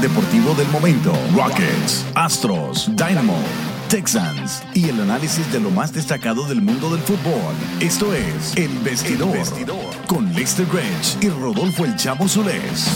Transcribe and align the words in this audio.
Deportivo 0.00 0.54
del 0.54 0.68
momento. 0.68 1.12
Rockets, 1.34 2.04
Astros, 2.14 2.88
Dynamo, 2.94 3.36
Texans 3.88 4.62
y 4.72 4.88
el 4.88 5.00
análisis 5.00 5.50
de 5.50 5.58
lo 5.58 5.70
más 5.70 5.92
destacado 5.92 6.46
del 6.46 6.62
mundo 6.62 6.88
del 6.90 7.00
fútbol. 7.00 7.52
Esto 7.80 8.14
es 8.14 8.56
El 8.56 8.70
Vestidor, 8.78 9.36
con 10.06 10.32
Lester 10.34 10.66
Grange 10.66 11.18
y 11.20 11.30
Rodolfo 11.30 11.84
El 11.84 11.96
Chavo 11.96 12.28
Zulés. 12.28 12.86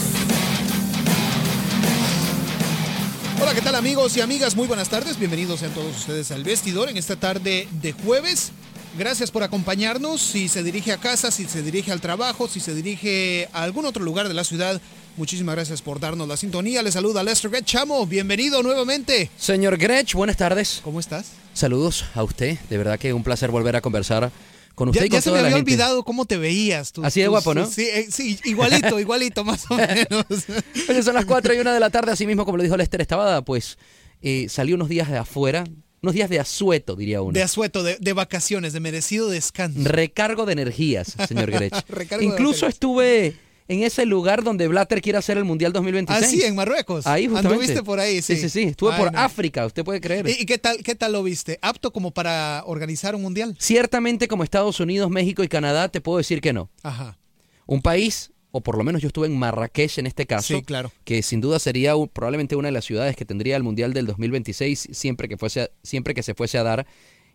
Hola, 3.41 3.53
¿qué 3.53 3.61
tal 3.61 3.75
amigos 3.75 4.15
y 4.15 4.21
amigas? 4.21 4.55
Muy 4.55 4.67
buenas 4.67 4.87
tardes. 4.87 5.19
Bienvenidos 5.19 5.59
sean 5.59 5.73
todos 5.73 5.97
ustedes 5.97 6.31
al 6.31 6.45
vestidor 6.45 6.87
en 6.87 6.95
esta 6.95 7.17
tarde 7.17 7.67
de 7.81 7.91
jueves. 7.91 8.53
Gracias 8.97 9.29
por 9.29 9.43
acompañarnos. 9.43 10.21
Si 10.21 10.47
se 10.47 10.63
dirige 10.63 10.93
a 10.93 10.97
casa, 10.97 11.31
si 11.31 11.45
se 11.45 11.63
dirige 11.63 11.91
al 11.91 11.99
trabajo, 11.99 12.47
si 12.47 12.61
se 12.61 12.73
dirige 12.73 13.49
a 13.51 13.63
algún 13.63 13.85
otro 13.85 14.03
lugar 14.05 14.29
de 14.29 14.35
la 14.35 14.45
ciudad, 14.45 14.79
muchísimas 15.17 15.55
gracias 15.55 15.81
por 15.81 15.99
darnos 15.99 16.27
la 16.27 16.37
sintonía. 16.37 16.81
Le 16.81 16.91
saluda 16.91 17.23
Lester 17.23 17.49
Gretsch. 17.51 17.65
Chamo, 17.65 18.05
bienvenido 18.05 18.63
nuevamente. 18.63 19.29
Señor 19.37 19.77
Gretsch, 19.77 20.13
buenas 20.13 20.37
tardes. 20.37 20.81
¿Cómo 20.83 20.99
estás? 20.99 21.31
Saludos 21.53 22.05
a 22.15 22.23
usted. 22.23 22.57
De 22.69 22.77
verdad 22.77 22.99
que 22.99 23.13
un 23.13 23.23
placer 23.23 23.51
volver 23.51 23.75
a 23.75 23.81
conversar 23.81 24.31
con 24.75 24.89
usted 24.89 25.01
Ya, 25.01 25.05
y 25.05 25.09
con 25.09 25.17
ya 25.17 25.21
se 25.21 25.29
toda 25.29 25.37
me 25.37 25.41
la 25.43 25.47
había 25.49 25.57
gente. 25.57 25.71
olvidado 25.71 26.03
cómo 26.03 26.25
te 26.25 26.37
veías. 26.37 26.91
tus- 26.91 27.05
Así 27.05 27.21
de 27.21 27.27
guapo, 27.27 27.53
¿no? 27.53 27.65
Sí, 27.69 27.83
eh, 27.83 28.07
sí, 28.09 28.39
igualito, 28.45 28.99
igualito, 28.99 29.43
más 29.43 29.69
o 29.69 29.75
menos. 29.75 30.25
Oye, 30.89 31.03
son 31.03 31.13
las 31.13 31.25
4 31.25 31.53
y 31.53 31.59
1 31.59 31.71
de 31.73 31.79
la 31.79 31.89
tarde, 31.89 32.11
así 32.11 32.25
mismo 32.25 32.43
como 32.45 32.57
lo 32.57 32.63
dijo 32.63 32.75
Lester 32.75 33.01
Estabada, 33.01 33.43
pues 33.43 33.77
eh, 34.21 34.47
salí 34.49 34.73
unos 34.73 34.89
días 34.89 35.09
de 35.11 35.17
afuera, 35.19 35.63
unos 36.01 36.15
días 36.15 36.29
de 36.29 36.39
asueto, 36.39 36.95
diría 36.95 37.21
uno. 37.21 37.33
De 37.33 37.43
asueto, 37.43 37.83
de, 37.83 37.97
de 37.99 38.13
vacaciones, 38.13 38.73
de 38.73 38.79
merecido 38.79 39.29
descanso. 39.29 39.79
Recargo 39.83 40.45
de 40.47 40.53
energías, 40.53 41.15
señor 41.27 41.51
de 41.59 41.71
Incluso 42.21 42.65
estuve 42.65 43.37
en 43.67 43.83
ese 43.83 44.05
lugar 44.05 44.43
donde 44.43 44.67
Blatter 44.67 45.01
quiere 45.01 45.17
hacer 45.17 45.37
el 45.37 45.45
Mundial 45.45 45.71
2026. 45.73 46.23
Ah, 46.23 46.27
sí, 46.29 46.41
en 46.43 46.55
Marruecos. 46.55 47.07
Ahí 47.07 47.27
justamente. 47.27 47.53
Anduviste 47.53 47.83
por 47.83 47.99
ahí, 47.99 48.21
sí. 48.21 48.35
Sí, 48.35 48.41
sí, 48.43 48.49
sí. 48.49 48.61
Estuve 48.63 48.91
Ay, 48.93 48.99
por 49.01 49.13
no. 49.13 49.19
África, 49.19 49.65
usted 49.65 49.83
puede 49.83 50.01
creer. 50.01 50.27
¿Y, 50.27 50.41
y 50.41 50.45
qué 50.45 50.57
tal, 50.57 50.77
qué 50.83 50.95
tal 50.95 51.13
lo 51.13 51.23
viste? 51.23 51.59
¿Apto 51.61 51.91
como 51.93 52.11
para 52.11 52.63
organizar 52.65 53.15
un 53.15 53.21
mundial? 53.21 53.55
Ciertamente 53.59 54.27
como 54.27 54.43
Estados 54.43 54.79
Unidos, 54.79 55.09
México 55.09 55.43
y 55.43 55.47
Canadá, 55.47 55.89
te 55.89 56.01
puedo 56.01 56.17
decir 56.17 56.41
que 56.41 56.53
no. 56.53 56.69
Ajá. 56.83 57.17
Un 57.65 57.81
país, 57.81 58.31
o 58.51 58.61
por 58.61 58.77
lo 58.77 58.83
menos 58.83 59.01
yo 59.01 59.07
estuve 59.07 59.27
en 59.27 59.37
Marrakech 59.37 59.97
en 59.97 60.05
este 60.07 60.25
caso, 60.25 60.55
Sí, 60.55 60.61
claro. 60.61 60.91
que 61.05 61.23
sin 61.23 61.39
duda 61.41 61.57
sería 61.59 61.93
probablemente 62.11 62.55
una 62.57 62.67
de 62.67 62.73
las 62.73 62.85
ciudades 62.85 63.15
que 63.15 63.23
tendría 63.25 63.55
el 63.55 63.63
Mundial 63.63 63.93
del 63.93 64.05
2026 64.05 64.89
siempre 64.91 65.29
que, 65.29 65.37
fuese 65.37 65.71
siempre 65.81 66.13
que 66.13 66.21
se 66.23 66.33
fuese 66.33 66.57
a 66.57 66.63
dar 66.63 66.85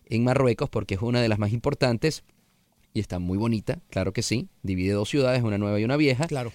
en 0.05 0.23
Marruecos, 0.23 0.69
porque 0.69 0.95
es 0.95 1.01
una 1.01 1.21
de 1.21 1.27
las 1.27 1.39
más 1.39 1.51
importantes 1.51 2.23
y 2.93 2.99
está 2.99 3.19
muy 3.19 3.37
bonita, 3.37 3.79
claro 3.89 4.13
que 4.13 4.21
sí. 4.21 4.47
Divide 4.63 4.93
dos 4.93 5.09
ciudades, 5.09 5.43
una 5.43 5.57
nueva 5.57 5.79
y 5.79 5.83
una 5.83 5.97
vieja. 5.97 6.27
Claro. 6.27 6.51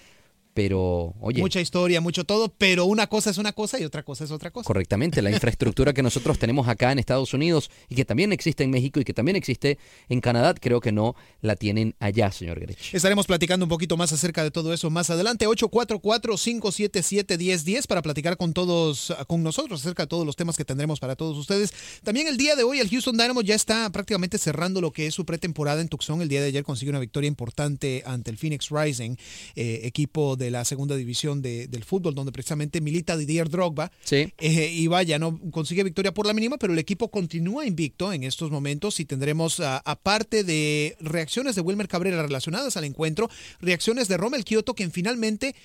Pero, 0.55 1.13
oye, 1.19 1.41
Mucha 1.41 1.59
historia, 1.59 1.99
mucho 1.99 2.23
todo, 2.23 2.47
pero 2.47 2.85
una 2.85 3.07
cosa 3.07 3.29
es 3.29 3.37
una 3.37 3.51
cosa 3.51 3.77
y 3.77 3.83
otra 3.83 4.03
cosa 4.03 4.23
es 4.23 4.31
otra 4.31 4.51
cosa. 4.51 4.65
correctamente, 4.65 5.21
la 5.21 5.29
infraestructura 5.29 5.91
que 5.93 6.01
nosotros 6.01 6.39
tenemos 6.39 6.69
acá 6.69 6.93
en 6.93 6.99
Estados 6.99 7.33
Unidos 7.33 7.69
y 7.89 7.95
que 7.95 8.05
también 8.05 8.31
existe 8.31 8.63
en 8.63 8.71
México 8.71 9.01
y 9.01 9.03
que 9.03 9.13
también 9.13 9.35
existe 9.35 9.77
en 10.07 10.21
Canadá, 10.21 10.53
creo 10.53 10.79
que 10.79 10.93
no 10.93 11.13
la 11.41 11.57
tienen 11.57 11.93
allá, 11.99 12.31
señor 12.31 12.61
Grech. 12.61 12.93
Estaremos 12.93 13.27
platicando 13.27 13.65
un 13.65 13.69
poquito 13.69 13.97
más 13.97 14.13
acerca 14.13 14.43
de 14.43 14.51
todo 14.51 14.73
eso 14.73 14.89
más 14.89 15.09
adelante. 15.09 15.45
844-577-1010 15.45 17.85
para 17.85 18.01
platicar 18.01 18.37
con 18.37 18.53
todos, 18.53 19.13
con 19.27 19.43
nosotros 19.43 19.81
acerca 19.81 20.03
de 20.03 20.07
todos 20.07 20.25
los 20.25 20.37
temas 20.37 20.55
que 20.55 20.63
tendremos 20.63 21.01
para 21.01 21.17
todos 21.17 21.37
ustedes. 21.37 21.73
También 22.03 22.27
el 22.27 22.37
día 22.37 22.55
de 22.55 22.63
hoy 22.63 22.79
el 22.79 22.89
Houston 22.89 23.17
Dynamo 23.17 23.41
ya 23.41 23.55
está 23.55 23.89
prácticamente 23.89 24.37
cerrando 24.37 24.79
lo 24.79 24.91
que 24.91 25.07
es 25.07 25.13
su 25.13 25.25
pretemporada 25.25 25.81
en 25.81 25.89
Tucson. 25.89 26.21
El 26.21 26.29
día 26.29 26.39
de 26.39 26.47
ayer 26.47 26.63
consiguió 26.63 26.91
una 26.91 27.01
victoria 27.01 27.27
importante 27.27 28.03
ante 28.05 28.31
el 28.31 28.37
Phoenix 28.37 28.69
Rising, 28.69 29.17
eh, 29.57 29.81
equipo 29.83 30.37
de 30.37 30.44
la 30.51 30.65
segunda 30.65 30.95
división 30.95 31.41
de- 31.41 31.67
del 31.67 31.83
fútbol, 31.83 32.15
donde 32.15 32.31
precisamente 32.31 32.81
milita 32.81 33.17
Didier 33.17 33.49
Drogba. 33.49 33.91
Sí. 34.03 34.31
Eh, 34.39 34.71
y 34.73 34.87
vaya, 34.87 35.19
no 35.19 35.39
consigue 35.51 35.83
victoria 35.83 36.13
por 36.13 36.25
la 36.25 36.33
mínima, 36.33 36.57
pero 36.57 36.73
el 36.73 36.79
equipo 36.79 37.09
continúa 37.09 37.65
invicto 37.65 38.11
en 38.13 38.23
estos 38.23 38.51
momentos 38.51 38.99
y 38.99 39.05
tendremos, 39.05 39.59
ah, 39.59 39.81
aparte 39.85 40.43
de 40.43 40.95
reacciones 40.99 41.55
de 41.55 41.61
Wilmer 41.61 41.87
Cabrera 41.87 42.21
relacionadas 42.21 42.77
al 42.77 42.83
encuentro, 42.85 43.29
reacciones 43.59 44.07
de 44.07 44.17
Rommel 44.17 44.43
Kioto, 44.43 44.73
quien 44.73 44.91
finalmente 44.91 45.55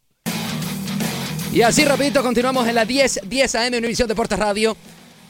Y 1.54 1.62
así 1.62 1.86
rapidito 1.86 2.22
continuamos 2.22 2.68
en 2.68 2.76
la 2.76 2.86
10, 2.86 3.22
10 3.28 3.56
AM 3.56 3.74
Univisión 3.74 4.08
Deportes 4.08 4.38
Radio. 4.38 4.78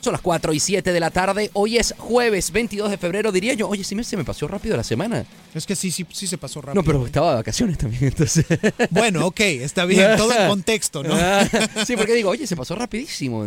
Son 0.07 0.13
las 0.13 0.21
4 0.21 0.53
y 0.53 0.59
7 0.61 0.93
de 0.93 0.99
la 1.01 1.11
tarde. 1.11 1.49
Hoy 1.51 1.75
es 1.75 1.93
jueves 1.97 2.53
22 2.53 2.91
de 2.91 2.97
febrero, 2.97 3.33
diría 3.33 3.55
yo. 3.55 3.67
Oye, 3.67 3.83
sí 3.83 3.93
me, 3.93 4.05
se 4.05 4.15
me 4.15 4.23
pasó 4.23 4.47
rápido 4.47 4.77
la 4.77 4.83
semana. 4.85 5.25
Es 5.53 5.65
que 5.65 5.75
sí, 5.75 5.91
sí, 5.91 6.05
sí 6.13 6.27
se 6.27 6.37
pasó 6.37 6.61
rápido. 6.61 6.81
No, 6.81 6.85
pero 6.85 7.05
estaba 7.05 7.31
de 7.31 7.35
vacaciones 7.35 7.77
también, 7.77 8.05
entonces. 8.05 8.45
Bueno, 8.89 9.25
ok, 9.25 9.41
está 9.41 9.83
bien, 9.83 10.11
todo 10.17 10.31
en 10.31 10.47
contexto, 10.47 11.03
¿no? 11.03 11.13
sí, 11.85 11.97
porque 11.97 12.13
digo, 12.13 12.29
oye, 12.29 12.47
se 12.47 12.55
pasó 12.55 12.73
rapidísimo. 12.75 13.45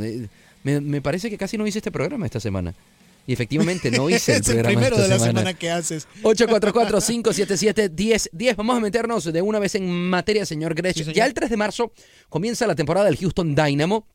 Me, 0.62 0.82
me 0.82 1.00
parece 1.00 1.30
que 1.30 1.38
casi 1.38 1.56
no 1.56 1.66
hice 1.66 1.78
este 1.78 1.90
programa 1.90 2.26
esta 2.26 2.40
semana. 2.40 2.74
Y 3.26 3.32
efectivamente 3.32 3.90
no 3.90 4.10
hice 4.10 4.32
el 4.32 4.40
es 4.42 4.46
programa. 4.46 4.68
el 4.68 4.74
primero 4.76 4.96
esta 4.96 5.02
de 5.04 5.08
la 5.08 5.18
semana. 5.18 5.40
semana 5.40 5.58
que 5.58 5.70
haces. 5.70 6.08
844-577-1010. 6.24 8.56
Vamos 8.56 8.76
a 8.76 8.80
meternos 8.80 9.32
de 9.32 9.40
una 9.40 9.58
vez 9.58 9.76
en 9.76 10.10
materia, 10.10 10.44
señor 10.44 10.74
Grech. 10.74 11.02
Sí. 11.02 11.10
Ya 11.14 11.24
el 11.24 11.32
3 11.32 11.48
de 11.48 11.56
marzo 11.56 11.90
comienza 12.28 12.66
la 12.66 12.74
temporada 12.74 13.06
del 13.06 13.16
Houston 13.16 13.54
Dynamo. 13.54 14.06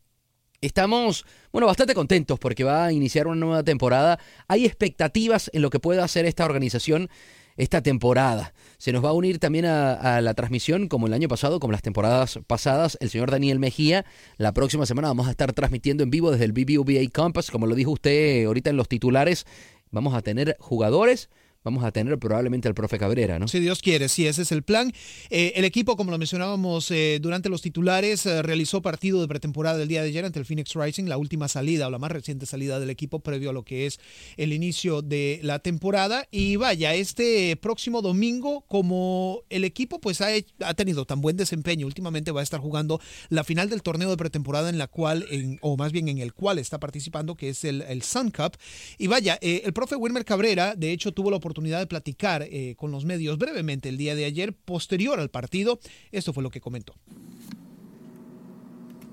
Estamos, 0.61 1.25
bueno, 1.51 1.67
bastante 1.67 1.93
contentos 1.93 2.39
porque 2.39 2.63
va 2.63 2.85
a 2.85 2.91
iniciar 2.91 3.27
una 3.27 3.35
nueva 3.35 3.63
temporada. 3.63 4.19
Hay 4.47 4.65
expectativas 4.65 5.49
en 5.53 5.61
lo 5.61 5.69
que 5.69 5.79
pueda 5.79 6.03
hacer 6.03 6.25
esta 6.25 6.45
organización 6.45 7.09
esta 7.57 7.81
temporada. 7.81 8.53
Se 8.77 8.91
nos 8.91 9.03
va 9.03 9.09
a 9.09 9.13
unir 9.13 9.39
también 9.39 9.65
a, 9.65 10.21
la 10.21 10.33
transmisión, 10.33 10.87
como 10.87 11.07
el 11.07 11.13
año 11.13 11.27
pasado, 11.27 11.59
como 11.59 11.71
las 11.71 11.81
temporadas 11.81 12.39
pasadas, 12.47 12.97
el 12.99 13.09
señor 13.09 13.31
Daniel 13.31 13.59
Mejía. 13.59 14.05
La 14.37 14.53
próxima 14.53 14.85
semana 14.85 15.07
vamos 15.07 15.27
a 15.27 15.31
estar 15.31 15.53
transmitiendo 15.53 16.03
en 16.03 16.09
vivo 16.09 16.31
desde 16.31 16.45
el 16.45 16.51
BBVA 16.51 17.09
Campus, 17.11 17.51
como 17.51 17.67
lo 17.67 17.75
dijo 17.75 17.91
usted 17.91 18.45
ahorita 18.45 18.69
en 18.69 18.77
los 18.77 18.89
titulares. 18.89 19.45
Vamos 19.91 20.13
a 20.13 20.21
tener 20.21 20.57
jugadores, 20.59 21.29
vamos 21.65 21.83
a 21.83 21.91
tener 21.91 22.17
probablemente 22.19 22.67
al 22.67 22.75
profe 22.75 22.99
Cabrera, 22.99 23.39
¿no? 23.39 23.47
Si 23.47 23.59
Dios 23.59 23.81
quiere, 23.81 24.07
sí, 24.07 24.27
ese 24.27 24.43
es 24.43 24.51
el 24.51 24.61
plan. 24.61 24.93
Eh, 25.31 25.53
el 25.55 25.65
equipo, 25.65 25.97
como 25.97 26.11
lo 26.11 26.17
mencionábamos 26.19 26.91
eh, 26.91 27.17
durante 27.19 27.49
los 27.49 27.63
titulares, 27.63 28.25
eh, 28.27 28.43
realizó 28.43 28.83
partido 28.83 29.19
de 29.19 29.27
pretemporada 29.27 29.81
el 29.81 29.87
día 29.87 30.03
de 30.03 30.09
ayer 30.09 30.23
ante 30.25 30.37
el 30.37 30.45
Phoenix 30.45 30.75
Rising, 30.75 31.05
la 31.05 31.17
última 31.17 31.47
salida 31.47 31.87
o 31.87 31.89
la 31.89 31.97
más 31.97 32.11
reciente 32.11 32.45
salida 32.45 32.79
del 32.79 32.91
equipo 32.91 33.19
previo 33.19 33.49
a 33.49 33.53
lo 33.53 33.63
que 33.63 33.87
es 33.87 33.99
el 34.37 34.53
inicio 34.53 35.01
de 35.01 35.39
la 35.41 35.57
temporada. 35.57 36.27
Y 36.29 36.55
vaya, 36.55 36.93
este 36.93 37.55
próximo 37.57 38.03
domingo, 38.03 38.61
como 38.67 39.41
el 39.49 39.63
equipo 39.63 39.99
pues 39.99 40.21
ha, 40.21 40.27
ha 40.59 40.73
tenido 40.75 41.05
tan 41.05 41.19
buen 41.19 41.35
desempeño, 41.35 41.87
últimamente 41.87 42.31
va 42.31 42.41
a 42.41 42.43
estar 42.43 42.59
jugando 42.59 43.01
la 43.29 43.43
final 43.43 43.71
del 43.71 43.81
torneo 43.81 44.11
de 44.11 44.17
pretemporada 44.17 44.69
en 44.69 44.77
la 44.77 44.85
cual, 44.85 45.25
en, 45.31 45.57
o 45.61 45.77
más 45.77 45.91
bien 45.91 46.09
en 46.09 46.19
el 46.19 46.33
cual 46.33 46.59
está 46.59 46.79
participando, 46.79 47.35
que 47.35 47.49
es 47.49 47.63
el, 47.63 47.81
el 47.81 48.03
Sun 48.03 48.29
Cup. 48.29 48.55
Y 48.99 49.07
vaya, 49.07 49.39
el 49.41 49.73
profe 49.73 49.95
Wilmer 49.95 50.25
Cabrera, 50.25 50.75
de 50.75 50.91
hecho, 50.91 51.11
tuvo 51.11 51.31
la 51.31 51.37
oportunidad 51.37 51.54
de 51.61 51.87
platicar 51.87 52.43
eh, 52.43 52.75
con 52.77 52.91
los 52.91 53.05
medios 53.05 53.37
brevemente 53.37 53.89
el 53.89 53.97
día 53.97 54.15
de 54.15 54.25
ayer, 54.25 54.53
posterior 54.53 55.19
al 55.19 55.29
partido. 55.29 55.79
Esto 56.11 56.33
fue 56.33 56.43
lo 56.43 56.49
que 56.49 56.61
comentó. 56.61 56.93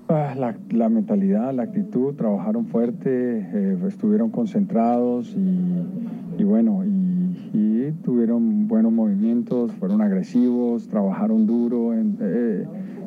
Ah, 0.09 0.35
la, 0.37 0.55
la, 0.69 0.89
mentalidad, 0.89 1.53
la 1.53 1.63
actitud, 1.63 2.13
trabajaron 2.15 2.67
fuerte, 2.67 3.09
eh, 3.09 3.77
estuvieron 3.87 4.29
concentrados 4.29 5.33
y, 5.35 6.41
y 6.41 6.43
bueno, 6.43 6.83
y, 6.85 7.57
y, 7.57 7.91
tuvieron 8.03 8.67
buenos 8.67 8.91
movimientos, 8.91 9.71
fueron 9.73 10.01
agresivos, 10.01 10.87
trabajaron 10.87 11.47
duro. 11.47 11.93
En, 11.93 12.17
eh, 12.21 12.65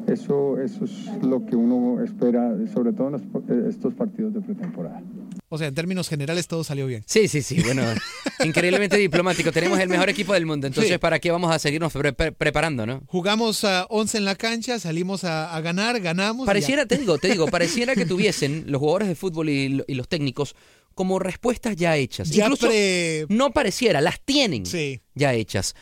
eso, 0.08 0.58
eso 0.58 0.84
es 0.84 1.22
lo 1.22 1.44
que 1.44 1.56
uno 1.56 2.02
espera, 2.02 2.54
sobre 2.72 2.92
todo 2.92 3.08
en 3.08 3.12
los, 3.12 3.22
estos 3.68 3.94
partidos 3.94 4.32
de 4.34 4.40
pretemporada. 4.40 5.02
O 5.48 5.58
sea, 5.58 5.68
en 5.68 5.74
términos 5.74 6.08
generales 6.08 6.48
todo 6.48 6.64
salió 6.64 6.86
bien. 6.86 7.04
Sí, 7.06 7.28
sí, 7.28 7.40
sí. 7.40 7.62
Bueno, 7.62 7.82
increíblemente 8.44 8.96
diplomático. 8.96 9.52
Tenemos 9.52 9.78
el 9.78 9.88
mejor 9.88 10.08
equipo 10.08 10.32
del 10.34 10.44
mundo. 10.44 10.66
Entonces, 10.66 10.92
sí. 10.92 10.98
¿para 10.98 11.18
qué 11.20 11.30
vamos 11.30 11.54
a 11.54 11.58
seguirnos 11.58 11.92
pre 11.92 12.12
pre 12.12 12.32
preparando, 12.32 12.84
no? 12.84 13.02
Jugamos 13.06 13.64
a 13.64 13.84
uh, 13.84 14.00
11 14.00 14.18
en 14.18 14.24
la 14.24 14.34
cancha, 14.34 14.78
salimos 14.80 15.24
a, 15.24 15.54
a 15.54 15.60
ganar, 15.60 16.00
ganamos. 16.00 16.46
Pareciera, 16.46 16.86
te 16.86 16.98
digo, 16.98 17.18
te 17.18 17.28
digo, 17.28 17.46
pareciera 17.46 17.94
que 17.94 18.06
tuviesen 18.06 18.64
los 18.66 18.80
jugadores 18.80 19.08
de 19.08 19.14
fútbol 19.14 19.48
y, 19.48 19.84
y 19.86 19.94
los 19.94 20.08
técnicos 20.08 20.56
como 20.96 21.18
respuestas 21.18 21.76
ya 21.76 21.94
hechas. 21.98 22.30
Ya 22.30 22.44
Incluso 22.44 22.68
pre... 22.68 23.26
no 23.28 23.50
pareciera, 23.50 24.00
las 24.00 24.18
tienen 24.18 24.64
sí. 24.64 25.02
ya 25.14 25.34
hechas. 25.34 25.74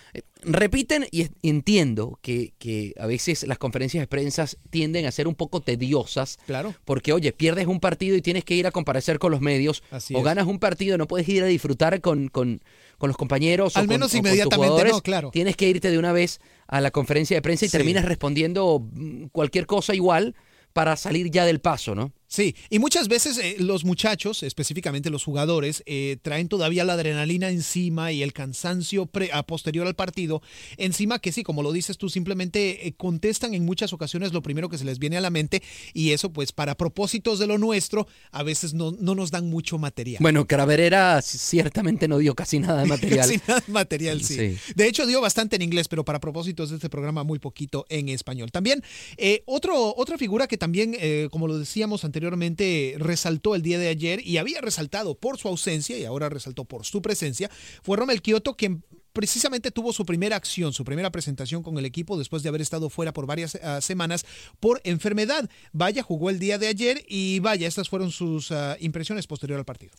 Repiten 0.42 1.06
y 1.12 1.28
entiendo 1.44 2.18
que, 2.20 2.52
que, 2.58 2.94
a 2.98 3.06
veces 3.06 3.46
las 3.46 3.58
conferencias 3.58 4.02
de 4.02 4.08
prensa 4.08 4.44
tienden 4.70 5.06
a 5.06 5.12
ser 5.12 5.28
un 5.28 5.36
poco 5.36 5.60
tediosas. 5.60 6.36
Claro. 6.46 6.74
Porque, 6.84 7.12
oye, 7.12 7.30
pierdes 7.30 7.68
un 7.68 7.78
partido 7.78 8.16
y 8.16 8.22
tienes 8.22 8.44
que 8.44 8.56
ir 8.56 8.66
a 8.66 8.72
comparecer 8.72 9.20
con 9.20 9.30
los 9.30 9.40
medios. 9.40 9.84
Así 9.92 10.16
o 10.16 10.18
es. 10.18 10.24
ganas 10.24 10.48
un 10.48 10.58
partido 10.58 10.96
y 10.96 10.98
no 10.98 11.06
puedes 11.06 11.28
ir 11.28 11.44
a 11.44 11.46
disfrutar 11.46 12.00
con, 12.00 12.26
con, 12.26 12.60
con 12.98 13.06
los 13.08 13.16
compañeros. 13.16 13.76
Al 13.76 13.84
o 13.84 13.88
menos 13.88 14.10
con, 14.10 14.18
inmediatamente, 14.18 14.68
o 14.68 14.76
con 14.76 14.82
tus 14.82 14.92
no, 14.94 15.00
claro. 15.00 15.30
Tienes 15.30 15.56
que 15.56 15.68
irte 15.68 15.92
de 15.92 15.98
una 15.98 16.12
vez 16.12 16.40
a 16.66 16.80
la 16.80 16.90
conferencia 16.90 17.36
de 17.36 17.40
prensa 17.42 17.66
y 17.66 17.68
Sí. 17.68 17.76
terminas 17.78 18.04
respondiendo 18.04 18.80
mm, 18.80 19.26
cualquier 19.26 19.66
cosa 19.66 19.94
igual 19.94 20.34
para 20.72 20.96
salir 20.96 21.30
ya 21.30 21.44
del 21.46 21.60
paso, 21.60 21.94
¿no? 21.94 22.12
Sí, 22.34 22.56
y 22.68 22.80
muchas 22.80 23.06
veces 23.06 23.38
eh, 23.38 23.54
los 23.60 23.84
muchachos, 23.84 24.42
específicamente 24.42 25.08
los 25.08 25.22
jugadores, 25.22 25.84
eh, 25.86 26.16
traen 26.20 26.48
todavía 26.48 26.82
la 26.82 26.94
adrenalina 26.94 27.48
encima 27.48 28.10
y 28.10 28.24
el 28.24 28.32
cansancio 28.32 29.06
pre, 29.06 29.30
a 29.32 29.44
posterior 29.44 29.86
al 29.86 29.94
partido 29.94 30.42
encima 30.76 31.20
que 31.20 31.30
sí, 31.30 31.44
como 31.44 31.62
lo 31.62 31.70
dices 31.70 31.96
tú, 31.96 32.08
simplemente 32.08 32.88
eh, 32.88 32.94
contestan 32.96 33.54
en 33.54 33.64
muchas 33.64 33.92
ocasiones 33.92 34.32
lo 34.32 34.42
primero 34.42 34.68
que 34.68 34.78
se 34.78 34.84
les 34.84 34.98
viene 34.98 35.16
a 35.16 35.20
la 35.20 35.30
mente 35.30 35.62
y 35.92 36.10
eso 36.10 36.32
pues 36.32 36.50
para 36.50 36.76
propósitos 36.76 37.38
de 37.38 37.46
lo 37.46 37.56
nuestro 37.56 38.08
a 38.32 38.42
veces 38.42 38.74
no, 38.74 38.90
no 38.90 39.14
nos 39.14 39.30
dan 39.30 39.48
mucho 39.48 39.78
material. 39.78 40.18
Bueno, 40.20 40.48
Craverera 40.48 41.22
ciertamente 41.22 42.08
no 42.08 42.18
dio 42.18 42.34
casi 42.34 42.58
nada 42.58 42.82
de 42.82 42.88
material. 42.88 43.28
casi 43.28 43.40
nada 43.46 43.62
de 43.64 43.72
material, 43.72 44.24
sí. 44.24 44.34
Sí. 44.34 44.72
De 44.74 44.88
hecho 44.88 45.06
dio 45.06 45.20
bastante 45.20 45.54
en 45.54 45.62
inglés, 45.62 45.86
pero 45.86 46.04
para 46.04 46.18
propósitos 46.18 46.70
de 46.70 46.76
este 46.78 46.90
programa 46.90 47.22
muy 47.22 47.38
poquito 47.38 47.86
en 47.90 48.08
español. 48.08 48.50
También 48.50 48.82
eh, 49.18 49.44
otro, 49.46 49.94
otra 49.96 50.18
figura 50.18 50.48
que 50.48 50.58
también, 50.58 50.96
eh, 50.98 51.28
como 51.30 51.46
lo 51.46 51.60
decíamos 51.60 52.04
anteriormente, 52.04 52.23
posteriormente 52.24 52.94
resaltó 52.98 53.54
el 53.54 53.60
día 53.60 53.78
de 53.78 53.88
ayer 53.88 54.26
y 54.26 54.38
había 54.38 54.62
resaltado 54.62 55.14
por 55.14 55.36
su 55.36 55.48
ausencia 55.48 55.98
y 55.98 56.06
ahora 56.06 56.30
resaltó 56.30 56.64
por 56.64 56.86
su 56.86 57.02
presencia, 57.02 57.50
fue 57.82 57.98
Romel 57.98 58.22
Kioto 58.22 58.54
quien 58.54 58.82
precisamente 59.12 59.70
tuvo 59.70 59.92
su 59.92 60.06
primera 60.06 60.36
acción, 60.36 60.72
su 60.72 60.84
primera 60.84 61.10
presentación 61.10 61.62
con 61.62 61.76
el 61.76 61.84
equipo 61.84 62.16
después 62.16 62.42
de 62.42 62.48
haber 62.48 62.62
estado 62.62 62.88
fuera 62.88 63.12
por 63.12 63.26
varias 63.26 63.56
uh, 63.56 63.80
semanas 63.82 64.24
por 64.58 64.80
enfermedad. 64.84 65.50
Vaya, 65.72 66.02
jugó 66.02 66.30
el 66.30 66.38
día 66.38 66.56
de 66.56 66.68
ayer 66.68 67.04
y 67.08 67.40
vaya, 67.40 67.68
estas 67.68 67.90
fueron 67.90 68.10
sus 68.10 68.50
uh, 68.50 68.74
impresiones 68.80 69.26
posterior 69.26 69.58
al 69.58 69.66
partido. 69.66 69.92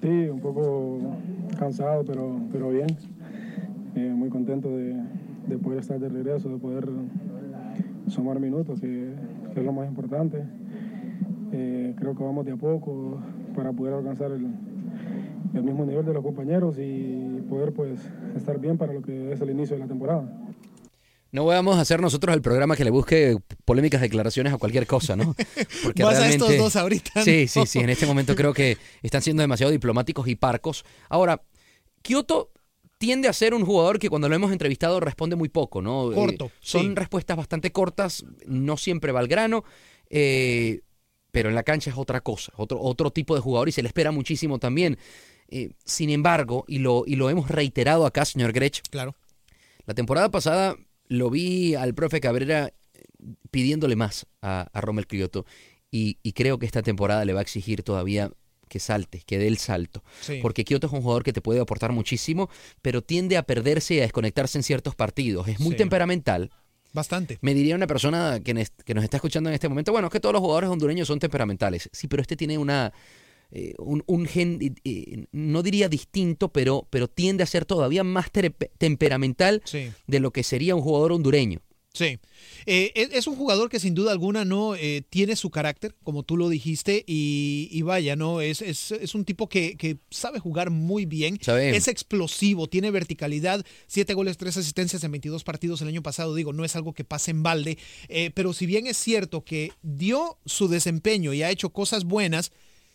Sí, 0.00 0.08
un 0.08 0.40
poco 0.40 1.16
cansado, 1.58 2.04
pero, 2.04 2.40
pero 2.52 2.70
bien. 2.70 2.96
Eh, 3.96 4.12
muy 4.14 4.30
contento 4.30 4.68
de, 4.68 4.94
de, 5.48 5.58
poder 5.58 5.80
estar 5.80 5.98
de 5.98 6.08
regreso, 6.08 6.48
de 6.48 6.58
poder 6.58 6.88
sumar 8.08 8.38
minutos, 8.40 8.80
que 9.52 9.60
es 9.60 9.66
lo 9.66 9.72
más 9.72 9.88
importante. 9.88 10.42
Eh, 11.52 11.94
creo 11.98 12.16
que 12.16 12.24
vamos 12.24 12.44
de 12.46 12.52
a 12.52 12.56
poco 12.56 13.20
para 13.54 13.72
poder 13.72 13.94
alcanzar 13.94 14.32
el, 14.32 14.46
el 15.54 15.62
mismo 15.62 15.84
nivel 15.84 16.04
de 16.04 16.14
los 16.14 16.22
compañeros 16.22 16.76
y 16.78 17.42
poder 17.48 17.72
pues 17.72 18.00
estar 18.36 18.58
bien 18.58 18.78
para 18.78 18.92
lo 18.92 19.02
que 19.02 19.32
es 19.32 19.40
el 19.40 19.50
inicio 19.50 19.76
de 19.76 19.82
la 19.82 19.88
temporada. 19.88 20.42
No 21.30 21.46
vamos 21.46 21.78
a 21.78 21.80
hacer 21.80 22.00
nosotros 22.00 22.34
el 22.34 22.42
programa 22.42 22.76
que 22.76 22.84
le 22.84 22.90
busque 22.90 23.38
polémicas 23.64 24.02
declaraciones 24.02 24.52
a 24.52 24.58
cualquier 24.58 24.86
cosa, 24.86 25.16
¿no? 25.16 25.34
Porque 25.82 26.02
Vas 26.04 26.18
realmente, 26.18 26.44
a 26.44 26.48
estos 26.48 26.58
dos 26.58 26.76
ahorita. 26.76 27.24
Sí, 27.24 27.48
sí, 27.48 27.64
sí. 27.64 27.78
En 27.80 27.88
este 27.88 28.04
momento 28.04 28.34
creo 28.36 28.52
que 28.52 28.76
están 29.02 29.22
siendo 29.22 29.40
demasiado 29.40 29.72
diplomáticos 29.72 30.28
y 30.28 30.36
parcos. 30.36 30.84
Ahora, 31.08 31.42
Kioto 32.02 32.51
tiende 33.02 33.26
a 33.26 33.32
ser 33.32 33.52
un 33.52 33.64
jugador 33.64 33.98
que 33.98 34.08
cuando 34.08 34.28
lo 34.28 34.36
hemos 34.36 34.52
entrevistado 34.52 35.00
responde 35.00 35.34
muy 35.34 35.48
poco, 35.48 35.82
¿no? 35.82 36.12
Corto. 36.14 36.44
Eh, 36.44 36.50
son 36.60 36.82
sí. 36.82 36.94
respuestas 36.94 37.36
bastante 37.36 37.72
cortas, 37.72 38.24
no 38.46 38.76
siempre 38.76 39.10
va 39.10 39.18
al 39.18 39.26
grano. 39.26 39.64
Eh, 40.08 40.82
pero 41.32 41.48
en 41.48 41.56
la 41.56 41.64
cancha 41.64 41.90
es 41.90 41.96
otra 41.96 42.20
cosa, 42.20 42.52
otro, 42.54 42.80
otro 42.80 43.10
tipo 43.10 43.34
de 43.34 43.40
jugador 43.40 43.68
y 43.68 43.72
se 43.72 43.82
le 43.82 43.88
espera 43.88 44.12
muchísimo 44.12 44.60
también. 44.60 44.98
Eh, 45.48 45.70
sin 45.84 46.10
embargo, 46.10 46.64
y 46.68 46.78
lo, 46.78 47.02
y 47.04 47.16
lo 47.16 47.28
hemos 47.28 47.50
reiterado 47.50 48.06
acá, 48.06 48.24
señor 48.24 48.52
Grech, 48.52 48.82
claro. 48.88 49.16
la 49.84 49.94
temporada 49.94 50.30
pasada 50.30 50.76
lo 51.08 51.28
vi 51.28 51.74
al 51.74 51.94
profe 51.94 52.20
Cabrera 52.20 52.72
pidiéndole 53.50 53.96
más 53.96 54.26
a, 54.42 54.68
a 54.72 54.80
Rommel 54.80 55.08
Kyoto 55.08 55.44
y, 55.90 56.18
y, 56.22 56.34
creo 56.34 56.60
que 56.60 56.66
esta 56.66 56.82
temporada 56.82 57.24
le 57.24 57.32
va 57.32 57.40
a 57.40 57.42
exigir 57.42 57.82
todavía 57.82 58.30
que 58.72 58.80
salte, 58.80 59.22
que 59.26 59.36
dé 59.38 59.48
el 59.48 59.58
salto. 59.58 60.02
Sí. 60.22 60.38
Porque 60.40 60.64
Kyoto 60.64 60.86
es 60.86 60.92
un 60.94 61.02
jugador 61.02 61.22
que 61.24 61.34
te 61.34 61.42
puede 61.42 61.60
aportar 61.60 61.92
muchísimo, 61.92 62.48
pero 62.80 63.02
tiende 63.02 63.36
a 63.36 63.42
perderse 63.42 63.94
y 63.96 63.98
a 63.98 64.02
desconectarse 64.02 64.56
en 64.56 64.62
ciertos 64.64 64.94
partidos. 64.94 65.46
Es 65.46 65.60
muy 65.60 65.72
Sí. 65.72 65.76
temperamental. 65.76 66.50
Bastante. 66.94 67.38
Me 67.42 67.52
diría 67.52 67.74
una 67.76 67.86
persona 67.86 68.40
que, 68.42 68.54
nos 68.54 69.04
está 69.04 69.18
escuchando 69.18 69.50
en 69.50 69.54
este 69.54 69.68
momento, 69.68 69.92
bueno, 69.92 70.06
es 70.08 70.12
que 70.12 70.20
todos 70.20 70.32
los 70.32 70.40
jugadores 70.40 70.70
hondureños 70.70 71.06
son 71.06 71.18
temperamentales. 71.18 71.90
Sí, 71.92 72.08
pero 72.08 72.22
este 72.22 72.34
tiene 72.36 72.56
una, 72.56 72.92
eh, 73.50 73.74
un, 73.78 74.02
un 74.06 74.24
gen, 74.26 74.58
eh, 74.84 75.26
no 75.32 75.62
diría 75.62 75.88
distinto, 75.90 76.48
pero, 76.50 76.86
pero 76.88 77.08
tiende 77.08 77.42
a 77.42 77.46
ser 77.46 77.66
todavía 77.66 78.04
más 78.04 78.30
temperamental 78.78 79.60
Sí. 79.66 79.90
de 80.06 80.20
lo 80.20 80.30
que 80.32 80.42
sería 80.42 80.74
un 80.74 80.80
jugador 80.82 81.12
hondureño. 81.12 81.60
Sí. 81.94 82.18
Eh, 82.64 82.92
es, 82.94 83.10
es 83.12 83.26
un 83.26 83.36
jugador 83.36 83.68
que 83.68 83.78
sin 83.78 83.94
duda 83.94 84.12
alguna 84.12 84.46
no 84.46 84.74
eh, 84.74 85.02
tiene 85.10 85.36
su 85.36 85.50
carácter, 85.50 85.94
como 86.02 86.22
tú 86.22 86.38
lo 86.38 86.48
dijiste, 86.48 87.04
y, 87.06 87.68
y 87.70 87.82
vaya, 87.82 88.16
¿no? 88.16 88.40
Es, 88.40 88.62
es, 88.62 88.92
es 88.92 89.14
un 89.14 89.26
tipo 89.26 89.48
que, 89.48 89.76
que 89.76 89.98
sabe 90.10 90.38
jugar 90.38 90.70
muy 90.70 91.04
bien. 91.04 91.38
Es 91.76 91.88
explosivo, 91.88 92.66
tiene 92.66 92.90
verticalidad, 92.90 93.64
siete 93.86 94.14
goles, 94.14 94.38
tres 94.38 94.56
asistencias 94.56 95.04
en 95.04 95.12
22 95.12 95.44
partidos 95.44 95.82
el 95.82 95.88
año 95.88 96.02
pasado. 96.02 96.34
Digo, 96.34 96.54
no 96.54 96.64
es 96.64 96.76
algo 96.76 96.94
que 96.94 97.04
pase 97.04 97.30
en 97.30 97.42
balde, 97.42 97.76
eh, 98.08 98.30
pero 98.34 98.54
si 98.54 98.64
bien 98.64 98.86
es 98.86 98.96
cierto 98.96 99.44
que 99.44 99.72
dio 99.82 100.38
su 100.46 100.68
desempeño 100.68 101.34
y 101.34 101.42
ha 101.42 101.50
hecho 101.50 101.70
cosas 101.70 102.04
buenas, 102.04 102.52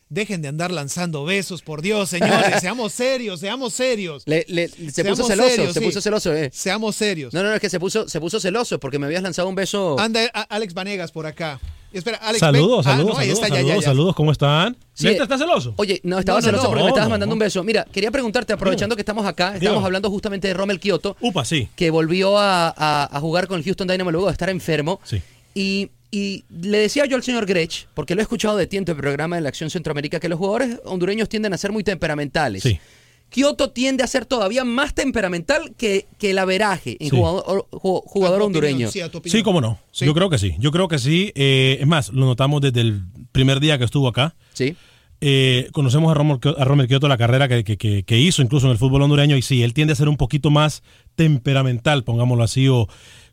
dejen 0.09 0.41
de 0.41 0.47
andar 0.47 0.71
lanzando 0.71 1.25
besos, 1.25 1.61
por 1.61 1.81
Dios, 1.81 2.09
señores. 2.09 2.55
seamos 2.61 2.93
serios, 2.93 3.39
seamos 3.39 3.73
serios. 3.73 4.23
Le- 4.25 4.45
le- 4.47 4.67
se 4.69 4.91
Seamos 4.91 5.19
puso 5.19 5.29
celoso, 5.29 5.49
serios, 5.49 5.73
se 5.73 5.79
sí. 5.79 5.85
puso 5.85 6.01
celoso, 6.01 6.33
eh. 6.33 6.49
Seamos 6.53 6.95
serios. 6.95 7.33
No, 7.33 7.43
no, 7.43 7.49
no, 7.49 7.55
es 7.55 7.61
que 7.61 7.69
se 7.69 7.79
puso, 7.79 8.07
se 8.07 8.19
puso 8.19 8.39
celoso 8.39 8.79
porque 8.79 8.99
me 8.99 9.05
habías 9.05 9.21
lanzado 9.23 9.47
un 9.49 9.55
beso. 9.55 9.99
Anda 9.99 10.21
a- 10.33 10.41
Alex 10.43 10.73
Vanegas 10.73 11.11
por 11.11 11.25
acá. 11.25 11.59
Espera, 11.93 12.17
Alex. 12.17 12.39
Saludos, 12.39 12.85
ven. 12.85 12.93
Ah, 12.93 12.97
saludos, 12.97 13.13
no, 13.13 13.19
ahí 13.19 13.27
saludos, 13.29 13.43
está, 13.43 13.47
ya, 13.47 13.55
saludos, 13.61 13.75
ya, 13.75 13.81
ya. 13.81 13.87
saludos, 13.87 14.15
¿cómo 14.15 14.31
están? 14.33 14.77
Sí, 14.93 15.07
¿Neta 15.07 15.23
está 15.23 15.37
celoso? 15.37 15.73
Oye, 15.77 16.01
no, 16.03 16.19
estaba 16.19 16.39
No, 16.39 16.41
no, 16.41 16.45
celoso 16.47 16.63
no, 16.65 16.69
porque 16.69 16.83
me 16.83 16.89
estabas 16.89 17.07
no, 17.07 17.11
mandando 17.11 17.31
no. 17.31 17.35
un 17.35 17.39
beso. 17.39 17.63
Mira, 17.63 17.85
quería 17.91 18.11
preguntarte, 18.11 18.51
aprovechando 18.53 18.95
que 18.95 19.01
estamos 19.01 19.25
acá, 19.25 19.55
estamos 19.55 19.83
hablando 19.83 20.09
justamente 20.09 20.49
de 20.49 20.53
Rommel 20.53 20.79
Kioto, 20.81 21.15
Upa, 21.21 21.45
sí. 21.45 21.69
que 21.77 21.89
volvió 21.89 22.37
a, 22.37 22.67
a- 22.75 23.09
a 23.11 23.19
jugar 23.21 23.47
con 23.47 23.57
el 23.57 23.63
Houston 23.63 23.87
Dynamo 23.87 24.11
luego 24.11 24.27
de 24.27 24.33
estar 24.33 24.49
enfermo. 24.49 24.99
Sí. 25.05 25.21
Y, 25.55 25.89
y 26.11 26.45
le 26.49 26.77
decía 26.79 27.05
yo 27.05 27.15
al 27.17 27.23
señor 27.23 27.45
Grech, 27.45 27.87
porque 27.93 28.15
lo 28.15 28.21
he 28.21 28.23
escuchado 28.23 28.55
de 28.57 28.67
ti 28.67 28.77
en 28.77 28.85
tu 28.85 28.95
programa 28.95 29.35
de 29.35 29.41
la 29.41 29.49
Acción 29.49 29.69
Centroamérica, 29.69 30.19
que 30.19 30.29
los 30.29 30.37
jugadores 30.39 30.79
hondureños 30.85 31.27
tienden 31.29 31.53
a 31.53 31.57
ser 31.57 31.71
muy 31.71 31.83
temperamentales. 31.83 32.63
Sí. 32.63 32.79
Kioto 33.29 33.71
tiende 33.71 34.05
a 34.05 34.07
ser 34.07 34.25
todavía 34.25 34.63
más 34.63 34.93
temperamental 34.93 35.73
que, 35.77 36.07
que 36.17 36.29
el 36.31 36.37
averaje 36.39 36.95
en 37.01 37.09
Sí. 37.09 37.15
jugador, 37.17 37.67
ju- 37.71 38.01
jugador 38.05 38.41
hondureño. 38.41 38.75
opinión, 38.87 38.91
sí, 38.91 39.01
a 39.01 39.11
tu 39.11 39.17
opinión. 39.17 39.37
Sí, 39.39 39.43
cómo 39.43 39.59
no. 39.59 39.79
Sí. 39.91 40.05
Yo 40.05 40.13
creo 40.13 40.29
que 40.29 40.37
sí. 40.37 40.55
Yo 40.59 40.71
creo 40.71 40.87
que 40.87 40.97
sí. 40.97 41.33
Eh, 41.35 41.77
es 41.81 41.87
más, 41.87 42.09
lo 42.13 42.25
notamos 42.25 42.61
desde 42.61 42.79
el 42.79 43.01
primer 43.33 43.59
día 43.59 43.77
que 43.77 43.83
estuvo 43.83 44.07
acá. 44.07 44.33
Sí. 44.53 44.77
Eh, 45.19 45.67
conocemos 45.73 46.09
a 46.09 46.13
Romer, 46.13 46.37
a 46.57 46.63
Romer 46.63 46.87
Kioto, 46.87 47.09
la 47.09 47.17
carrera 47.17 47.49
que, 47.49 47.65
que- 47.65 47.75
que- 47.75 48.03
que 48.03 48.17
hizo 48.17 48.41
incluso 48.41 48.67
en 48.67 48.71
el 48.71 48.77
fútbol 48.77 49.01
hondureño, 49.01 49.35
y 49.35 49.41
sí, 49.41 49.61
él 49.61 49.73
tiende 49.73 49.91
a 49.91 49.95
ser 49.97 50.07
un 50.07 50.15
poquito 50.15 50.49
más 50.49 50.81
temperamental, 51.15 52.03
pongámoslo 52.05 52.43
así, 52.43 52.67
o 52.69 52.87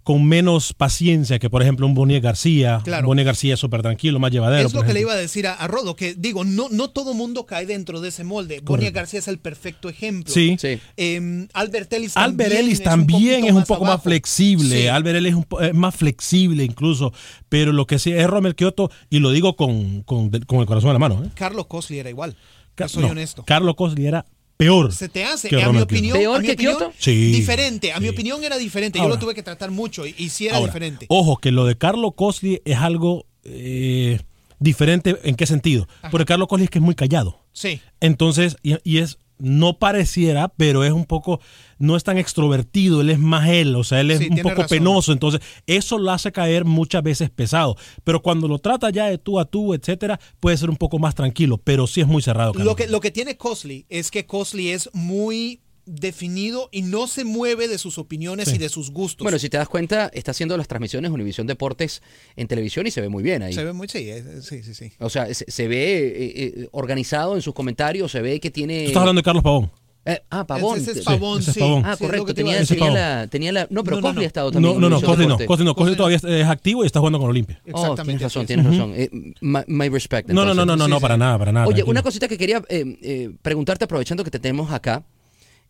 con 0.04 0.24
menos 0.26 0.74
paciencia 0.74 1.38
que, 1.38 1.48
por 1.50 1.62
ejemplo, 1.62 1.86
un 1.86 1.94
Bonier 1.94 2.20
García. 2.20 2.80
Claro. 2.84 3.06
Bonier 3.06 3.24
García 3.26 3.54
es 3.54 3.60
súper 3.60 3.80
tranquilo, 3.82 4.20
más 4.20 4.30
llevadero. 4.30 4.66
Es 4.66 4.74
lo 4.74 4.82
que 4.82 4.92
le 4.92 5.00
iba 5.00 5.12
a 5.14 5.16
decir 5.16 5.46
a, 5.46 5.54
a 5.54 5.66
Rodo, 5.66 5.96
que 5.96 6.14
digo, 6.14 6.44
no, 6.44 6.68
no 6.70 6.90
todo 6.90 7.14
mundo 7.14 7.46
cae 7.46 7.64
dentro 7.64 8.00
de 8.02 8.10
ese 8.10 8.22
molde. 8.22 8.60
Bonilla 8.62 8.90
García 8.90 9.18
es 9.18 9.28
el 9.28 9.38
perfecto 9.38 9.88
ejemplo. 9.88 10.32
Sí. 10.32 10.56
Sí. 10.60 10.78
Eh, 10.98 11.48
Albert 11.54 11.92
Ellis 11.94 12.16
Albert 12.16 12.50
también 12.50 12.64
Ellis 12.66 12.78
es 12.78 12.84
también 12.84 13.30
poquito 13.40 13.46
es 13.48 13.52
un 13.54 13.64
poco 13.64 13.84
más 13.86 14.02
flexible. 14.02 14.82
Sí. 14.82 14.86
Albert 14.88 15.16
Ellis 15.16 15.30
es, 15.32 15.36
un 15.36 15.46
es 15.64 15.74
más 15.74 15.94
flexible 15.96 16.62
incluso. 16.64 17.12
Pero 17.48 17.72
lo 17.72 17.86
que 17.86 17.98
sí 17.98 18.12
es 18.12 18.26
Romer 18.26 18.54
Kioto, 18.54 18.90
y 19.08 19.20
lo 19.20 19.30
digo 19.30 19.56
con, 19.56 20.02
con, 20.02 20.28
con 20.30 20.60
el 20.60 20.66
corazón 20.66 20.90
en 20.90 20.94
la 20.94 20.98
mano. 20.98 21.22
¿eh? 21.24 21.30
Carlos 21.34 21.64
Cosli 21.66 21.98
era 21.98 22.10
igual. 22.10 22.36
Ca- 22.74 22.84
Yo 22.84 22.88
soy 22.90 23.02
no, 23.04 23.08
honesto. 23.08 23.42
Carlos 23.46 23.74
Cosli 23.74 24.06
era 24.06 24.26
peor. 24.56 24.92
Se 24.92 25.08
te 25.08 25.24
hace, 25.24 25.48
que 25.48 25.62
a 25.62 25.70
mi 25.70 25.80
opinión, 25.80 26.18
¿Peor 26.18 26.36
a 26.36 26.40
mi 26.40 26.46
que 26.46 26.52
opinión, 26.52 26.76
Kioto? 26.76 26.92
Sí, 26.98 27.32
diferente. 27.32 27.92
A 27.92 28.00
mi 28.00 28.08
opinión 28.08 28.42
era 28.44 28.56
diferente. 28.58 28.98
Yo 28.98 29.04
Ahora. 29.04 29.14
lo 29.16 29.20
tuve 29.20 29.34
que 29.34 29.42
tratar 29.42 29.70
mucho 29.70 30.06
y, 30.06 30.14
y 30.18 30.28
sí 30.30 30.46
era 30.46 30.56
Ahora, 30.56 30.68
diferente. 30.68 31.06
Ojo, 31.08 31.36
que 31.38 31.52
lo 31.52 31.64
de 31.64 31.76
Carlos 31.76 32.12
Cosli 32.16 32.62
es 32.64 32.78
algo 32.78 33.26
eh, 33.44 34.20
diferente. 34.58 35.18
¿En 35.24 35.34
qué 35.34 35.46
sentido? 35.46 35.88
Porque 36.10 36.26
Carlos 36.26 36.48
Cosli 36.48 36.64
es 36.64 36.70
que 36.70 36.78
es 36.78 36.84
muy 36.84 36.94
callado. 36.94 37.40
Sí. 37.52 37.80
Entonces, 38.00 38.56
y, 38.62 38.76
y 38.84 38.98
es, 38.98 39.18
no 39.44 39.78
pareciera, 39.78 40.48
pero 40.48 40.82
es 40.84 40.92
un 40.92 41.04
poco, 41.04 41.40
no 41.78 41.96
es 41.96 42.02
tan 42.04 42.18
extrovertido, 42.18 43.00
él 43.02 43.10
es 43.10 43.18
más 43.18 43.48
él, 43.48 43.76
o 43.76 43.84
sea, 43.84 44.00
él 44.00 44.10
es 44.10 44.18
Sí, 44.18 44.28
un 44.30 44.38
poco 44.38 44.62
razón. 44.62 44.66
penoso, 44.78 45.12
entonces 45.12 45.40
eso 45.66 45.98
lo 45.98 46.10
hace 46.10 46.32
caer 46.32 46.64
muchas 46.64 47.02
veces 47.02 47.30
pesado, 47.30 47.76
pero 48.04 48.22
cuando 48.22 48.48
lo 48.48 48.58
trata 48.58 48.90
ya 48.90 49.06
de 49.06 49.18
tú 49.18 49.38
a 49.38 49.44
tú, 49.44 49.74
etcétera, 49.74 50.18
puede 50.40 50.56
ser 50.56 50.70
un 50.70 50.76
poco 50.76 50.98
más 50.98 51.14
tranquilo, 51.14 51.58
pero 51.58 51.86
sí 51.86 52.00
es 52.00 52.06
muy 52.06 52.22
cerrado. 52.22 52.52
Carlos. 52.52 52.66
Lo 52.66 52.76
que, 52.76 52.86
lo 52.88 53.00
que 53.00 53.10
tiene 53.10 53.36
Cosley 53.36 53.86
es 53.88 54.10
que 54.10 54.26
Cosley 54.26 54.70
es 54.70 54.88
muy 54.92 55.60
definido 55.86 56.68
y 56.72 56.82
no 56.82 57.06
se 57.06 57.24
mueve 57.24 57.68
de 57.68 57.78
sus 57.78 57.98
opiniones 57.98 58.48
Sí. 58.48 58.56
y 58.56 58.58
de 58.58 58.68
sus 58.68 58.90
gustos. 58.90 59.24
Bueno, 59.24 59.38
si 59.38 59.48
te 59.48 59.56
das 59.56 59.68
cuenta, 59.68 60.10
está 60.12 60.30
haciendo 60.32 60.56
las 60.56 60.68
transmisiones 60.68 61.10
Univisión 61.10 61.46
Deportes 61.46 62.02
en 62.36 62.46
televisión 62.48 62.86
y 62.86 62.90
se 62.90 63.00
ve 63.00 63.08
muy 63.08 63.22
bien 63.22 63.42
ahí. 63.42 63.52
se 63.52 63.64
ve 63.64 63.72
muy, 63.72 63.88
sí, 63.88 64.08
sí, 64.42 64.62
sí, 64.62 64.74
sí. 64.74 64.92
O 64.98 65.10
sea, 65.10 65.32
se, 65.34 65.44
se 65.50 65.68
ve 65.68 66.06
eh, 66.08 66.32
eh, 66.62 66.68
organizado 66.72 67.34
en 67.36 67.42
sus 67.42 67.54
comentarios, 67.54 68.10
se 68.12 68.20
ve 68.20 68.40
que 68.40 68.50
tiene... 68.50 68.80
Tú 68.82 68.86
estás 68.88 69.00
hablando 69.00 69.20
de 69.20 69.24
Carlos 69.24 69.42
Pavón. 69.42 69.70
Eh, 70.06 70.20
ah, 70.28 70.46
Pavón. 70.46 70.78
Ese 70.78 70.90
es 70.90 70.98
Sí. 70.98 71.02
Pavón, 71.04 71.40
ese 71.40 71.50
es 71.50 71.54
sí. 71.54 71.60
Pavón. 71.60 71.82
Ah, 71.86 71.96
Sí, 71.96 72.04
es 72.04 72.10
lo 72.10 72.18
correcto. 72.24 72.34
Tenía, 72.34 72.62
tenía 72.66 72.90
la, 72.90 73.26
tenía 73.28 73.52
la... 73.52 73.66
No, 73.70 73.82
pero 73.82 73.96
No, 73.96 74.02
no, 74.02 74.08
Cosby 74.08 74.16
no. 74.16 74.20
ha 74.20 74.26
estado 74.26 74.52
también. 74.52 74.78
No, 74.80 74.90
no, 74.90 75.00
Cosli 75.00 75.26
no. 75.26 75.38
Cosli 75.46 75.64
no, 75.64 75.74
Cosli 75.74 75.96
todavía 75.96 76.16
es- 76.18 76.24
es 76.24 76.46
activo 76.46 76.84
y 76.84 76.86
está 76.86 76.98
jugando 77.00 77.18
con 77.18 77.30
Olimpia. 77.30 77.62
Oh, 77.72 77.80
Exactamente. 77.80 78.04
tienes 78.04 78.22
razón, 78.22 78.46
tienes 78.46 78.66
razón. 78.66 78.92
Eh, 78.94 79.08
my, 79.40 79.60
my 79.66 79.88
respect. 79.88 80.28
No, 80.28 80.44
no, 80.44 80.52
no, 80.52 80.66
no, 80.66 80.76
no, 80.76 80.84
Sí, 80.84 80.90
no, 80.90 80.96
sí. 80.98 81.00
para 81.02 81.16
nada, 81.16 81.38
para 81.38 81.52
nada. 81.52 81.66
Oye, 81.66 81.76
tranquilo. 81.76 81.90
una 81.90 82.02
cosita 82.02 82.28
que 82.28 82.36
quería 82.36 82.62
eh, 82.68 82.98
eh, 83.02 83.30
preguntarte, 83.40 83.84
aprovechando 83.86 84.22
que 84.24 84.30
te 84.30 84.38
tenemos 84.38 84.70
acá. 84.72 85.04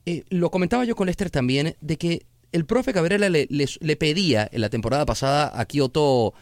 Eh, 0.07 0.25
lo 0.29 0.51
comentaba 0.51 0.85
yo 0.85 0.97
con 0.97 1.07
Lester 1.07 1.31
también, 1.31 1.77
de 1.81 1.97
que 1.97 2.27
el 2.53 2.65
profe 2.67 2.93
Cabrera 2.93 3.29
le, 3.29 3.47
le- 3.51 3.69
le 3.81 3.97
pedía 3.97 4.49
en 4.53 4.61
la 4.61 4.69
temporada 4.71 5.07
pasada 5.07 5.51
a 5.59 5.65
Kioto 5.65 6.35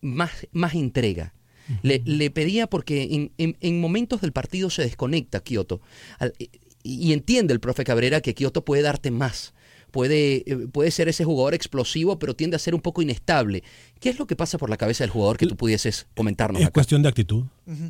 más, 0.00 0.30
más 0.52 0.74
entrega. 0.74 1.34
Le, 1.82 2.02
le 2.04 2.30
pedía 2.30 2.66
porque 2.66 3.02
en, 3.12 3.32
en- 3.38 3.56
en 3.60 3.80
momentos 3.80 4.20
del 4.22 4.32
partido 4.32 4.70
se 4.70 4.82
desconecta 4.82 5.40
Kioto. 5.40 5.80
Al- 6.18 6.32
y, 6.38 6.50
y 6.82 7.12
entiende 7.12 7.52
el 7.52 7.60
profe 7.60 7.84
Cabrera 7.84 8.20
que 8.20 8.34
Kioto 8.34 8.64
puede 8.64 8.82
darte 8.82 9.10
más. 9.10 9.52
Puede, 9.90 10.36
eh, 10.50 10.66
puede 10.72 10.90
ser 10.90 11.08
ese 11.08 11.24
jugador 11.24 11.54
explosivo, 11.54 12.18
pero 12.18 12.34
tiende 12.34 12.56
a 12.56 12.58
ser 12.58 12.74
un 12.74 12.80
poco 12.80 13.02
inestable. 13.02 13.62
¿Qué 14.00 14.08
es 14.10 14.18
lo 14.18 14.26
que 14.26 14.36
pasa 14.36 14.56
por 14.58 14.70
la 14.70 14.76
cabeza 14.76 15.04
del 15.04 15.10
jugador 15.10 15.36
que 15.36 15.46
tú 15.46 15.56
pudieses 15.56 16.06
comentarnos 16.16 16.60
Es 16.60 16.66
acá? 16.66 16.72
cuestión 16.74 17.02
de 17.02 17.08
actitud. 17.08 17.44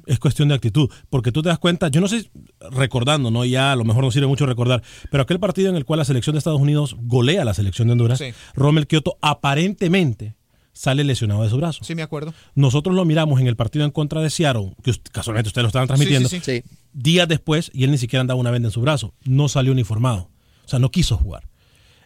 Es 0.07 0.19
cuestión 0.19 0.49
de 0.49 0.55
actitud. 0.55 0.91
Porque 1.09 1.33
tú 1.33 1.43
te 1.43 1.49
das 1.49 1.59
cuenta, 1.59 1.89
yo 1.89 2.01
no 2.01 2.09
sé, 2.09 2.31
recordando, 2.71 3.31
¿no? 3.31 3.45
Ya 3.45 3.73
a 3.73 3.77
lo 3.77 3.85
mejor 3.85 4.05
no 4.05 4.11
sirve 4.11 4.27
mucho 4.27 4.47
recordar, 4.47 4.83
pero 5.11 5.23
aquel 5.23 5.41
partido 5.41 5.71
en 5.71 5.77
el 5.77 5.85
cual 5.85 5.99
la 5.99 6.05
selección 6.05 6.35
de 6.35 6.39
Estados 6.39 6.61
Unidos 6.61 6.97
golea 7.03 7.43
a 7.43 7.45
la 7.45 7.55
selección 7.55 7.89
de 7.89 7.93
Honduras, 7.93 8.19
Sí. 8.19 8.33
Rommel 8.55 8.87
Kioto 8.87 9.17
aparentemente 9.23 10.35
sale 10.73 11.05
lesionado 11.05 11.43
de 11.43 11.51
su 11.51 11.57
brazo. 11.57 11.85
Sí, 11.85 11.95
me 11.95 12.03
acuerdo. 12.03 12.33
Nosotros 12.55 12.95
lo 12.95 13.05
miramos 13.05 13.41
en 13.41 13.47
el 13.47 13.57
partido 13.57 13.85
en 13.85 13.91
contra 13.91 14.21
de 14.23 14.31
Seattle, 14.31 14.75
que 14.83 14.91
usted- 14.93 15.11
casualmente 15.13 15.49
ustedes 15.49 15.65
lo 15.65 15.69
estaban 15.69 15.89
transmitiendo, 15.89 16.29
Sí, 16.29 16.41
sí, 16.41 16.63
Sí. 16.63 16.71
días 16.93 17.29
después 17.29 17.71
y 17.75 17.85
él 17.85 17.91
ni 17.91 17.99
siquiera 17.99 18.21
andaba 18.23 18.41
una 18.41 18.51
venda 18.51 18.69
en 18.69 18.73
su 18.73 18.81
brazo. 18.81 19.13
No 19.25 19.49
salió 19.49 19.73
uniformado. 19.73 20.31
O 20.65 20.69
sea, 20.69 20.79
no 20.79 20.91
quiso 20.91 21.17
jugar. 21.17 21.49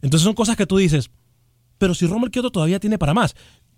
Entonces 0.04 0.24
son 0.24 0.34
cosas 0.34 0.56
que 0.56 0.66
tú 0.66 0.76
dices, 0.76 1.10
pero 1.78 1.94
si 1.94 2.06
Romer 2.06 2.30
Kioto 2.30 2.50
todavía 2.50 2.78
tiene 2.78 2.98
para 2.98 3.14
más. 3.14 3.34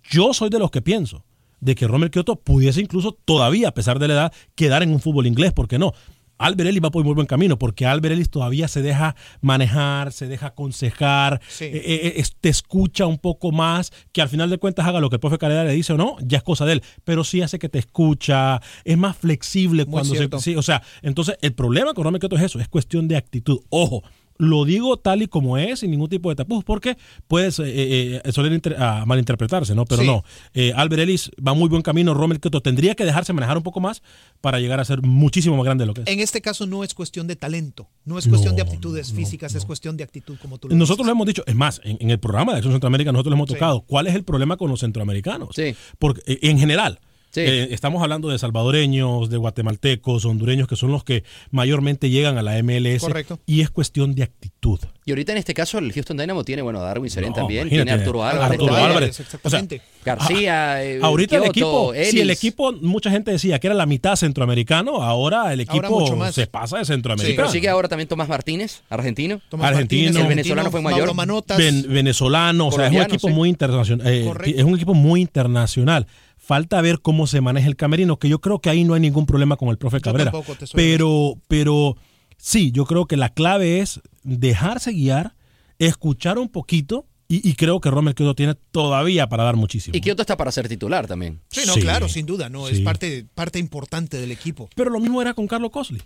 Yo 0.09 0.33
soy 0.33 0.49
de 0.49 0.59
los 0.59 0.69
que 0.71 0.81
pienso 0.81 1.25
de 1.59 1.73
que 1.73 1.87
Romer 1.87 2.11
Kioto 2.11 2.35
pudiese 2.35 2.81
incluso 2.81 3.13
todavía, 3.13 3.69
a 3.69 3.73
pesar 3.73 3.97
de 3.97 4.07
la 4.09 4.13
edad, 4.13 4.33
quedar 4.53 4.83
en 4.83 4.91
un 4.91 4.99
fútbol 4.99 5.25
inglés, 5.25 5.53
¿por 5.53 5.67
qué 5.67 5.79
no? 5.79 5.93
Albert 6.39 6.69
Ellis 6.69 6.83
va 6.83 6.91
por 6.91 7.03
muy 7.03 7.15
buen 7.15 7.25
camino, 7.25 7.57
porque 7.57 7.87
Albert 7.87 8.13
Ellis 8.13 8.29
todavía 8.29 8.67
se 8.67 8.83
deja 8.83 9.15
manejar, 9.41 10.11
se 10.11 10.27
deja 10.27 10.47
aconsejar, 10.47 11.41
Sí. 11.47 11.65
eh, 11.65 11.81
eh, 11.83 12.13
es- 12.17 12.35
te 12.39 12.49
escucha 12.49 13.07
un 13.07 13.17
poco 13.17 13.51
más, 13.51 13.91
que 14.11 14.21
al 14.21 14.29
final 14.29 14.49
de 14.51 14.59
cuentas 14.59 14.85
haga 14.85 14.99
lo 14.99 15.09
que 15.09 15.15
el 15.15 15.19
profe 15.19 15.39
Calera 15.39 15.63
le 15.63 15.71
dice 15.73 15.93
o 15.93 15.97
no, 15.97 16.15
ya 16.21 16.37
es 16.37 16.43
cosa 16.43 16.65
de 16.65 16.73
él, 16.73 16.83
pero 17.03 17.23
sí 17.23 17.41
hace 17.41 17.57
que 17.57 17.69
te 17.69 17.79
escucha, 17.79 18.61
es 18.83 18.97
más 18.99 19.17
flexible 19.17 19.85
Muy 19.85 19.91
cuando 19.93 20.13
se, 20.13 20.29
sí, 20.39 20.55
o 20.55 20.61
sea, 20.61 20.83
entonces 21.01 21.37
el 21.41 21.53
problema 21.53 21.95
con 21.95 22.03
Romer 22.03 22.19
Kioto 22.19 22.35
es 22.35 22.43
eso, 22.43 22.59
es 22.59 22.67
cuestión 22.67 23.07
de 23.07 23.17
actitud. 23.17 23.59
Ojo, 23.69 24.03
lo 24.37 24.65
digo 24.65 24.97
tal 24.97 25.21
y 25.21 25.27
como 25.27 25.57
es, 25.57 25.79
sin 25.79 25.91
ningún 25.91 26.09
tipo 26.09 26.29
de 26.29 26.35
tapujos, 26.35 26.63
porque 26.63 26.97
puedes 27.27 27.59
eh, 27.59 27.63
eh, 27.67 28.21
eh, 28.23 28.31
suele 28.31 28.53
inter- 28.53 28.75
ah, 28.79 29.03
malinterpretarse, 29.07 29.73
¿no? 29.75 29.85
Pero 29.85 30.01
Sí. 30.03 30.07
no. 30.07 30.23
Eh, 30.53 30.73
Albert 30.75 31.01
Ellis 31.03 31.31
va 31.45 31.53
muy 31.53 31.69
buen 31.69 31.81
camino, 31.81 32.13
Romer 32.13 32.39
Kioto 32.39 32.61
tendría 32.61 32.95
que 32.95 33.05
dejarse 33.05 33.33
manejar 33.33 33.57
un 33.57 33.63
poco 33.63 33.79
más 33.79 34.01
para 34.41 34.59
llegar 34.59 34.79
a 34.79 34.85
ser 34.85 35.01
muchísimo 35.01 35.55
más 35.57 35.65
grande 35.65 35.83
de 35.83 35.87
lo 35.87 35.93
que 35.93 36.01
es. 36.01 36.07
En 36.07 36.19
este 36.19 36.41
caso 36.41 36.65
no 36.67 36.83
es 36.83 36.93
cuestión 36.93 37.27
de 37.27 37.35
talento, 37.35 37.89
no 38.05 38.17
es 38.19 38.27
cuestión 38.27 38.53
No, 38.53 38.57
de 38.57 38.61
aptitudes 38.63 39.11
físicas, 39.13 39.55
es 39.55 39.65
cuestión 39.65 39.97
de 39.97 40.03
actitud, 40.03 40.37
como 40.41 40.57
tú 40.57 40.69
lo 40.69 40.75
Nosotros 40.75 41.05
lo 41.05 41.11
hemos 41.11 41.25
dicho, 41.27 41.43
es 41.45 41.55
más, 41.55 41.81
en, 41.83 41.97
en 41.99 42.09
el 42.11 42.19
programa 42.19 42.51
de 42.53 42.57
Acción 42.59 42.73
Centroamérica 42.73 43.11
nosotros 43.11 43.31
lo 43.31 43.35
hemos 43.35 43.47
Sí. 43.49 43.53
tocado. 43.55 43.81
¿Cuál 43.81 44.07
es 44.07 44.15
el 44.15 44.23
problema 44.23 44.57
con 44.57 44.69
los 44.69 44.79
centroamericanos? 44.81 45.49
Sí. 45.55 45.75
Porque 45.99 46.21
eh, 46.27 46.39
en 46.43 46.59
general, 46.59 46.99
Sí. 47.45 47.51
eh, 47.51 47.67
estamos 47.71 48.01
hablando 48.03 48.29
de 48.29 48.37
salvadoreños, 48.39 49.29
de 49.29 49.37
guatemaltecos, 49.37 50.25
hondureños, 50.25 50.67
que 50.67 50.75
son 50.75 50.91
los 50.91 51.03
que 51.03 51.23
mayormente 51.51 52.09
llegan 52.09 52.37
a 52.37 52.41
la 52.41 52.61
MLS. 52.63 52.99
Correcto. 53.01 53.39
Y 53.45 53.61
es 53.61 53.69
cuestión 53.69 54.15
de 54.15 54.23
actitud. 54.23 54.79
Y 55.05 55.11
ahorita 55.11 55.31
en 55.31 55.37
este 55.37 55.53
caso 55.53 55.77
el 55.77 55.91
Houston 55.93 56.17
Dynamo 56.17 56.43
tiene, 56.43 56.61
bueno, 56.61 56.79
a 56.79 56.83
Darwin 56.83 57.09
Serén 57.09 57.29
No, 57.29 57.35
también, 57.35 57.69
tiene 57.69 57.89
a 57.91 57.93
Arturo 57.95 58.23
Álvarez, 58.25 58.51
Arturo 58.51 58.75
Álvarez. 58.75 59.19
exactamente. 59.19 59.81
García, 60.03 60.83
eh, 60.83 60.99
Ahorita 61.01 61.35
el 61.37 61.51
Kioto, 61.51 61.93
equipo, 61.93 61.93
si 62.11 62.19
el 62.19 62.29
Ellis. 62.29 62.37
equipo, 62.37 62.71
mucha 62.73 63.09
gente 63.11 63.31
decía 63.31 63.59
que 63.59 63.67
era 63.67 63.75
la 63.75 63.85
mitad 63.85 64.15
centroamericano, 64.15 65.03
ahora 65.03 65.53
el 65.53 65.65
Ahora 65.67 65.87
equipo 65.87 66.15
más. 66.15 66.35
se 66.35 66.47
pasa 66.47 66.77
de 66.77 66.85
Sí, 66.85 66.93
centroamericano. 66.93 67.35
pero 67.37 67.49
sigue 67.51 67.69
ahora 67.69 67.87
también 67.87 68.07
Tomás 68.07 68.27
Martínez, 68.29 68.81
argentino. 68.89 69.41
Tomás 69.49 69.67
Argentino. 69.71 70.05
Martínez, 70.11 70.23
El 70.23 70.27
venezolano 70.29 70.71
fue 70.71 70.81
mayor. 70.81 71.13
Manotas. 71.13 71.57
Ven- 71.57 71.85
venezolano, 71.89 72.67
o 72.67 72.71
sea, 72.71 72.87
es 72.87 72.91
un 72.93 73.01
equipo 73.01 73.27
sí. 73.27 73.33
muy 73.33 73.49
internacional. 73.49 74.07
eh, 74.07 74.23
Correcto. 74.25 74.59
es 74.59 74.63
un 74.65 74.75
equipo 74.75 74.93
muy 74.93 75.21
internacional. 75.21 76.07
Falta 76.47 76.79
ver 76.79 77.01
cómo 77.01 77.27
se 77.27 77.41
maneja 77.41 77.67
el 77.67 77.75
camerino, 77.75 78.19
que 78.19 78.29
yo 78.29 78.39
creo 78.39 78.59
que 78.61 78.69
ahí 78.69 78.85
no 78.85 78.93
hay 78.93 79.01
ningún 79.01 79.25
problema 79.25 79.57
con 79.57 79.67
el 79.67 79.77
profe 79.77 79.99
Cabrera. 79.99 80.31
tampoco, 80.31 80.55
te 80.55 80.65
soy 80.65 80.77
pero, 80.77 81.33
pero 81.49 81.97
sí, 82.37 82.71
yo 82.71 82.85
creo 82.85 83.05
que 83.05 83.17
la 83.17 83.27
clave 83.27 83.81
es 83.81 83.99
dejarse 84.23 84.93
guiar, 84.93 85.35
escuchar 85.77 86.37
un 86.39 86.47
poquito, 86.47 87.05
y, 87.27 87.45
y 87.45 87.55
creo 87.55 87.81
que 87.81 87.91
Romer 87.91 88.15
Kioto 88.15 88.33
tiene 88.33 88.55
todavía 88.71 89.27
para 89.27 89.43
dar 89.43 89.57
muchísimo. 89.57 89.97
Y 89.97 89.99
Kioto 89.99 90.21
está 90.21 90.37
para 90.37 90.49
ser 90.53 90.69
titular 90.69 91.05
también. 91.05 91.41
Sí, 91.49 91.63
no, 91.67 91.73
Sí. 91.73 91.81
claro, 91.81 92.07
sin 92.07 92.25
duda, 92.25 92.47
no, 92.47 92.69
es 92.69 92.79
parte, 92.79 93.25
parte 93.35 93.59
importante 93.59 94.15
del 94.17 94.31
equipo. 94.31 94.69
Pero 94.73 94.89
lo 94.89 95.01
mismo 95.01 95.21
era 95.21 95.33
con 95.33 95.47
Carlos 95.47 95.71
Cosley. 95.71 96.01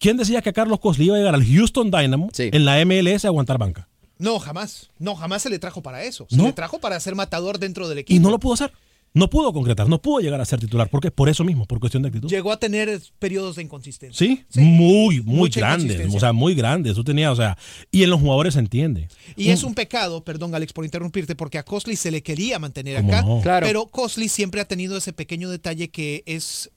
¿Quién 0.00 0.16
decía 0.16 0.42
que 0.42 0.52
Carlos 0.52 0.80
Cosley 0.80 1.06
iba 1.06 1.14
a 1.14 1.18
llegar 1.20 1.36
al 1.36 1.46
Houston 1.46 1.92
Dynamo 1.92 2.30
Sí. 2.32 2.50
en 2.52 2.64
la 2.64 2.84
MLS 2.84 3.24
a 3.24 3.28
aguantar 3.28 3.58
banca? 3.58 3.86
No, 4.18 4.40
jamás. 4.40 4.90
No, 4.98 5.14
jamás 5.14 5.42
se 5.42 5.50
le 5.50 5.60
trajo 5.60 5.80
para 5.84 6.02
eso. 6.02 6.26
Se 6.28 6.36
No. 6.36 6.42
le 6.46 6.52
trajo 6.52 6.80
para 6.80 6.98
ser 6.98 7.14
matador 7.14 7.60
dentro 7.60 7.88
del 7.88 7.98
equipo. 7.98 8.16
Y 8.16 8.18
no 8.20 8.30
lo 8.30 8.40
pudo 8.40 8.54
hacer. 8.54 8.72
No 9.14 9.28
pudo 9.28 9.52
concretar, 9.52 9.88
no 9.88 10.00
pudo 10.00 10.20
llegar 10.20 10.40
a 10.40 10.44
ser 10.46 10.58
titular. 10.58 10.88
¿Por 10.88 11.00
qué? 11.00 11.10
Por 11.10 11.28
eso 11.28 11.44
mismo, 11.44 11.66
por 11.66 11.80
cuestión 11.80 12.02
de 12.02 12.08
actitud. 12.08 12.30
Llegó 12.30 12.50
a 12.50 12.58
tener 12.58 12.98
periodos 13.18 13.56
de 13.56 13.62
inconsistencia. 13.62 14.18
Sí, 14.18 14.44
Sí, 14.48 14.60
muy, 14.60 15.20
muy 15.20 15.34
mucha 15.36 15.60
grandes. 15.60 16.14
O 16.14 16.18
sea, 16.18 16.32
muy 16.32 16.54
grandes. 16.54 16.94
Tú 16.94 17.04
tenías, 17.04 17.32
o 17.32 17.36
sea, 17.36 17.58
y 17.90 18.04
en 18.04 18.10
los 18.10 18.20
jugadores 18.20 18.54
se 18.54 18.60
entiende. 18.60 19.08
Y 19.36 19.50
es 19.50 19.64
un 19.64 19.74
pecado, 19.74 20.24
perdón 20.24 20.54
Alex 20.54 20.72
por 20.72 20.84
interrumpirte, 20.84 21.34
porque 21.34 21.58
a 21.58 21.62
Cosley 21.62 21.96
se 21.96 22.10
le 22.10 22.22
quería 22.22 22.58
mantener 22.58 22.96
¿Cómo 22.96 23.08
acá, 23.12 23.22
no? 23.22 23.40
Claro. 23.42 23.66
pero 23.66 23.86
Cosley 23.86 24.28
siempre 24.28 24.62
ha 24.62 24.64
tenido 24.64 24.96
ese 24.96 25.12
pequeño 25.12 25.50
detalle 25.50 25.90
que 25.90 26.22
es, 26.24 26.70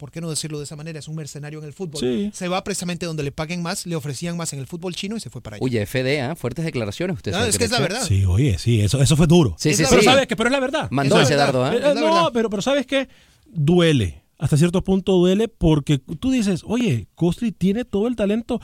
¿por 0.00 0.10
qué 0.10 0.20
no 0.22 0.30
decirlo 0.30 0.58
de 0.58 0.64
esa 0.64 0.74
manera? 0.76 0.98
Es 0.98 1.06
un 1.06 1.14
mercenario 1.14 1.58
en 1.58 1.66
el 1.66 1.74
fútbol. 1.74 2.00
Sí. 2.00 2.30
Se 2.34 2.48
va 2.48 2.64
precisamente 2.64 3.04
donde 3.04 3.22
le 3.22 3.30
paguen 3.30 3.60
más, 3.62 3.84
le 3.86 3.94
ofrecían 3.94 4.36
más 4.38 4.52
en 4.54 4.58
el 4.58 4.66
fútbol 4.66 4.94
chino 4.94 5.16
y 5.16 5.20
se 5.20 5.28
fue 5.28 5.42
para 5.42 5.56
allá. 5.56 5.64
Oye, 5.64 5.84
FD, 5.84 6.22
¿ah? 6.22 6.34
fuertes 6.34 6.64
declaraciones. 6.64 7.16
Usted 7.16 7.32
No, 7.32 7.38
sabe 7.38 7.50
es 7.50 7.58
que 7.58 7.64
es 7.64 7.70
la 7.70 7.80
verdad. 7.80 8.02
Sí, 8.02 8.24
oye, 8.24 8.58
sí, 8.58 8.80
eso, 8.80 9.00
eso 9.02 9.16
fue 9.16 9.26
duro. 9.26 9.54
Sí, 9.58 9.74
sí. 9.74 9.84
Pero 9.88 10.02
sabes 10.02 10.26
que, 10.26 10.34
pero 10.34 10.48
es 10.48 10.52
la 10.52 10.60
verdad. 10.60 10.88
Mandó 10.90 11.16
Es 11.16 11.24
ese 11.24 11.34
verdad. 11.36 11.46
dardo, 11.46 11.64
¿ah? 11.64 11.74
Es 11.74 11.82
la 11.82 11.94
no, 11.94 12.30
pero, 12.32 12.48
pero 12.48 12.62
sabes 12.62 12.86
que 12.86 13.08
duele. 13.46 14.22
Hasta 14.38 14.56
cierto 14.56 14.82
punto 14.82 15.12
duele 15.12 15.48
porque 15.48 15.98
tú 15.98 16.30
dices, 16.30 16.62
oye, 16.66 17.06
Cosley 17.14 17.52
tiene 17.52 17.84
todo 17.84 18.08
el 18.08 18.16
talento 18.16 18.58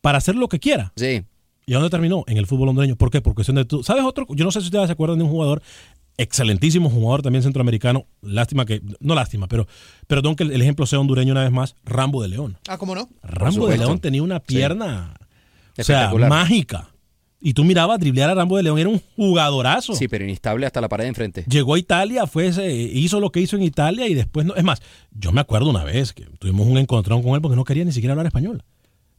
para 0.00 0.18
hacer 0.18 0.36
lo 0.36 0.48
que 0.48 0.60
quiera. 0.60 0.92
Sí. 0.94 1.24
¿Y 1.66 1.72
a 1.74 1.78
dónde 1.78 1.90
terminó? 1.90 2.22
En 2.28 2.36
el 2.36 2.46
fútbol 2.46 2.68
hondureño. 2.68 2.94
¿Por 2.94 3.10
qué? 3.10 3.20
Por 3.20 3.34
cuestión 3.34 3.56
de 3.56 3.64
tú. 3.64 3.82
¿Sabes 3.82 4.04
otro? 4.04 4.24
Yo 4.30 4.44
no 4.44 4.52
sé 4.52 4.60
si 4.60 4.66
ustedes 4.66 4.86
se 4.86 4.92
acuerdan 4.92 5.18
de 5.18 5.24
un 5.24 5.30
jugador, 5.30 5.62
excelentísimo 6.16 6.90
jugador 6.90 7.22
también 7.22 7.42
centroamericano. 7.42 8.06
Lástima 8.22 8.64
que, 8.64 8.80
no 9.00 9.14
lástima, 9.14 9.48
pero 9.48 9.66
perdón 10.06 10.36
que 10.36 10.44
el, 10.44 10.52
el 10.52 10.62
ejemplo 10.62 10.86
sea 10.86 11.00
hondureño 11.00 11.32
una 11.32 11.42
vez 11.42 11.52
más, 11.52 11.74
Rambo 11.84 12.22
de 12.22 12.28
León. 12.28 12.56
Ah, 12.68 12.78
¿cómo 12.78 12.94
no? 12.94 13.08
Rambo 13.22 13.66
de. 13.68 13.78
León 13.78 13.98
tenía 13.98 14.22
una 14.22 14.40
pierna, 14.40 15.14
o 15.78 15.82
sea, 15.84 16.12
mágica. 16.14 16.88
Y 17.38 17.52
tú 17.52 17.64
mirabas 17.64 18.00
driblear 18.00 18.30
a 18.30 18.34
Rambo 18.34 18.56
de 18.56 18.62
León, 18.62 18.78
era 18.78 18.88
un 18.88 19.00
jugadorazo. 19.14 19.94
Sí, 19.94 20.08
pero 20.08 20.24
inestable 20.24 20.64
hasta 20.66 20.80
la 20.80 20.88
pared 20.88 21.04
de 21.04 21.08
enfrente. 21.08 21.44
Llegó 21.48 21.74
a 21.74 21.78
Italia, 21.78 22.26
fue 22.26 22.46
ese- 22.46 22.72
hizo 22.72 23.20
lo 23.20 23.30
que 23.30 23.40
hizo 23.40 23.56
en 23.56 23.62
Italia 23.62 24.08
y 24.08 24.14
después 24.14 24.46
no. 24.46 24.54
Es 24.54 24.64
más, 24.64 24.80
yo 25.12 25.32
me 25.32 25.40
acuerdo 25.42 25.68
una 25.68 25.84
vez 25.84 26.12
que 26.14 26.24
tuvimos 26.38 26.66
un 26.66 26.78
encontrón 26.78 27.22
con 27.22 27.34
él 27.34 27.42
porque 27.42 27.54
no 27.56 27.64
quería 27.64 27.84
ni 27.84 27.92
siquiera 27.92 28.12
hablar 28.14 28.26
español. 28.26 28.64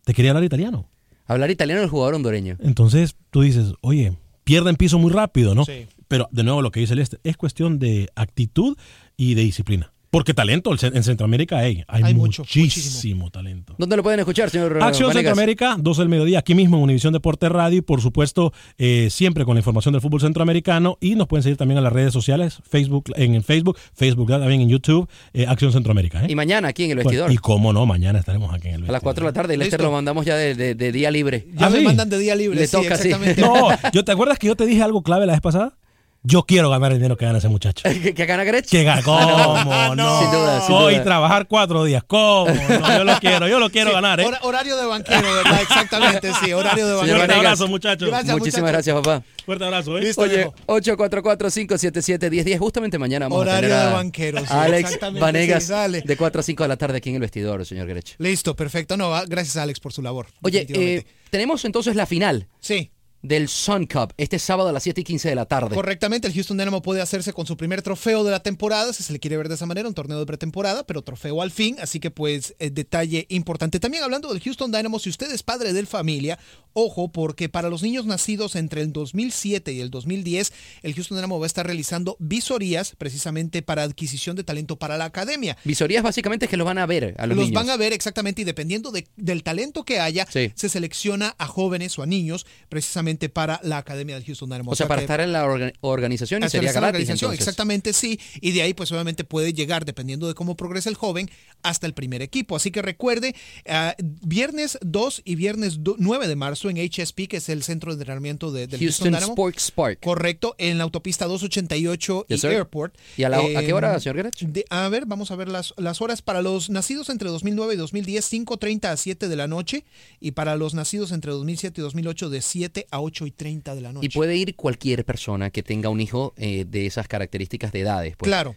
Te 0.03 0.13
quería 0.13 0.31
hablar 0.31 0.43
italiano. 0.43 0.89
Hablar 1.27 1.51
italiano 1.51 1.81
del 1.81 1.89
jugador 1.89 2.15
hondureño. 2.15 2.57
Entonces 2.59 3.15
tú 3.29 3.41
dices, 3.41 3.73
oye, 3.81 4.13
pierden 4.43 4.77
piso 4.77 4.97
muy 4.97 5.11
rápido, 5.11 5.53
¿no? 5.53 5.63
Sí. 5.65 5.85
Pero 6.07 6.27
de 6.31 6.43
nuevo 6.43 6.61
lo 6.61 6.71
que 6.71 6.79
dice 6.79 6.93
el 6.93 6.99
este 6.99 7.17
es 7.23 7.37
cuestión 7.37 7.79
de 7.79 8.09
actitud 8.15 8.77
y 9.15 9.35
de 9.35 9.41
disciplina. 9.43 9.93
Porque 10.09 10.33
talento 10.33 10.73
en 10.81 11.03
Centroamérica 11.03 11.57
hay, 11.57 11.83
hay, 11.87 12.03
Hay 12.03 12.13
mucho, 12.13 12.43
muchísimo 12.43 13.29
talento. 13.29 13.75
¿Dónde 13.77 13.97
lo 13.97 14.03
pueden 14.03 14.19
escuchar, 14.19 14.49
señor 14.49 14.81
Acción 14.81 15.09
Vanegas? 15.09 15.31
Centroamérica, 15.31 15.75
12 15.79 16.01
del 16.01 16.09
mediodía, 16.09 16.39
aquí 16.39 16.55
mismo 16.55 16.77
en 16.77 16.83
Univisión 16.83 17.13
Deporte 17.13 17.49
Radio 17.49 17.79
y 17.79 17.81
por 17.81 18.01
supuesto 18.01 18.53
eh, 18.77 19.09
siempre 19.11 19.43
con 19.45 19.55
la 19.55 19.59
información 19.59 19.91
del 19.93 20.01
fútbol 20.01 20.21
centroamericano 20.21 20.97
y 21.01 21.15
nos 21.15 21.27
pueden 21.27 21.43
seguir 21.43 21.57
también 21.57 21.77
en 21.77 21.83
las 21.83 21.91
redes 21.93 22.13
sociales, 22.13 22.59
Facebook 22.69 23.11
en 23.15 23.35
el 23.35 23.43
Facebook, 23.43 23.77
Facebook 23.93 24.29
también 24.29 24.61
en 24.61 24.69
YouTube, 24.69 25.09
eh, 25.33 25.45
Acción 25.47 25.71
Centroamérica. 25.71 26.23
¿eh? 26.23 26.27
Y 26.29 26.35
mañana 26.35 26.69
aquí 26.69 26.85
en 26.85 26.91
el 26.91 26.97
vestidor. 26.97 27.31
Y 27.31 27.37
cómo 27.37 27.73
no, 27.73 27.85
mañana 27.85 28.19
estaremos 28.19 28.53
aquí 28.53 28.69
en 28.69 28.75
el 28.75 28.79
A 28.81 28.83
vestidor. 28.83 28.93
las 28.93 29.01
4 29.03 29.25
de 29.25 29.29
la 29.29 29.33
tarde. 29.33 29.53
El 29.55 29.59
Lester 29.59 29.81
lo 29.81 29.91
mandamos 29.91 30.25
ya 30.25 30.35
de, 30.35 30.55
de- 30.55 30.75
de 30.75 30.91
día 30.91 31.11
libre. 31.11 31.47
Ya 31.53 31.67
¿Ah, 31.67 31.69
me 31.69 31.79
sí? 31.79 31.83
mandan 31.85 32.09
de 32.09 32.17
día 32.19 32.35
libre. 32.35 32.57
Le 32.59 32.67
sí, 32.67 32.71
toca, 32.77 32.95
sí. 32.95 33.09
exactamente. 33.09 33.41
No, 33.41 33.67
yo 33.93 34.05
te 34.05 34.11
acuerdas 34.11 34.39
que 34.39 34.47
yo 34.47 34.55
te 34.55 34.65
dije 34.65 34.81
algo 34.81 35.03
clave 35.03 35.25
la 35.25 35.33
vez 35.33 35.41
pasada. 35.41 35.77
Yo 36.23 36.43
quiero 36.43 36.69
ganar 36.69 36.91
el 36.91 36.97
dinero 36.97 37.15
que 37.17 37.25
gana 37.25 37.37
ese 37.37 37.47
muchacho. 37.47 37.83
¿Que, 38.03 38.13
que 38.13 38.25
gana 38.25 38.43
Gretsch? 38.43 38.69
Que 38.69 38.83
gana, 38.83 39.01
¿cómo 39.03 39.95
no? 39.95 40.19
Sin 40.21 40.31
duda, 40.31 40.61
sin 40.65 40.75
Hoy 40.75 40.93
duda. 40.95 41.03
trabajar 41.05 41.47
cuatro 41.47 41.83
días, 41.85 42.03
¿cómo? 42.05 42.47
No, 42.53 42.97
yo 42.97 43.03
lo 43.05 43.17
quiero, 43.19 43.47
yo 43.47 43.59
lo 43.59 43.69
quiero 43.69 43.89
Sí, 43.91 43.95
ganar, 43.95 44.19
¿eh? 44.19 44.25
hora- 44.25 44.39
horario 44.43 44.75
de 44.77 44.85
banquero, 44.85 45.21
¿verdad? 45.33 45.61
Exactamente, 45.61 46.31
sí, 46.43 46.51
horario 46.53 46.85
de 46.87 46.93
banquero. 46.95 47.17
Fuerte 47.17 47.33
abrazo, 47.35 47.67
muchachos. 47.67 48.09
Gracias, 48.09 48.37
Muchísimas 48.37 48.71
gracias, 48.71 48.95
papá. 48.95 49.23
Fuerte 49.45 49.63
abrazo, 49.63 49.97
¿eh? 49.97 50.01
Listo, 50.01 50.21
Oye, 50.23 50.35
viejo. 50.37 50.53
844-577-1010. 50.65 52.57
Justamente 52.59 52.97
mañana 52.99 53.25
vamos 53.27 53.39
Horario 53.41 53.57
a 53.57 53.61
tener 53.61 53.77
a 53.77 53.87
de 53.87 53.93
banqueros, 53.93 54.41
sí, 54.41 54.47
Alex 54.51 54.83
exactamente, 54.85 55.21
Vanegas 55.21 55.63
sí, 55.63 56.01
de 56.05 56.17
4 56.17 56.39
a 56.39 56.43
5 56.43 56.63
de 56.63 56.67
la 56.69 56.77
tarde 56.77 56.97
aquí 56.97 57.09
en 57.09 57.15
el 57.15 57.21
vestidor, 57.21 57.65
señor 57.65 57.87
Grech. 57.87 58.15
Listo, 58.17 58.55
perfecto. 58.55 58.97
No, 58.97 59.09
va- 59.09 59.25
gracias 59.25 59.57
Alex 59.57 59.79
por 59.79 59.93
su 59.93 60.01
labor. 60.01 60.27
Oye, 60.41 60.65
eh, 60.69 61.05
tenemos 61.29 61.63
entonces 61.65 61.95
la 61.95 62.05
final 62.05 62.47
sí. 62.59 62.91
Del 63.27 63.47
Sun 63.49 63.85
Cup 63.87 64.13
este 64.17 64.39
sábado 64.39 64.69
a 64.69 64.71
las 64.71 64.83
7 64.83 65.01
y 65.01 65.03
15 65.03 65.29
de 65.29 65.35
la 65.35 65.45
tarde. 65.45 65.75
Correctamente, 65.75 66.27
el 66.27 66.33
Houston 66.33 66.57
Dynamo 66.57 66.81
puede 66.81 67.01
hacerse 67.01 67.33
con 67.33 67.45
su 67.45 67.57
primer 67.57 67.81
trofeo 67.81 68.23
de 68.23 68.31
la 68.31 68.41
temporada, 68.41 68.93
si 68.93 69.03
se 69.03 69.13
le 69.13 69.19
quiere 69.19 69.37
ver 69.37 69.49
de 69.49 69.55
esa 69.55 69.65
manera, 69.65 69.87
un 69.87 69.93
torneo 69.93 70.19
de 70.19 70.25
pretemporada, 70.25 70.85
pero 70.85 71.01
trofeo 71.01 71.41
al 71.41 71.51
fin, 71.51 71.75
así 71.81 71.99
que 71.99 72.11
pues 72.11 72.55
eh, 72.59 72.69
detalle 72.69 73.25
importante. 73.29 73.79
También 73.79 74.03
hablando 74.03 74.29
del 74.31 74.41
Houston 74.41 74.71
Dynamo, 74.71 74.99
si 74.99 75.09
usted 75.09 75.31
es 75.31 75.43
padre 75.43 75.73
de 75.73 75.85
familia, 75.87 76.37
ojo, 76.73 77.11
porque 77.11 77.49
para 77.49 77.69
los 77.69 77.81
niños 77.81 78.05
nacidos 78.05 78.55
entre 78.55 78.81
el 78.81 78.91
2007 78.93 79.71
y 79.73 79.79
el 79.79 79.89
2010, 79.89 80.53
el 80.83 80.93
Houston 80.93 81.17
Dynamo 81.17 81.39
va 81.39 81.45
a 81.45 81.47
estar 81.47 81.65
realizando 81.65 82.17
visorías 82.19 82.93
precisamente 82.97 83.61
para 83.61 83.83
adquisición 83.83 84.35
de 84.35 84.43
talento 84.43 84.77
para 84.77 84.97
la 84.97 85.05
academia. 85.05 85.57
Visorías 85.63 86.03
básicamente 86.03 86.45
es 86.45 86.49
que 86.51 86.57
los 86.57 86.65
van 86.65 86.77
a 86.77 86.85
ver 86.85 87.15
a 87.17 87.25
los, 87.25 87.35
Los 87.37 87.47
niños. 87.47 87.63
van 87.63 87.69
a 87.71 87.77
ver 87.77 87.93
exactamente 87.93 88.41
y 88.41 88.45
dependiendo 88.45 88.91
de- 88.91 89.07
del 89.15 89.43
talento 89.43 89.83
que 89.85 89.99
haya, 89.99 90.27
Sí. 90.29 90.51
se 90.55 90.69
selecciona 90.69 91.33
a 91.37 91.47
jóvenes 91.47 91.97
o 91.97 92.03
a 92.03 92.05
niños 92.05 92.45
precisamente 92.69 93.16
para 93.29 93.59
la 93.63 93.77
Academia 93.79 94.15
del 94.15 94.23
Houston 94.25 94.49
Dynamo. 94.49 94.71
O 94.71 94.75
sea, 94.75 94.87
para 94.87 95.01
estar 95.01 95.19
en 95.21 95.33
la 95.33 95.45
orga- 95.45 95.73
organización 95.81 96.43
y 96.43 96.49
sería 96.49 96.71
la 96.71 96.79
gratis. 96.79 96.87
organización, 96.95 97.31
entonces. 97.31 97.39
exactamente 97.47 97.93
sí. 97.93 98.19
Y 98.41 98.51
de 98.51 98.61
ahí, 98.61 98.73
pues 98.73 98.91
obviamente 98.91 99.23
puede 99.23 99.53
llegar, 99.53 99.85
dependiendo 99.85 100.27
de 100.27 100.33
cómo 100.33 100.55
progresa 100.55 100.89
el 100.89 100.95
joven, 100.95 101.29
hasta 101.63 101.87
el 101.87 101.93
primer 101.93 102.21
equipo. 102.21 102.55
Así 102.55 102.71
que 102.71 102.81
recuerde, 102.81 103.35
ah, 103.67 103.95
viernes 104.21 104.77
2 104.81 105.21
y 105.25 105.35
viernes 105.35 105.83
do- 105.83 105.95
9 105.97 106.27
de 106.27 106.35
marzo 106.35 106.69
en 106.69 106.77
HSP, 106.77 107.27
que 107.27 107.37
es 107.37 107.49
el 107.49 107.63
centro 107.63 107.91
de 107.95 108.01
entrenamiento 108.01 108.51
de, 108.51 108.67
del 108.67 108.79
Houston 108.79 109.07
Dynamo. 109.07 109.27
Sports 109.33 109.71
Park. 109.71 109.99
Correcto, 110.03 110.55
en 110.57 110.77
la 110.77 110.83
autopista 110.83 111.25
288 111.25 112.25
Yes, 112.29 112.43
y. 112.43 112.47
Airport. 112.47 112.95
¿Y 113.17 113.23
a, 113.23 113.29
la- 113.29 113.39
a 113.39 113.61
qué 113.63 113.73
hora, 113.73 113.99
señor 113.99 114.17
Gerach? 114.17 114.39
de- 114.41 114.65
a 114.69 114.87
ver, 114.89 115.05
vamos 115.05 115.31
a 115.31 115.35
ver 115.35 115.47
las, 115.49 115.73
las 115.77 116.01
horas. 116.01 116.21
Para 116.21 116.41
los 116.41 116.69
nacidos 116.69 117.09
entre 117.09 117.29
2009 117.29 117.73
y 117.73 117.77
2010, 117.77 118.31
5.30 118.31 118.85
a 118.91 118.97
7 118.97 119.27
de 119.27 119.35
la 119.35 119.47
noche. 119.47 119.85
Y 120.19 120.31
para 120.31 120.55
los 120.55 120.73
nacidos 120.73 121.11
entre 121.11 121.31
2007 121.31 121.81
y 121.81 121.83
2008, 121.83 122.29
de 122.29 122.41
7 122.41 122.87
a 122.91 122.96
8 122.99 123.25
y 123.27 123.31
30 123.31 123.75
de 123.75 123.81
la 123.81 123.93
noche. 123.93 124.05
Y 124.05 124.09
puede 124.09 124.35
ir 124.35 124.55
cualquier 124.55 125.05
persona 125.05 125.49
que 125.49 125.63
tenga 125.63 125.89
un 125.89 125.99
hijo 126.01 126.33
eh, 126.37 126.65
de 126.67 126.85
esas 126.85 127.07
características 127.07 127.71
de 127.71 127.79
edades. 127.81 128.15
pues. 128.17 128.27
Claro, 128.29 128.55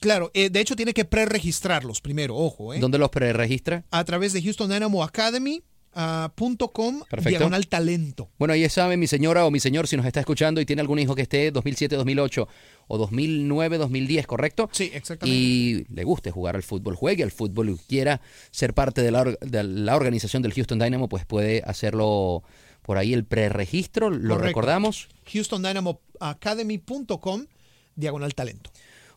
claro. 0.00 0.30
Eh, 0.34 0.50
de 0.50 0.60
hecho, 0.60 0.76
tiene 0.76 0.92
que 0.94 1.04
preregistrarlos 1.04 2.00
primero, 2.00 2.36
ojo. 2.36 2.74
¿eh? 2.74 2.78
¿Dónde 2.80 2.98
los 2.98 3.10
preregistra? 3.10 3.84
A 3.90 4.04
través 4.04 4.32
de 4.32 4.42
Houston 4.42 4.70
Dynamo 4.70 5.02
Academy. 5.02 5.62
ah, 5.94 6.32
punto 6.34 6.68
com 6.72 7.00
Perfecto. 7.10 7.28
diagonal 7.38 7.66
talento. 7.68 8.30
Bueno, 8.38 8.54
ya 8.56 8.70
sabe 8.70 8.96
mi 8.96 9.06
señora 9.06 9.44
o 9.44 9.50
mi 9.50 9.60
señor 9.60 9.86
si 9.86 9.96
nos 9.98 10.06
está 10.06 10.20
escuchando 10.20 10.58
y 10.60 10.64
tiene 10.64 10.80
algún 10.80 10.98
hijo 10.98 11.14
que 11.14 11.20
esté 11.22 11.50
2007, 11.50 11.96
2008 11.96 12.48
o 12.88 12.96
2009, 12.98 13.76
2010, 13.76 14.26
¿correcto? 14.26 14.70
Sí, 14.72 14.90
exactamente. 14.94 15.38
Y 15.38 15.84
le 15.94 16.04
guste 16.04 16.30
jugar 16.30 16.56
al 16.56 16.62
fútbol, 16.62 16.96
juegue 16.96 17.22
al 17.22 17.30
fútbol 17.30 17.68
y 17.68 17.76
quiera 17.88 18.22
ser 18.50 18.72
parte 18.72 19.02
de 19.02 19.10
la, 19.10 19.20
or- 19.20 19.38
de 19.40 19.62
la 19.64 19.94
organización 19.94 20.42
del 20.42 20.54
Houston 20.54 20.78
Dynamo, 20.78 21.10
pues 21.10 21.26
puede 21.26 21.62
hacerlo 21.66 22.42
por 22.82 22.98
ahí 22.98 23.14
el 23.14 23.24
preregistro, 23.24 24.10
lo 24.10 24.34
Correcto. 24.34 24.44
recordamos. 24.44 25.08
Houston 25.32 25.62
Dynamo 25.62 26.00
Academy.com 26.20 27.46
diagonal 27.94 28.34
talento. 28.34 28.70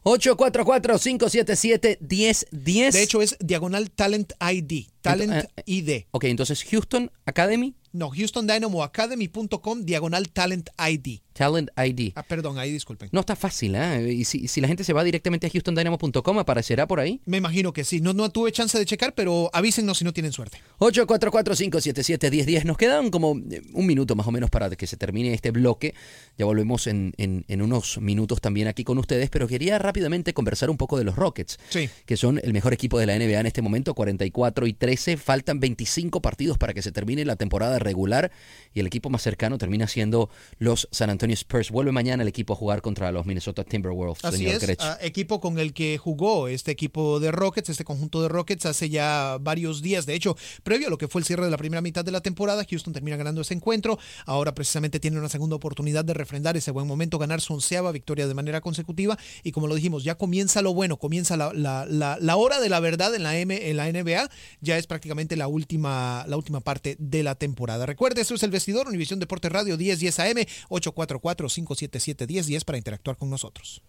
844-577-1010. 0.03 2.91
De 2.91 3.01
hecho, 3.01 3.23
es 3.23 3.35
diagonal 3.39 3.89
talent 3.89 4.33
ID. 4.39 4.85
Talent 5.01 5.33
eh, 5.33 5.47
ID. 5.65 6.03
Ok, 6.11 6.25
entonces 6.25 6.63
Houston 6.63 7.11
Academy, 7.25 7.73
No, 7.95 8.09
Houston 8.11 8.45
Dynamo 8.47 8.83
Academy.com 8.83 9.83
diagonal 9.83 10.29
talent 10.29 10.69
ID. 10.77 11.19
Talent 11.33 11.69
ID. 11.77 12.13
Ah, 12.15 12.23
perdón, 12.23 12.57
ahí 12.59 12.71
disculpen. 12.71 13.09
No 13.11 13.19
está 13.19 13.35
fácil, 13.35 13.75
¿eh? 13.75 14.13
Y 14.13 14.23
si, 14.23 14.47
si 14.47 14.61
la 14.61 14.67
gente 14.69 14.83
se 14.85 14.93
va 14.93 15.03
directamente 15.03 15.47
a 15.47 15.49
houstondynamo.com, 15.53 16.39
aparecerá 16.39 16.87
por 16.87 16.99
ahí. 17.01 17.19
Me 17.25 17.37
imagino 17.37 17.73
que 17.73 17.83
sí. 17.83 17.99
No, 17.99 18.13
no 18.13 18.29
tuve 18.29 18.51
chance 18.53 18.77
de 18.79 18.85
checar, 18.85 19.13
pero 19.15 19.49
avísennos 19.53 19.97
si 19.97 20.05
no 20.05 20.13
tienen 20.13 20.31
suerte. 20.31 20.59
844-577-1010. 20.79 22.63
Nos 22.65 22.77
quedan 22.77 23.09
como 23.11 23.37
eh, 23.51 23.61
un 23.73 23.85
minuto 23.85 24.15
más 24.15 24.27
o 24.27 24.31
menos 24.31 24.49
para 24.49 24.69
que 24.69 24.87
se 24.87 24.97
termine 24.97 25.33
este 25.33 25.51
bloque. 25.51 25.93
Ya 26.37 26.45
volvemos 26.45 26.87
en, 26.87 27.13
en- 27.17 27.45
en 27.47 27.61
unos 27.61 27.97
minutos 27.99 28.41
también 28.41 28.67
aquí 28.67 28.83
con 28.83 28.97
ustedes, 28.97 29.29
pero 29.29 29.47
quería 29.47 29.77
rápidamente 29.79 30.33
conversar 30.33 30.69
un 30.69 30.77
poco 30.77 30.97
de 30.97 31.03
los 31.03 31.15
Rockets, 31.15 31.57
Sí. 31.69 31.89
que 32.05 32.17
son 32.17 32.39
el 32.43 32.53
mejor 32.53 32.73
equipo 32.73 32.99
de 32.99 33.05
la 33.05 33.15
NBA 33.17 33.39
en 33.39 33.45
este 33.45 33.61
momento, 33.61 33.93
44 33.93 34.67
y 34.67 34.73
13. 34.73 35.17
Faltan 35.17 35.59
25 35.59 36.21
partidos 36.21 36.57
para 36.57 36.73
que 36.73 36.81
se 36.81 36.91
termine 36.91 37.25
la 37.25 37.35
temporada 37.35 37.77
regular 37.85 38.31
y 38.73 38.81
el 38.81 38.87
equipo 38.87 39.09
más 39.09 39.21
cercano 39.21 39.57
termina 39.57 39.87
siendo 39.87 40.29
los 40.59 40.89
San 40.91 41.09
Antonio 41.09 41.33
Spurs. 41.35 41.71
Vuelve 41.71 41.93
mañana 41.93 42.23
el 42.23 42.27
equipo 42.29 42.51
a 42.51 42.55
jugar 42.57 42.81
contra 42.81 43.09
los 43.13 43.25
Minnesota 43.25 43.63
Timberwolves, 43.63 44.25
Así 44.25 44.37
señor 44.39 44.55
es, 44.55 44.59
ah, 44.83 44.97
equipo 45.01 45.39
con 45.39 45.57
el 45.59 45.71
que 45.73 45.97
jugó 45.97 46.49
este 46.49 46.71
equipo 46.71 47.21
de 47.21 47.31
Rockets, 47.31 47.69
este 47.69 47.85
conjunto 47.85 48.21
de 48.21 48.27
Rockets 48.27 48.65
hace 48.65 48.89
ya 48.89 49.37
varios 49.39 49.81
días. 49.81 50.05
De 50.05 50.13
hecho, 50.13 50.35
previo 50.63 50.87
a 50.87 50.89
lo 50.89 50.97
que 50.97 51.07
fue 51.07 51.21
el 51.21 51.25
cierre 51.25 51.45
de 51.45 51.51
la 51.51 51.57
primera 51.57 51.81
mitad 51.81 52.03
de 52.03 52.11
la 52.11 52.19
temporada, 52.21 52.65
Houston 52.69 52.91
termina 52.93 53.15
ganando 53.15 53.39
ese 53.41 53.53
encuentro. 53.53 53.97
Ahora 54.25 54.53
precisamente 54.53 54.99
tiene 54.99 55.19
una 55.19 55.29
segunda 55.29 55.55
oportunidad 55.55 56.03
de 56.03 56.13
refrendar 56.13 56.57
ese 56.57 56.71
buen 56.71 56.85
momento, 56.87 57.17
ganar 57.17 57.39
su 57.39 57.53
onceava 57.53 57.91
victoria 57.93 58.27
de 58.27 58.33
manera 58.33 58.59
consecutiva. 58.59 59.17
Y 59.43 59.51
como 59.53 59.67
lo 59.67 59.75
dijimos, 59.75 60.03
ya 60.03 60.15
comienza 60.15 60.61
lo 60.61 60.73
bueno, 60.73 60.97
comienza 60.97 61.37
la, 61.37 61.53
la- 61.53 61.85
la- 61.85 62.17
la 62.19 62.35
hora 62.35 62.59
de 62.59 62.69
la 62.69 62.79
verdad 62.81 63.13
en 63.15 63.23
la, 63.23 63.37
M, 63.37 63.69
en 63.69 63.77
la 63.77 63.87
NBA. 63.91 64.29
Ya 64.61 64.77
es 64.77 64.87
prácticamente 64.87 65.37
la 65.37 65.47
última, 65.47 66.25
la 66.27 66.35
última 66.37 66.59
parte 66.59 66.95
de 66.99 67.23
la 67.23 67.35
temporada. 67.35 67.74
Recuerde, 67.85 68.21
esto 68.21 68.35
es 68.35 68.43
el 68.43 68.51
vestidor, 68.51 68.87
Univisión 68.87 69.19
Deporte 69.19 69.49
Radio 69.49 69.77
1010 69.77 70.19
AM, 70.19 70.37
844-577-1010 70.69 72.63
para 72.63 72.77
interactuar 72.77 73.17
con 73.17 73.29
nosotros. 73.29 73.81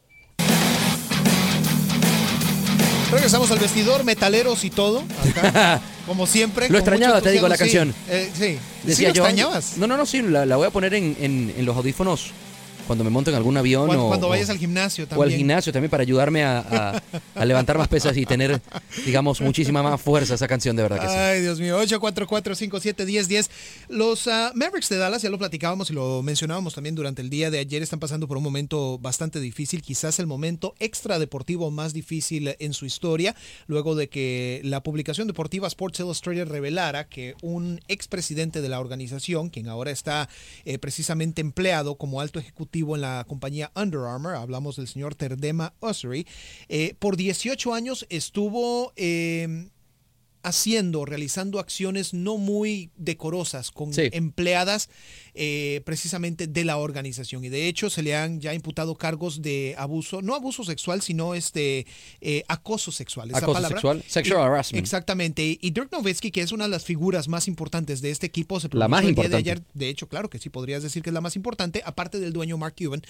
Regresamos 3.10 3.50
al 3.52 3.58
vestidor, 3.60 4.02
metaleros 4.04 4.64
y 4.64 4.70
todo. 4.70 5.04
acá, 5.30 5.80
como 6.06 6.26
siempre. 6.26 6.68
Lo 6.68 6.78
extrañaba, 6.78 7.20
te 7.20 7.30
digo, 7.30 7.46
la 7.46 7.54
entusiasmo. 7.54 7.92
canción. 8.08 8.30
Sí, 8.34 8.42
eh, 8.44 8.58
sí. 8.58 8.58
Decía 8.88 8.96
¿Sí 8.96 9.02
lo 9.06 9.12
yo, 9.14 9.22
extrañabas? 9.22 9.76
No, 9.78 9.86
no, 9.86 9.96
no, 9.96 10.06
sí, 10.06 10.22
la, 10.22 10.44
la 10.44 10.56
voy 10.56 10.66
a 10.66 10.70
poner 10.70 10.92
en, 10.94 11.16
en- 11.20 11.54
en 11.56 11.64
los 11.64 11.76
audífonos 11.76 12.32
cuando 12.86 13.04
me 13.04 13.10
monto 13.10 13.30
en 13.30 13.36
algún 13.36 13.56
avión 13.56 13.86
Cuando, 13.86 14.04
o, 14.06 14.08
cuando 14.08 14.26
o- 14.26 14.30
vayas 14.30 14.50
al 14.50 14.58
gimnasio 14.58 15.04
o 15.04 15.06
también. 15.08 15.30
al 15.32 15.36
gimnasio 15.36 15.72
también 15.72 15.90
para 15.90 16.02
ayudarme 16.02 16.44
a, 16.44 16.58
a- 16.60 17.02
a 17.34 17.44
levantar 17.44 17.76
más 17.78 17.88
pesas 17.88 18.16
y 18.16 18.24
tener, 18.26 18.60
digamos, 19.04 19.40
muchísima 19.40 19.82
más 19.82 20.00
fuerza 20.00 20.34
esa 20.34 20.48
canción, 20.48 20.76
de 20.76 20.82
verdad 20.82 21.00
que 21.00 21.08
sí. 21.08 21.14
Ay, 21.14 21.40
Dios 21.42 21.60
mío, 21.60 21.78
844-571010. 21.82 23.48
Los 23.88 24.26
ah, 24.28 24.52
Mavericks 24.54 24.88
de 24.88 24.96
Dallas, 24.98 25.22
ya 25.22 25.30
lo 25.30 25.38
platicábamos 25.38 25.90
y 25.90 25.94
lo 25.94 26.22
mencionábamos 26.22 26.74
también 26.74 26.94
durante 26.94 27.22
el 27.22 27.30
día 27.30 27.50
de 27.50 27.58
ayer, 27.58 27.82
están 27.82 27.98
pasando 28.00 28.28
por 28.28 28.36
un 28.36 28.42
momento 28.42 28.98
bastante 28.98 29.40
difícil, 29.40 29.82
quizás 29.82 30.18
el 30.18 30.26
momento 30.26 30.74
extra 30.78 31.18
deportivo 31.18 31.70
más 31.70 31.92
difícil 31.92 32.54
en 32.58 32.72
su 32.72 32.86
historia, 32.86 33.34
luego 33.66 33.94
de 33.94 34.08
que 34.08 34.60
la 34.64 34.82
publicación 34.82 35.26
deportiva 35.26 35.66
Sports 35.68 36.00
Illustrated 36.00 36.48
revelara 36.48 37.08
que 37.08 37.34
un 37.42 37.80
expresidente 37.88 38.60
de 38.60 38.68
la 38.68 38.80
organización, 38.80 39.50
quien 39.50 39.68
ahora 39.68 39.90
está 39.90 40.28
eh, 40.64 40.78
precisamente 40.78 41.40
empleado 41.40 41.96
como 41.96 42.20
alto 42.20 42.38
ejecutivo 42.38 42.75
en 42.80 43.00
la 43.00 43.24
compañía 43.26 43.72
Under 43.74 44.00
Armour, 44.00 44.34
hablamos 44.34 44.76
del 44.76 44.88
señor 44.88 45.14
Terdema 45.14 45.74
Ossery, 45.80 46.26
eh, 46.68 46.94
por 46.98 47.16
18 47.16 47.74
años 47.74 48.06
estuvo... 48.08 48.92
eh, 48.96 49.68
haciendo, 50.46 51.04
realizando 51.04 51.58
acciones 51.58 52.14
no 52.14 52.38
muy 52.38 52.90
decorosas 52.96 53.70
con 53.72 53.92
Sí. 53.92 54.08
empleadas 54.12 54.88
eh, 55.34 55.82
precisamente 55.84 56.46
de 56.46 56.64
la 56.64 56.76
organización. 56.78 57.44
Y 57.44 57.48
de 57.50 57.68
hecho 57.68 57.90
se 57.90 58.02
le 58.02 58.14
han 58.16 58.40
ya 58.40 58.54
imputado 58.54 58.94
cargos 58.94 59.42
de 59.42 59.74
abuso, 59.76 60.22
no 60.22 60.34
abuso 60.34 60.64
sexual, 60.64 61.02
sino 61.02 61.34
este 61.34 61.86
eh, 62.20 62.42
acoso 62.48 62.90
sexual. 62.92 63.28
esa 63.30 63.38
Acoso 63.38 63.52
palabra. 63.54 63.76
sexual, 63.76 64.02
sexual 64.06 64.40
Y- 64.40 64.44
harassment. 64.46 64.82
Exactamente. 64.82 65.58
Y 65.60 65.70
Dirk 65.72 65.90
Nowitzki, 65.92 66.30
que 66.30 66.40
es 66.40 66.52
una 66.52 66.64
de 66.64 66.70
las 66.70 66.84
figuras 66.84 67.28
más 67.28 67.48
importantes 67.48 68.00
de 68.00 68.10
este 68.12 68.26
equipo, 68.26 68.60
se 68.60 68.68
La 68.72 68.88
más 68.88 69.00
el 69.04 69.14
día 69.14 69.24
de 69.24 69.26
importante. 69.38 69.50
ayer. 69.50 69.62
De 69.74 69.88
hecho, 69.88 70.08
claro 70.08 70.30
que 70.30 70.38
sí 70.38 70.48
podrías 70.48 70.82
decir 70.82 71.02
que 71.02 71.10
es 71.10 71.14
la 71.14 71.20
más 71.20 71.36
importante, 71.36 71.82
aparte 71.84 72.18
del 72.20 72.32
dueño 72.32 72.56
Mark 72.56 72.74
Cuban. 72.78 73.02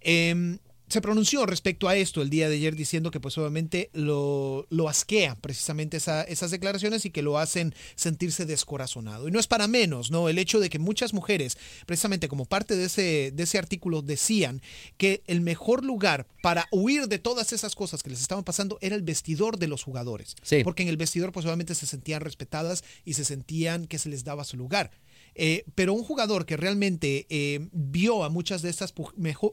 Em, 0.00 0.58
se 0.88 1.00
pronunció 1.00 1.44
respecto 1.46 1.88
a 1.88 1.96
esto 1.96 2.22
el 2.22 2.30
día 2.30 2.48
de 2.48 2.56
ayer 2.56 2.74
diciendo 2.76 3.10
que 3.10 3.20
pues 3.20 3.36
obviamente 3.38 3.90
lo, 3.92 4.66
lo 4.70 4.88
asquea 4.88 5.34
precisamente 5.36 5.96
esa- 5.98 6.22
esas 6.24 6.50
declaraciones 6.50 7.04
y 7.04 7.10
que 7.10 7.22
lo 7.22 7.38
hacen 7.38 7.74
sentirse 7.94 8.46
descorazonado. 8.46 9.28
Y 9.28 9.30
no 9.30 9.38
es 9.40 9.46
para 9.46 9.68
menos, 9.68 10.10
¿no? 10.10 10.28
El 10.28 10.38
hecho 10.38 10.60
de 10.60 10.70
que 10.70 10.78
muchas 10.78 11.12
mujeres, 11.12 11.58
precisamente 11.86 12.28
como 12.28 12.44
parte 12.46 12.76
de 12.76 12.84
ese, 12.86 13.32
de 13.34 13.42
ese 13.42 13.58
artículo, 13.58 14.02
decían 14.02 14.62
que 14.96 15.22
el 15.26 15.40
mejor 15.40 15.84
lugar 15.84 16.26
para 16.42 16.66
huir 16.70 17.08
de 17.08 17.18
todas 17.18 17.52
esas 17.52 17.74
cosas 17.74 18.02
que 18.02 18.10
les 18.10 18.20
estaban 18.20 18.44
pasando 18.44 18.78
era 18.80 18.96
el 18.96 19.02
vestidor 19.02 19.58
de 19.58 19.68
los 19.68 19.82
jugadores. 19.82 20.36
Sí. 20.42 20.64
Porque 20.64 20.82
en 20.82 20.88
el 20.88 20.96
vestidor 20.96 21.32
pues 21.32 21.46
obviamente 21.46 21.74
se 21.74 21.86
sentían 21.86 22.20
respetadas 22.20 22.84
y 23.04 23.14
se 23.14 23.24
sentían 23.24 23.86
que 23.86 23.98
se 23.98 24.08
les 24.08 24.24
daba 24.24 24.44
su 24.44 24.56
lugar. 24.56 24.90
Eh, 25.34 25.64
pero 25.74 25.92
un 25.92 26.02
jugador 26.02 26.46
que 26.46 26.56
realmente 26.56 27.26
eh, 27.30 27.68
vio 27.72 28.24
a 28.24 28.28
muchas 28.28 28.60
de 28.62 28.70
estas 28.70 28.92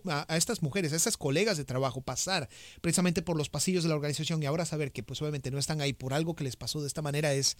a, 0.07 0.37
estas 0.37 0.61
mujeres, 0.63 0.93
a 0.93 0.95
esas 0.95 1.15
colegas 1.17 1.57
de 1.57 1.65
trabajo 1.65 2.01
pasar 2.01 2.49
precisamente 2.81 3.21
por 3.21 3.37
los 3.37 3.49
pasillos 3.49 3.83
de 3.83 3.89
la 3.89 3.95
organización 3.95 4.41
y 4.41 4.45
ahora 4.47 4.65
saber 4.65 4.91
que 4.91 5.03
pues 5.03 5.21
obviamente 5.21 5.51
no 5.51 5.59
están 5.59 5.81
ahí 5.81 5.93
por 5.93 6.13
algo 6.13 6.35
que 6.35 6.43
les 6.43 6.55
pasó 6.55 6.81
de 6.81 6.87
esta 6.87 7.01
manera 7.03 7.33
es, 7.33 7.57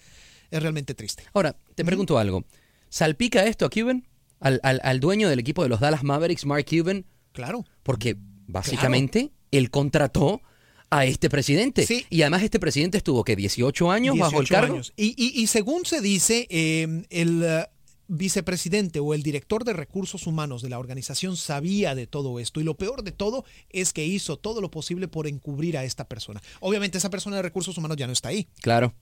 es 0.52 0.62
realmente 0.62 0.96
triste. 0.96 1.24
Ahora, 1.34 1.56
te 1.76 1.86
pregunto 1.86 2.18
algo. 2.18 2.46
¿Salpica 2.90 3.46
esto 3.46 3.66
a 3.66 3.70
Cuban? 3.70 4.08
Al, 4.40 4.60
al- 4.64 4.82
al 4.84 5.00
dueño 5.00 5.30
del 5.30 5.40
equipo 5.40 5.64
de 5.64 5.70
los 5.70 5.80
Dallas 5.80 6.04
Mavericks, 6.04 6.46
Mark 6.46 6.66
Cuban? 6.70 7.06
Claro. 7.32 7.64
Porque 7.84 8.16
básicamente 8.48 9.32
él 9.52 9.70
contrató 9.70 10.42
a 10.90 11.06
este 11.06 11.30
presidente. 11.30 11.86
Sí. 11.86 12.06
Y 12.10 12.22
además 12.22 12.44
este 12.44 12.60
presidente 12.60 12.98
estuvo, 12.98 13.24
que 13.24 13.36
18 13.36 13.92
años 13.92 14.18
bajo 14.18 14.40
el 14.40 14.46
18 14.46 14.54
cargo. 14.54 14.74
años. 14.76 14.94
Y, 14.96 15.14
y- 15.18 15.42
y 15.42 15.48
según 15.48 15.86
se 15.86 16.00
dice, 16.02 16.48
eh, 16.50 17.04
el 17.10 17.66
vicepresidente 18.08 19.00
o 19.00 19.14
el 19.14 19.24
director 19.24 19.64
de 19.64 19.74
recursos 19.74 20.28
humanos 20.28 20.62
de 20.62 20.70
la 20.70 20.80
organización 20.80 21.38
sabía 21.38 21.96
de 21.96 22.08
todo 22.08 22.40
esto. 22.40 22.60
Y 22.62 22.64
lo 22.64 22.76
peor 22.76 23.04
de 23.04 23.12
todo 23.12 23.46
es 23.70 23.94
que 23.94 24.06
hizo 24.06 24.38
todo 24.38 24.62
lo 24.62 24.72
posible 24.72 25.08
por 25.08 25.28
encubrir 25.28 25.78
a 25.78 25.84
esta 25.84 26.08
persona. 26.08 26.42
Obviamente 26.60 26.98
esa 26.98 27.10
persona 27.10 27.36
de 27.38 27.42
recursos 27.42 27.78
humanos 27.78 27.98
ya 27.98 28.08
no 28.08 28.14
está 28.14 28.30
ahí. 28.30 28.48
Claro. 28.62 28.94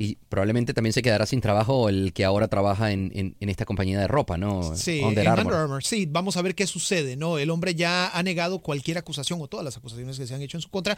Y 0.00 0.14
probablemente 0.28 0.74
también 0.74 0.92
se 0.92 1.02
quedará 1.02 1.26
sin 1.26 1.40
trabajo 1.40 1.88
el 1.88 2.12
que 2.12 2.24
ahora 2.24 2.46
trabaja 2.46 2.92
en, 2.92 3.10
en- 3.16 3.36
en 3.40 3.48
esta 3.48 3.64
compañía 3.64 3.98
de 3.98 4.06
ropa, 4.06 4.38
¿no? 4.38 4.76
Sí, 4.76 5.00
Under 5.02 5.24
en 5.26 5.32
Armour. 5.32 5.46
Under 5.46 5.60
Armour. 5.60 5.82
Sí, 5.84 6.06
vamos 6.08 6.36
a 6.36 6.42
ver 6.42 6.54
qué 6.54 6.68
sucede, 6.68 7.16
¿no? 7.16 7.36
El 7.38 7.50
hombre 7.50 7.74
ya 7.74 8.08
ha 8.16 8.22
negado 8.22 8.60
cualquier 8.60 8.96
acusación 8.98 9.40
o 9.42 9.48
todas 9.48 9.64
las 9.64 9.76
acusaciones 9.76 10.16
que 10.16 10.26
se 10.28 10.34
han 10.36 10.42
hecho 10.42 10.56
en 10.56 10.62
su 10.62 10.70
contra, 10.70 10.96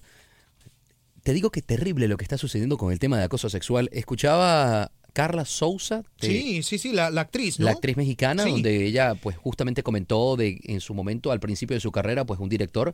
Te 1.24 1.34
digo 1.34 1.50
que 1.52 1.62
terrible 1.62 2.08
lo 2.08 2.18
que 2.18 2.24
está 2.26 2.38
sucediendo 2.38 2.78
con 2.78 2.92
el 2.92 3.00
tema 3.00 3.18
de 3.18 3.24
acoso 3.26 3.50
sexual. 3.50 3.90
Escuchaba 3.92 4.92
Carla 5.14 5.46
Souza. 5.46 6.04
de- 6.20 6.28
Sí, 6.28 6.64
sí, 6.64 6.78
sí, 6.78 6.92
la, 6.94 7.10
la 7.10 7.22
actriz, 7.22 7.60
¿no? 7.60 7.66
La 7.66 7.72
actriz 7.72 7.98
mexicana, 7.98 8.44
Sí. 8.44 8.52
donde 8.52 8.86
ella 8.86 9.16
pues 9.16 9.38
justamente 9.38 9.82
comentó 9.84 10.36
de 10.36 10.60
en 10.66 10.82
su 10.82 10.94
momento, 10.94 11.32
al 11.32 11.40
principio 11.40 11.76
de 11.76 11.82
su 11.82 11.92
carrera, 11.92 12.26
pues 12.26 12.40
un 12.40 12.50
director 12.50 12.94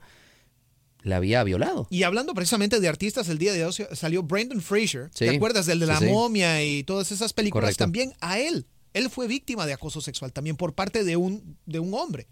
la 1.04 1.18
había 1.18 1.44
violado. 1.44 1.88
Y 1.90 2.04
hablando 2.04 2.34
precisamente 2.34 2.80
de 2.80 2.88
artistas, 2.88 3.28
el 3.28 3.38
día 3.38 3.54
de 3.54 3.66
hoy 3.66 3.74
salió 3.94 4.24
Brendan 4.24 4.62
Fraser. 4.62 5.10
Sí. 5.14 5.26
¿Te 5.26 5.36
acuerdas 5.36 5.66
del 5.66 5.80
de 5.80 5.88
Sí, 5.88 5.92
la 5.92 6.00
momia 6.12 6.64
y 6.64 6.84
todas 6.84 7.12
esas 7.12 7.34
películas? 7.34 7.64
Correcto. 7.64 7.84
También 7.84 8.14
a 8.22 8.40
él. 8.40 8.66
Él 8.94 9.10
fue 9.10 9.28
víctima 9.28 9.66
de 9.66 9.74
acoso 9.74 10.02
sexual 10.02 10.34
también 10.34 10.58
por 10.58 10.74
parte 10.74 11.04
de 11.04 11.18
un, 11.18 11.58
de 11.66 11.80
un 11.80 11.94
hombre. 11.94 12.28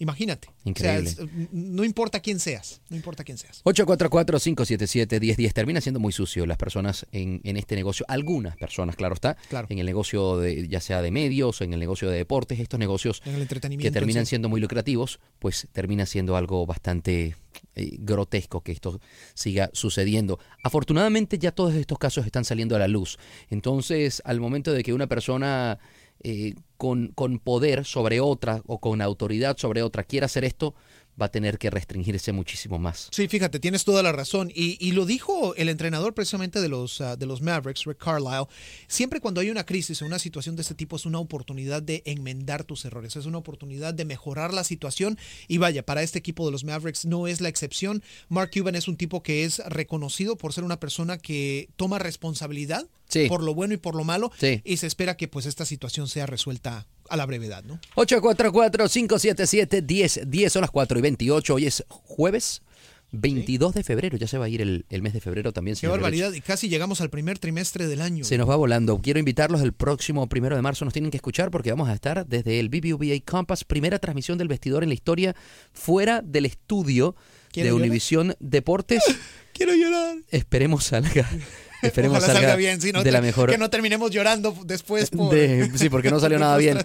Imagínate. 0.00 0.48
Increíble. 0.64 1.10
O 1.10 1.12
sea, 1.12 1.24
es- 1.24 1.30
no 1.52 1.84
importa 1.84 2.20
quién 2.20 2.38
seas. 2.40 2.80
No 2.88 2.96
importa 2.96 3.24
quién 3.24 3.36
seas. 3.38 3.62
844-577-1010. 3.64 5.52
Termina 5.52 5.80
siendo 5.80 6.00
muy 6.00 6.12
sucio 6.12 6.46
las 6.46 6.56
personas 6.56 7.06
en, 7.12 7.40
en 7.44 7.56
este 7.56 7.74
negocio. 7.76 8.04
Algunas 8.08 8.56
personas, 8.56 8.96
claro 8.96 9.14
está. 9.14 9.36
Claro. 9.48 9.66
En 9.70 9.78
el 9.78 9.86
negocio 9.86 10.38
de, 10.38 10.68
ya 10.68 10.80
sea 10.80 11.02
de 11.02 11.10
medios, 11.10 11.60
en 11.60 11.72
el 11.72 11.80
negocio 11.80 12.10
de 12.10 12.16
deportes, 12.18 12.60
estos 12.60 12.78
negocios 12.78 13.22
En 13.24 13.34
el 13.34 13.48
que 13.48 13.90
terminan 13.90 14.26
sí. 14.26 14.30
siendo 14.30 14.48
muy 14.48 14.60
lucrativos, 14.60 15.20
pues 15.38 15.68
termina 15.72 16.06
siendo 16.06 16.36
algo 16.36 16.66
bastante 16.66 17.36
eh, 17.74 17.96
grotesco 17.98 18.60
que 18.62 18.72
esto 18.72 19.00
siga 19.34 19.70
sucediendo. 19.72 20.38
Afortunadamente 20.62 21.38
ya 21.38 21.52
todos 21.52 21.74
estos 21.74 21.98
casos 21.98 22.26
están 22.26 22.44
saliendo 22.44 22.76
a 22.76 22.78
la 22.78 22.88
luz. 22.88 23.18
Entonces, 23.50 24.22
al 24.24 24.40
momento 24.40 24.72
de 24.72 24.82
que 24.82 24.92
una 24.92 25.06
persona 25.06 25.78
eh, 26.22 26.54
con, 26.76 27.08
con 27.08 27.38
poder 27.38 27.84
sobre 27.84 28.20
otra 28.20 28.62
o 28.66 28.80
con 28.80 29.00
autoridad 29.00 29.56
sobre 29.56 29.82
otra 29.82 30.04
quiera 30.04 30.26
hacer 30.26 30.44
esto, 30.44 30.74
va 31.20 31.26
a 31.26 31.30
tener 31.30 31.58
que 31.58 31.70
restringirse 31.70 32.32
muchísimo 32.32 32.78
más. 32.78 33.08
Sí, 33.10 33.28
fíjate, 33.28 33.60
tienes 33.60 33.84
toda 33.84 34.02
la 34.02 34.12
razón. 34.12 34.50
Y, 34.54 34.76
y 34.86 34.92
lo 34.92 35.06
dijo 35.06 35.54
el 35.56 35.68
entrenador 35.68 36.14
precisamente 36.14 36.60
de 36.60 36.68
los, 36.68 37.00
ah, 37.00 37.16
de 37.16 37.26
los 37.26 37.40
Mavericks, 37.42 37.84
Rick 37.84 37.98
Carlisle. 37.98 38.46
Siempre 38.86 39.20
cuando 39.20 39.40
hay 39.40 39.50
una 39.50 39.64
crisis 39.66 40.00
o 40.02 40.06
una 40.06 40.18
situación 40.18 40.56
de 40.56 40.62
este 40.62 40.74
tipo 40.74 40.96
es 40.96 41.06
una 41.06 41.18
oportunidad 41.18 41.82
de 41.82 42.02
enmendar 42.06 42.64
tus 42.64 42.84
errores, 42.84 43.16
es 43.16 43.26
una 43.26 43.38
oportunidad 43.38 43.94
de 43.94 44.04
mejorar 44.04 44.52
la 44.54 44.64
situación. 44.64 45.18
Y 45.48 45.58
vaya, 45.58 45.84
para 45.84 46.02
este 46.02 46.18
equipo 46.18 46.46
de 46.46 46.52
los 46.52 46.64
Mavericks 46.64 47.04
no 47.04 47.26
es 47.26 47.40
la 47.40 47.48
excepción. 47.48 48.02
Mark 48.28 48.50
Cuban 48.52 48.74
es 48.76 48.88
un 48.88 48.96
tipo 48.96 49.22
que 49.22 49.44
es 49.44 49.58
reconocido 49.66 50.36
por 50.36 50.52
ser 50.52 50.64
una 50.64 50.80
persona 50.80 51.18
que 51.18 51.68
toma 51.76 51.98
responsabilidad 51.98 52.86
Sí. 53.08 53.26
por 53.26 53.42
lo 53.42 53.54
bueno 53.54 53.72
y 53.72 53.78
por 53.78 53.94
lo 53.94 54.04
malo. 54.04 54.30
Sí. 54.38 54.60
Y 54.64 54.76
se 54.76 54.86
espera 54.86 55.16
que 55.16 55.28
pues 55.28 55.46
esta 55.46 55.64
situación 55.64 56.08
sea 56.08 56.26
resuelta 56.26 56.86
a 57.08 57.16
la 57.16 57.26
brevedad, 57.26 57.64
¿no? 57.64 57.80
844-577-1010 57.96 60.48
son 60.48 60.62
las 60.62 60.70
4 60.70 60.98
y 60.98 61.02
28. 61.02 61.54
Hoy 61.54 61.66
es 61.66 61.84
jueves 61.88 62.62
22 63.10 63.74
de 63.74 63.84
febrero. 63.84 64.18
Ya 64.18 64.26
se 64.26 64.38
va 64.38 64.46
a 64.46 64.48
ir 64.48 64.60
el, 64.60 64.84
el 64.90 65.02
mes 65.02 65.12
de 65.12 65.20
febrero 65.20 65.52
también. 65.52 65.76
Qué 65.76 65.88
barbaridad. 65.88 66.32
Y 66.32 66.40
casi 66.40 66.68
llegamos 66.68 67.00
al 67.00 67.10
primer 67.10 67.38
trimestre 67.38 67.86
del 67.86 68.00
año. 68.00 68.24
Se 68.24 68.38
nos 68.38 68.48
va 68.48 68.56
volando. 68.56 69.00
Quiero 69.00 69.18
invitarlos 69.18 69.62
el 69.62 69.72
próximo 69.72 70.28
primero 70.28 70.56
de 70.56 70.62
marzo. 70.62 70.84
Nos 70.84 70.92
tienen 70.92 71.10
que 71.10 71.16
escuchar 71.16 71.50
porque 71.50 71.70
vamos 71.70 71.88
a 71.88 71.94
estar 71.94 72.26
desde 72.26 72.60
el 72.60 72.68
BBVA 72.68 73.20
Compass, 73.24 73.64
primera 73.64 73.98
transmisión 73.98 74.38
del 74.38 74.48
vestidor 74.48 74.82
en 74.82 74.90
la 74.90 74.94
historia, 74.94 75.34
fuera 75.72 76.22
del 76.22 76.46
estudio 76.46 77.16
de. 77.54 77.72
Univisión 77.72 78.34
Deportes. 78.40 79.02
Quiero 79.58 79.74
llorar. 79.74 80.16
Esperemos 80.30 80.84
salga. 80.84 81.28
Esperemos 81.82 82.18
salga, 82.24 82.40
salga 82.40 82.56
bien, 82.56 82.80
si 82.80 82.90
no, 82.90 83.04
de 83.04 83.12
la 83.12 83.20
mejor. 83.20 83.50
que 83.50 83.58
no 83.58 83.70
terminemos 83.70 84.10
llorando 84.10 84.56
después 84.64 85.10
por, 85.10 85.32
de- 85.32 85.70
sí, 85.76 85.88
porque 85.88 86.10
no 86.10 86.18
salió 86.18 86.38
nada 86.40 86.56
bien. 86.56 86.78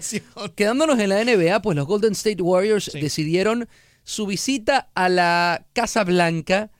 Quedándonos 0.54 0.98
en 1.00 1.08
la 1.08 1.24
NBA, 1.24 1.62
pues 1.62 1.74
los 1.76 1.86
Golden 1.86 2.12
State 2.12 2.40
Warriors 2.42 2.92
decidieron 2.92 3.68
su 4.04 4.26
visita 4.26 4.90
a 4.94 5.08
la 5.08 5.64
Casa 5.72 6.04
Blanca, 6.04 6.70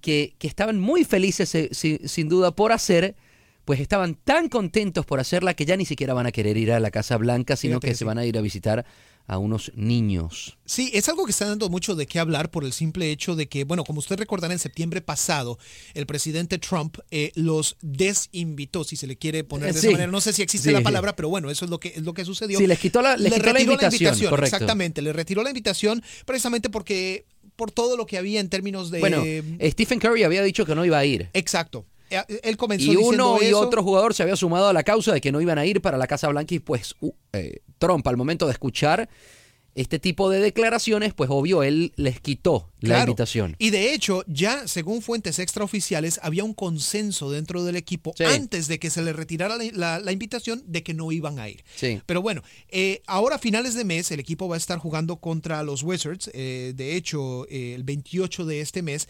que, 0.00 0.34
que 0.38 0.46
estaban 0.46 0.78
muy 0.78 1.04
felices 1.04 1.52
eh, 1.56 1.68
si- 1.72 1.98
sin 2.04 2.28
duda 2.28 2.52
por 2.52 2.70
hacer, 2.72 3.16
pues 3.64 3.80
estaban 3.80 4.14
tan 4.14 4.48
contentos 4.48 5.04
por 5.04 5.18
hacerla 5.18 5.54
que 5.54 5.64
ya 5.66 5.76
ni 5.76 5.84
siquiera 5.84 6.14
van 6.14 6.26
a 6.26 6.32
querer 6.32 6.56
ir 6.56 6.70
a 6.72 6.78
la 6.80 6.90
Casa 6.92 7.16
Blanca, 7.16 7.56
sino 7.56 7.74
Fíjate 7.74 7.86
que 7.88 7.92
que 7.92 7.96
se 7.98 8.04
van 8.04 8.18
a 8.18 8.24
ir 8.24 8.38
a 8.38 8.40
visitar 8.40 8.84
a 9.28 9.38
unos 9.38 9.70
niños. 9.76 10.56
Sí, 10.64 10.90
es 10.94 11.08
algo 11.08 11.24
que 11.26 11.30
está 11.32 11.46
dando 11.46 11.68
mucho 11.68 11.94
de 11.94 12.06
qué 12.06 12.18
hablar 12.18 12.50
por 12.50 12.64
el 12.64 12.72
simple 12.72 13.10
hecho 13.12 13.36
de 13.36 13.46
que, 13.46 13.64
bueno, 13.64 13.84
como 13.84 13.98
usted 14.00 14.16
recordará, 14.18 14.54
en 14.54 14.58
septiembre 14.58 15.02
pasado, 15.02 15.58
el 15.94 16.06
presidente 16.06 16.58
Trump 16.58 16.96
eh, 17.10 17.30
los 17.34 17.76
desinvitó, 17.82 18.84
si 18.84 18.96
se 18.96 19.06
le 19.06 19.16
quiere 19.16 19.44
poner 19.44 19.74
de 19.74 19.80
sí. 19.80 19.86
esa 19.88 19.92
manera. 19.92 20.10
No 20.10 20.20
sé 20.20 20.32
si 20.32 20.42
existe 20.42 20.68
Sí. 20.70 20.74
la 20.74 20.80
palabra, 20.80 21.14
pero 21.14 21.28
bueno, 21.28 21.50
eso 21.50 21.64
es 21.66 21.70
lo 21.70 21.78
que, 21.78 21.88
es 21.94 22.02
lo 22.02 22.14
que 22.14 22.24
sucedió. 22.24 22.58
Sí, 22.58 22.66
les 22.66 22.78
quitó 22.78 23.02
la- 23.02 23.16
les 23.16 23.30
Le 23.30 23.36
quitó 23.36 23.46
la 23.46 23.52
retiró 23.52 23.72
invitación, 23.74 24.30
correcto. 24.30 24.56
Exactamente, 24.56 25.02
le 25.02 25.12
retiró 25.12 25.42
la 25.42 25.50
invitación 25.50 26.02
precisamente 26.24 26.70
porque 26.70 27.26
por 27.54 27.70
todo 27.70 27.96
lo 27.96 28.06
que 28.06 28.16
había 28.18 28.40
en 28.40 28.48
términos 28.48 28.90
de... 28.90 29.00
Bueno, 29.00 29.22
Stephen 29.62 29.98
Curry 29.98 30.22
había 30.22 30.42
dicho 30.42 30.64
que 30.64 30.74
no 30.74 30.84
iba 30.84 30.96
a 30.98 31.04
ir. 31.04 31.28
Exacto. 31.34 31.84
Eh, 32.10 32.40
Él 32.42 32.56
comenzó 32.56 32.84
Y 32.92 32.96
diciendo 32.96 33.34
uno 33.34 33.42
y 33.42 33.46
eso. 33.46 33.60
otro 33.60 33.82
jugador 33.82 34.14
se 34.14 34.22
había 34.22 34.36
sumado 34.36 34.68
a 34.68 34.72
la 34.72 34.82
causa 34.82 35.12
de 35.12 35.20
que 35.20 35.32
no 35.32 35.40
iban 35.40 35.58
a 35.58 35.66
ir 35.66 35.80
para 35.80 35.98
la 35.98 36.06
Casa 36.06 36.28
Blanca 36.28 36.54
y 36.54 36.58
pues 36.58 36.94
uh, 37.00 37.10
eh, 37.32 37.60
Trump 37.78 38.06
al 38.08 38.16
momento 38.16 38.46
de 38.46 38.52
escuchar 38.52 39.08
este 39.74 40.00
tipo 40.00 40.28
de 40.28 40.40
declaraciones, 40.40 41.14
pues 41.14 41.30
obvio 41.30 41.62
él 41.62 41.92
les 41.94 42.18
quitó 42.20 42.68
la 42.80 42.88
Claro. 42.88 43.02
invitación. 43.12 43.54
Y 43.60 43.70
de 43.70 43.92
hecho, 43.94 44.24
ya 44.26 44.66
según 44.66 45.02
fuentes 45.02 45.38
extraoficiales, 45.38 46.18
había 46.24 46.42
un 46.42 46.52
consenso 46.52 47.30
dentro 47.30 47.62
del 47.62 47.76
equipo 47.76 48.12
Sí. 48.16 48.24
antes 48.24 48.66
de 48.66 48.80
que 48.80 48.90
se 48.90 49.02
le 49.02 49.12
retirara 49.12 49.56
la, 49.56 49.64
la- 49.72 49.98
la 50.00 50.10
invitación 50.10 50.64
de 50.66 50.82
que 50.82 50.94
no 50.94 51.12
iban 51.12 51.38
a 51.38 51.48
ir. 51.48 51.62
Sí. 51.76 52.00
Pero 52.06 52.22
bueno, 52.22 52.42
eh, 52.70 53.02
ahora 53.06 53.36
a 53.36 53.38
finales 53.38 53.74
de 53.74 53.84
mes 53.84 54.10
el 54.10 54.18
equipo 54.18 54.48
va 54.48 54.56
a 54.56 54.58
estar 54.58 54.78
jugando 54.78 55.16
contra 55.16 55.62
los 55.62 55.84
Wizards, 55.84 56.28
eh, 56.34 56.72
de 56.74 56.96
hecho 56.96 57.46
eh, 57.48 57.74
el 57.76 57.84
28 57.84 58.46
de 58.46 58.60
este 58.60 58.82
mes, 58.82 59.08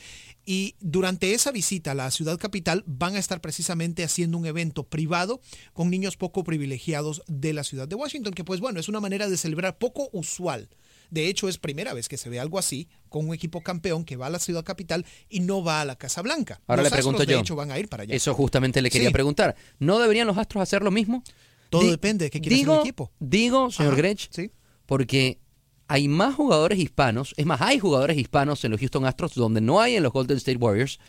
y 0.51 0.77
durante 0.81 1.35
esa 1.35 1.53
visita 1.53 1.91
a 1.91 1.95
la 1.95 2.11
ciudad 2.11 2.39
capital 2.39 2.83
van 2.87 3.17
a 3.17 3.19
estar 3.19 3.43
precisamente 3.43 4.03
haciendo 4.03 4.39
un 4.39 4.47
evento 4.47 4.85
privado 4.85 5.43
con 5.75 5.91
niños 5.91 6.17
poco 6.17 6.43
privilegiados 6.43 7.23
de 7.27 7.53
la 7.53 7.65
ciudad 7.65 7.87
de 7.87 7.97
Washington, 7.97 8.33
que 8.33 8.45
pues 8.45 8.59
bueno, 8.59 8.81
es 8.81 8.89
una 8.89 8.99
manera 9.01 9.29
de 9.29 9.37
celebrar 9.37 9.77
poco 9.77 10.09
usual. 10.13 10.71
De 11.11 11.29
hecho, 11.29 11.51
es 11.51 11.59
primera 11.59 11.93
vez 11.93 12.09
que 12.09 12.17
se 12.17 12.31
ve 12.31 12.41
algo 12.41 12.59
así 12.59 12.89
con 13.11 13.29
un 13.29 13.35
equipo 13.35 13.63
campeón 13.63 14.07
que 14.07 14.17
va 14.17 14.29
a 14.29 14.31
la 14.31 14.39
ciudad 14.39 14.65
capital 14.65 15.05
y 15.29 15.41
no 15.41 15.63
va 15.63 15.83
a 15.83 15.85
la 15.85 15.97
Casa 15.97 16.23
Blanca. 16.23 16.63
Ahora 16.67 16.83
Los 16.83 16.93
le 16.93 16.97
pregunto 16.97 17.19
Astros, 17.23 17.31
yo. 17.31 17.37
De 17.37 17.43
hecho, 17.43 17.55
van 17.57 17.71
a 17.71 17.79
ir 17.79 17.89
para 17.89 18.05
allá. 18.05 18.15
Eso 18.15 18.33
justamente 18.33 18.81
le 18.81 18.89
quería 18.91 19.09
Sí. 19.09 19.13
preguntar. 19.13 19.55
¿No 19.79 19.99
deberían 19.99 20.27
los 20.27 20.39
Astros 20.39 20.63
hacer 20.63 20.81
lo 20.83 20.91
mismo? 20.91 21.23
Todo 21.69 21.83
Di- 21.83 21.91
depende 21.91 22.25
de 22.25 22.31
qué 22.31 22.41
quiera 22.41 22.75
el 22.75 22.81
equipo. 22.81 23.13
Digo, 23.21 23.71
señor 23.71 23.97
Grech, 23.97 24.29
sí. 24.31 24.51
porque 24.87 25.39
hay 25.89 26.07
más 26.07 26.35
jugadores 26.35 26.79
hispanos, 26.79 27.35
es 27.37 27.47
más, 27.47 27.61
hay 27.63 27.79
jugadores 27.79 28.17
hispanos 28.19 28.63
en 28.65 28.71
los 28.71 28.81
Houston 28.81 29.07
Astros 29.07 29.35
donde 29.35 29.61
no 29.61 29.81
hay 29.81 29.97
en 29.97 30.03
los 30.03 30.13
Golden 30.13 30.37
State 30.37 30.59
Warriors. 30.59 31.01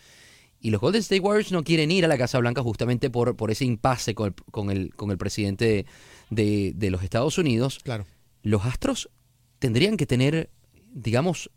Y 0.62 0.72
los 0.72 0.82
Golden 0.82 1.00
State 1.00 1.22
Warriors 1.22 1.52
no 1.52 1.64
quieren 1.64 1.90
ir 1.92 2.04
a 2.04 2.08
la 2.08 2.18
Casa 2.18 2.38
Blanca 2.40 2.62
justamente 2.62 3.10
por, 3.10 3.36
por 3.38 3.50
ese 3.52 3.64
impasse 3.64 4.14
con 4.14 4.28
el, 4.28 4.34
con 4.52 4.70
el, 4.72 4.94
con 4.94 5.12
el 5.12 5.18
presidente 5.18 5.86
de, 6.30 6.74
de 6.76 6.92
los 6.92 7.04
Estados 7.04 7.38
Unidos. 7.38 7.80
Claro. 7.84 8.06
Los 8.42 8.66
Astros 8.66 9.10
tendrían 9.60 9.96
que 9.96 10.06
tener, 10.06 10.50
digamos, 10.92 11.50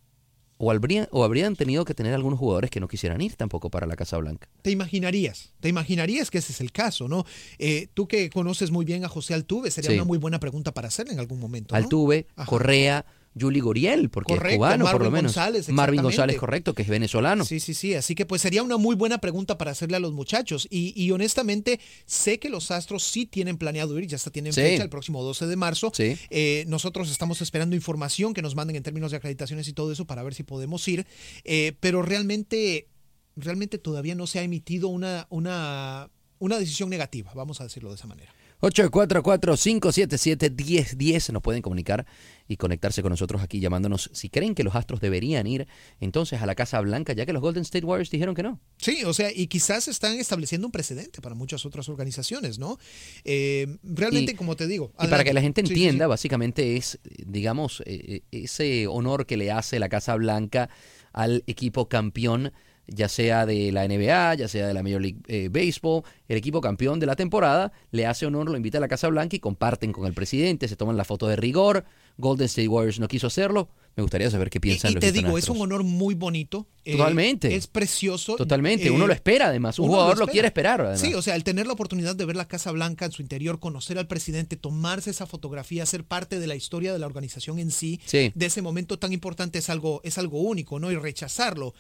o 0.65 0.71
habrían, 0.71 1.09
o 1.11 1.25
habrían 1.25 1.57
tenido 1.57 1.85
que 1.85 1.93
tener 1.93 2.15
algunos 2.15 2.39
jugadores 2.39 2.71
que 2.71 2.79
no 2.79 2.87
quisieran 2.87 3.21
ir 3.21 3.35
tampoco 3.35 3.69
para 3.69 3.85
la 3.85 3.97
Casa 3.97 4.17
Blanca. 4.19 4.49
Te 4.63 4.71
imaginarías, 4.71 5.51
te 5.59 5.69
imaginarías 5.69 6.31
que 6.31 6.39
ese 6.39 6.53
es 6.53 6.61
el 6.61 6.71
caso, 6.71 7.09
¿no? 7.09 7.25
Eh, 7.59 7.89
tú 7.95 8.07
que 8.07 8.31
conoces 8.31 8.71
muy 8.71 8.85
bien 8.85 9.05
a 9.05 9.09
José 9.09 9.35
Altuve, 9.35 9.73
sería 9.73 9.91
Sí. 9.91 9.97
una 9.97 10.05
muy 10.05 10.19
buena 10.19 10.39
pregunta 10.39 10.73
para 10.73 10.87
hacerle 10.87 11.15
en 11.15 11.19
algún 11.19 11.41
momento. 11.41 11.75
¿no? 11.75 11.83
Altuve, 11.83 12.29
Ajá. 12.37 12.49
Correa, 12.49 13.05
Juli 13.39 13.61
Goriel, 13.61 14.11
porque 14.11 14.35
Correcto, 14.35 14.51
es 14.53 14.57
cubano 14.59 14.85
por 14.85 14.93
lo 14.95 14.99
Marvin 14.99 15.13
menos. 15.13 15.35
González, 15.35 15.69
Marvin. 15.71 16.03
González, 16.03 16.37
correcto, 16.37 16.75
que 16.75 16.83
es 16.83 16.89
venezolano. 16.89 17.45
Sí, 17.45 17.61
sí, 17.61 17.73
sí. 17.75 17.95
Así 17.95 18.15
que 18.15 18.27
pues 18.27 18.43
sería 18.43 18.63
una 18.63 18.77
muy 18.77 18.95
buena 18.95 19.19
pregunta 19.19 19.57
para 19.57 19.71
hacerle 19.71 19.97
a 19.97 20.01
los 20.01 20.13
muchachos. 20.13 20.67
Y, 20.71 20.93
y 21.03 21.11
honestamente, 21.13 21.81
sé 22.05 22.39
que 22.39 22.51
los 22.51 22.71
Astros 22.71 23.05
sí 23.05 23.25
tienen 23.27 23.57
planeado 23.57 23.99
ir, 23.99 24.07
ya 24.07 24.17
hasta 24.17 24.31
tienen 24.31 24.53
Sí. 24.53 24.61
fecha 24.61 24.83
el 24.83 24.91
próximo 24.91 25.23
12 25.23 25.47
de 25.47 25.57
marzo. 25.57 25.93
Sí. 25.95 26.17
Eh, 26.31 26.65
nosotros 26.69 27.11
estamos 27.11 27.41
esperando 27.41 27.75
información 27.75 28.35
que 28.35 28.43
nos 28.43 28.55
manden 28.55 28.77
en 28.77 28.83
términos 28.83 29.11
de 29.13 29.17
acreditaciones 29.17 29.67
y 29.69 29.73
todo 29.73 29.93
eso 29.93 30.07
para 30.07 30.23
ver 30.23 30.35
si 30.35 30.43
podemos 30.43 30.87
ir. 30.89 31.07
Eh, 31.45 31.73
pero 31.81 32.03
realmente, 32.03 32.89
realmente 33.37 33.79
todavía 33.79 34.15
no 34.15 34.27
se 34.27 34.41
ha 34.41 34.43
emitido 34.43 34.89
una, 34.89 35.27
una, 35.31 36.11
una 36.39 36.59
decisión 36.59 36.91
negativa, 36.91 37.33
vamos 37.35 37.61
a 37.61 37.65
decirlo 37.65 37.89
de 37.89 37.95
esa 37.97 38.07
manera. 38.07 38.35
844-577-1010 38.61 41.33
nos 41.33 41.43
pueden 41.43 41.63
comunicar 41.63 42.07
y 42.49 42.57
conectarse 42.57 43.03
con 43.03 43.11
nosotros 43.11 43.43
aquí 43.43 43.61
llamándonos 43.61 44.11
si 44.13 44.29
creen 44.29 44.55
que 44.55 44.65
los 44.65 44.75
Astros 44.75 45.01
deberían 45.01 45.47
ir 45.47 45.67
entonces 46.01 46.43
a 46.43 46.47
la 46.47 46.55
Casa 46.55 46.81
Blanca, 46.81 47.13
ya 47.13 47.25
que 47.27 47.33
los 47.33 47.43
Golden 47.43 47.63
State 47.63 47.85
Warriors 47.87 48.11
dijeron 48.11 48.35
que 48.35 48.43
no. 48.43 48.61
Sí, 48.79 49.05
o 49.05 49.13
sea, 49.15 49.31
y 49.35 49.47
quizás 49.47 49.89
están 49.89 50.19
estableciendo 50.19 50.67
un 50.67 50.73
precedente 50.73 51.21
para 51.21 51.35
muchas 51.35 51.65
otras 51.67 51.89
organizaciones, 51.89 52.59
¿no? 52.59 52.79
Eh, 53.25 53.79
realmente, 53.83 54.33
Y- 54.33 54.35
como 54.35 54.57
te 54.57 54.67
digo. 54.67 54.93
Y 55.01 55.07
para 55.09 55.25
que 55.25 55.33
la 55.33 55.41
gente 55.41 55.63
Sí, 55.63 55.69
sí, 55.69 55.73
entienda, 55.75 56.07
sí. 56.07 56.09
básicamente 56.09 56.77
es, 56.77 56.99
digamos, 57.27 57.83
eh, 57.87 58.23
eh, 58.33 58.43
ese 58.45 58.87
honor 58.87 59.27
que 59.27 59.37
le 59.37 59.51
hace 59.51 59.79
la 59.79 59.89
Casa 59.89 60.15
Blanca 60.17 60.69
al 61.13 61.45
equipo 61.47 61.89
campeón 61.89 62.53
ya 62.89 63.09
sea 63.09 63.47
de 63.47 63.71
la 63.71 63.85
NBA, 63.85 64.35
ya 64.35 64.49
sea 64.49 64.67
de 64.67 64.75
la 64.75 64.83
Major 64.83 65.01
League 65.01 65.21
eh, 65.29 65.49
Baseball, 65.51 66.03
el 66.29 66.37
equipo 66.37 66.61
campeón 66.61 66.99
de 66.99 67.07
la 67.07 67.15
temporada, 67.15 67.73
le 67.93 68.07
hace 68.07 68.27
honor, 68.27 68.51
lo 68.51 68.57
invita 68.57 68.79
a 68.79 68.81
la 68.81 68.89
Casa 68.89 69.07
Blanca 69.09 69.37
y 69.37 69.39
comparten 69.39 69.93
con 69.93 70.05
el 70.05 70.13
presidente, 70.15 70.67
se 70.67 70.75
toman 70.77 70.97
la 70.97 71.05
foto 71.05 71.29
de 71.29 71.37
rigor. 71.37 71.85
Golden 72.19 72.47
State 72.47 72.69
Warriors 72.69 72.99
no 73.01 73.09
quiso 73.09 73.27
hacerlo. 73.27 73.69
Me 73.95 74.03
gustaría 74.03 74.31
saber 74.31 74.49
qué 74.49 74.59
piensan 74.59 74.89
Y, 74.89 74.93
y 74.93 74.95
los 74.95 75.01
te 75.05 75.13
digo, 75.13 75.37
es 75.37 75.51
un 75.51 75.61
honor 75.61 75.83
muy 75.85 76.15
bonito. 76.15 76.67
eh, 76.83 76.93
Totalmente. 76.97 77.55
es 77.55 77.67
precioso. 77.67 78.37
Totalmente. 78.37 78.87
eh, 78.87 78.91
Uno 78.91 79.07
lo 79.07 79.13
espera, 79.13 79.49
además. 79.49 79.79
Un 79.79 79.89
jugador 79.89 80.19
lo 80.19 80.27
quiere 80.27 80.47
esperar, 80.49 80.81
además. 80.81 81.01
Sí, 81.01 81.13
o 81.13 81.21
sea, 81.21 81.37
el 81.37 81.45
tener 81.45 81.67
la 81.67 81.75
oportunidad 81.75 82.17
de 82.17 82.25
ver 82.25 82.37
la 82.37 82.49
Casa 82.49 82.71
Blanca 82.73 83.05
en 83.05 83.13
su 83.13 83.21
interior, 83.21 83.59
conocer 83.61 83.99
al 83.99 84.07
presidente, 84.07 84.57
tomarse 84.57 85.11
esa 85.11 85.27
fotografía, 85.27 85.85
ser 85.85 86.05
parte 86.05 86.41
de 86.41 86.47
la 86.47 86.55
historia 86.57 86.95
de 86.95 86.99
la 86.99 87.07
organización 87.07 87.59
en 87.59 87.71
sí, 87.71 88.01
Sí. 88.07 88.33
de 88.35 88.47
ese 88.47 88.63
momento 88.63 88.99
tan 88.99 89.13
importante 89.13 89.59
es 89.59 89.69
algo, 89.69 90.01
es 90.05 90.17
algo 90.17 90.41
único, 90.41 90.79
¿no? 90.81 90.91
Y 90.91 90.97
rechazarlo. 90.97 91.75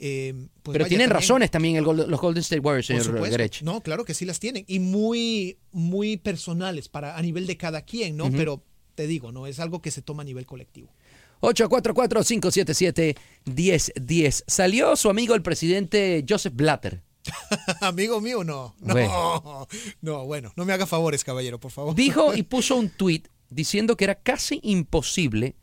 eh, 0.00 0.32
pues 0.62 0.74
Pero 0.74 0.86
tienen 0.86 1.08
también- 1.08 1.20
razones 1.22 1.50
también 1.50 1.74
el 1.76 1.84
Golden- 1.84 2.08
los 2.08 2.20
Golden 2.20 2.40
State 2.40 2.60
Warriors, 2.60 2.86
señor. 2.86 3.30
Grech. 3.30 3.62
No, 3.62 3.80
claro 3.82 4.04
que 4.04 4.14
sí 4.14 4.24
las 4.24 4.38
tienen. 4.38 4.64
Y 4.68 4.78
muy, 4.78 5.58
muy 5.72 6.16
personales 6.16 6.88
para, 6.88 7.16
a 7.18 7.20
nivel 7.22 7.46
de 7.48 7.56
cada 7.56 7.82
quien, 7.82 8.16
¿no? 8.16 8.30
Pero 8.30 8.62
te 8.98 9.06
digo, 9.06 9.30
¿no? 9.30 9.46
Es 9.46 9.60
algo 9.60 9.80
que 9.80 9.92
se 9.92 10.02
toma 10.02 10.22
a 10.22 10.24
nivel 10.24 10.44
colectivo. 10.44 10.88
844-577-1010. 11.42 14.42
Salió 14.48 14.96
su 14.96 15.08
amigo 15.08 15.36
el 15.36 15.42
presidente 15.42 16.24
Joseph 16.28 16.54
Blatter. 16.56 17.04
Amigo 17.80 18.20
mío, 18.20 18.42
no. 18.42 18.74
No, 18.80 18.94
Bueno. 18.94 19.68
no, 20.00 20.26
bueno, 20.26 20.52
no 20.56 20.64
me 20.64 20.72
haga 20.72 20.84
favores, 20.84 21.22
caballero, 21.22 21.60
por 21.60 21.70
favor. 21.70 21.94
Dijo 21.94 22.34
y 22.34 22.42
puso 22.54 22.74
un 22.74 22.90
tweet 22.90 23.22
diciendo 23.50 23.96
que 23.96 24.02
era 24.02 24.16
casi 24.16 24.58
imposible 24.64 25.54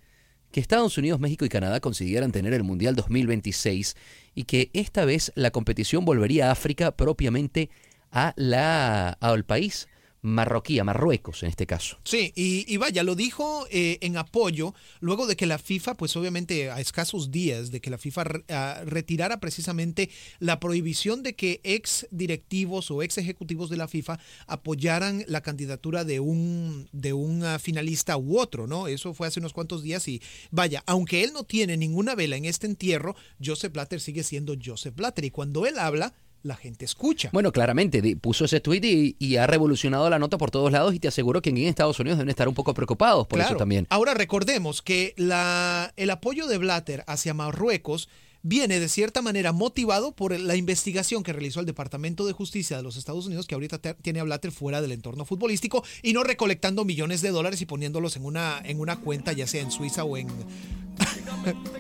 que 0.54 0.62
Estados 0.62 0.98
Unidos, 0.98 1.20
México 1.20 1.44
y 1.44 1.50
Canadá 1.50 1.82
consiguieran 1.82 2.32
tener 2.32 2.54
el 2.54 2.64
Mundial 2.64 2.96
2026 2.96 3.98
y 4.34 4.46
que 4.46 4.70
esta 4.72 5.04
vez 5.04 5.34
la 5.36 5.52
competición 5.52 6.06
volvería 6.06 6.48
a 6.48 6.54
África 6.54 6.96
propiamente 6.96 7.70
a 8.12 8.32
la, 8.38 9.10
al 9.10 9.44
país 9.44 9.90
marroquí, 10.26 10.80
a 10.80 10.84
Marruecos 10.84 11.44
en 11.44 11.50
este 11.50 11.66
caso. 11.66 11.98
Sí, 12.04 12.34
y, 12.36 12.76
vaya, 12.78 13.04
lo 13.04 13.16
dijo 13.16 13.68
eh, 13.70 14.00
en 14.02 14.18
apoyo 14.18 14.74
luego 15.00 15.28
de 15.28 15.36
que 15.36 15.46
la 15.46 15.58
FIFA, 15.58 15.96
pues 15.96 16.16
obviamente 16.16 16.72
a 16.72 16.80
escasos 16.80 17.32
días 17.32 17.72
de 17.72 17.80
que 17.80 17.90
la 17.90 17.98
FIFA 17.98 18.24
ah, 18.50 18.82
retirara 18.86 19.40
precisamente 19.40 20.10
la 20.40 20.60
prohibición 20.60 21.24
de 21.24 21.36
que 21.36 21.62
ex 21.64 22.08
directivos 22.12 22.90
o 22.92 23.04
ex 23.04 23.18
ejecutivos 23.18 23.70
de 23.70 23.78
la 23.78 23.88
FIFA 23.88 24.20
apoyaran 24.48 25.24
la 25.28 25.42
candidatura 25.42 26.04
de 26.04 26.20
un, 26.20 26.90
de 26.92 27.14
un 27.14 27.44
ah, 27.44 27.60
finalista 27.60 28.18
u 28.18 28.40
otro, 28.40 28.68
¿no? 28.68 28.88
Eso 28.88 29.14
fue 29.14 29.28
hace 29.28 29.40
unos 29.40 29.54
cuantos 29.54 29.84
días 29.84 30.08
y 30.08 30.22
vaya, 30.52 30.84
aunque 30.88 31.24
él 31.24 31.34
no 31.34 31.44
tiene 31.44 31.78
ninguna 31.78 32.16
vela 32.16 32.36
en 32.36 32.46
este 32.46 32.68
entierro, 32.68 33.16
Joseph 33.44 33.74
Blatter 33.74 34.02
sigue 34.02 34.24
siendo 34.24 34.56
Joseph 34.64 34.96
Blatter 34.96 35.26
y 35.26 35.32
cuando 35.32 35.66
él 35.66 35.78
habla, 35.78 36.14
la 36.46 36.56
gente 36.56 36.86
escucha. 36.86 37.30
Bueno, 37.34 37.52
claramente, 37.52 38.16
puso 38.18 38.46
ese 38.46 38.60
tweet 38.60 38.82
y, 38.84 39.16
y 39.18 39.38
ha 39.38 39.48
revolucionado 39.48 40.10
la 40.10 40.20
nota 40.20 40.38
por 40.38 40.52
todos 40.52 40.72
lados 40.72 40.94
y 40.94 41.00
te 41.00 41.08
aseguro 41.08 41.42
que 41.42 41.50
en 41.50 41.58
Estados 41.58 42.00
Unidos 42.00 42.20
deben 42.20 42.30
estar 42.30 42.48
un 42.48 42.54
poco 42.54 42.74
preocupados 42.74 43.26
por 43.28 43.40
eso 43.40 43.56
también. 43.56 43.88
Ahora 43.90 44.14
recordemos 44.14 44.82
que 44.82 45.14
la, 45.18 45.92
el 45.98 46.10
apoyo 46.12 46.48
de 46.48 46.60
Blatter 46.60 47.04
hacia 47.08 47.34
Marruecos 47.34 48.10
viene 48.44 48.80
de 48.80 48.90
cierta 48.90 49.24
manera 49.24 49.54
motivado 49.54 50.12
por 50.12 50.40
la 50.40 50.56
investigación 50.56 51.24
que 51.24 51.34
realizó 51.34 51.62
el 51.62 51.66
Departamento 51.66 52.28
de 52.28 52.34
Justicia 52.34 52.78
de 52.78 52.84
los 52.84 52.96
Estados 52.96 53.26
Unidos, 53.26 53.48
que 53.48 53.56
ahorita 53.56 53.80
tiene 53.96 54.20
a 54.20 54.24
Blatter 54.24 54.52
fuera 54.52 54.84
del 54.84 54.92
entorno 54.92 55.26
futbolístico 55.26 55.84
y 56.04 56.14
no 56.14 56.24
recolectando 56.24 56.86
millones 56.86 57.22
de 57.22 57.32
dólares 57.32 57.60
y 57.62 57.66
poniéndolos 57.66 58.18
en 58.18 58.26
una, 58.26 58.62
en 58.64 58.80
una 58.80 58.98
cuenta, 58.98 59.34
ya 59.34 59.48
sea 59.48 59.64
en 59.64 59.72
Suiza 59.72 60.04
o 60.04 60.16
en... 60.16 60.28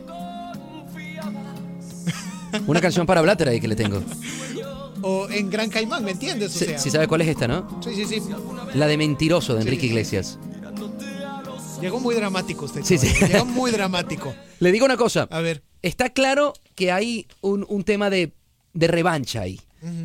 Una 2.67 2.82
canción 2.82 3.06
para 3.06 3.21
Blatter 3.21 3.47
ahí 3.49 3.60
que 3.62 3.67
le 3.67 3.75
tengo. 3.75 4.01
o 5.01 5.30
en 5.30 5.49
Gran 5.49 5.69
Caimán, 5.69 6.04
¿me 6.04 6.12
entiendes? 6.12 6.51
Si 6.51 6.65
sea, 6.65 6.78
si 6.80 6.89
sabe 6.89 7.08
cuál 7.08 7.21
es 7.21 7.28
esta, 7.28 7.47
¿no? 7.47 7.80
sí, 7.84 7.93
sí, 7.95 8.06
sí. 8.06 8.21
La 8.73 8.88
de 8.88 8.97
Mentiroso 8.97 9.54
de 9.54 9.62
Sí. 9.62 9.67
Enrique 9.67 9.86
Iglesias. 9.88 10.39
Llegó 11.82 11.99
muy 11.99 12.15
dramático 12.15 12.65
usted. 12.65 12.82
Sí, 12.84 12.97
sí. 12.97 13.08
Llegó 13.28 13.45
muy 13.45 13.69
dramático. 13.71 14.34
Le 14.60 14.71
digo 14.71 14.86
una 14.86 14.97
cosa. 14.97 15.28
A 15.30 15.41
ver. 15.41 15.62
Está 15.82 16.10
claro 16.10 16.54
que 16.73 16.91
hay 16.91 17.28
un, 17.41 17.65
un 17.69 17.84
tema 17.84 18.10
de, 18.10 18.34
de 18.73 18.88
revancha 18.88 19.41
ahí 19.41 19.60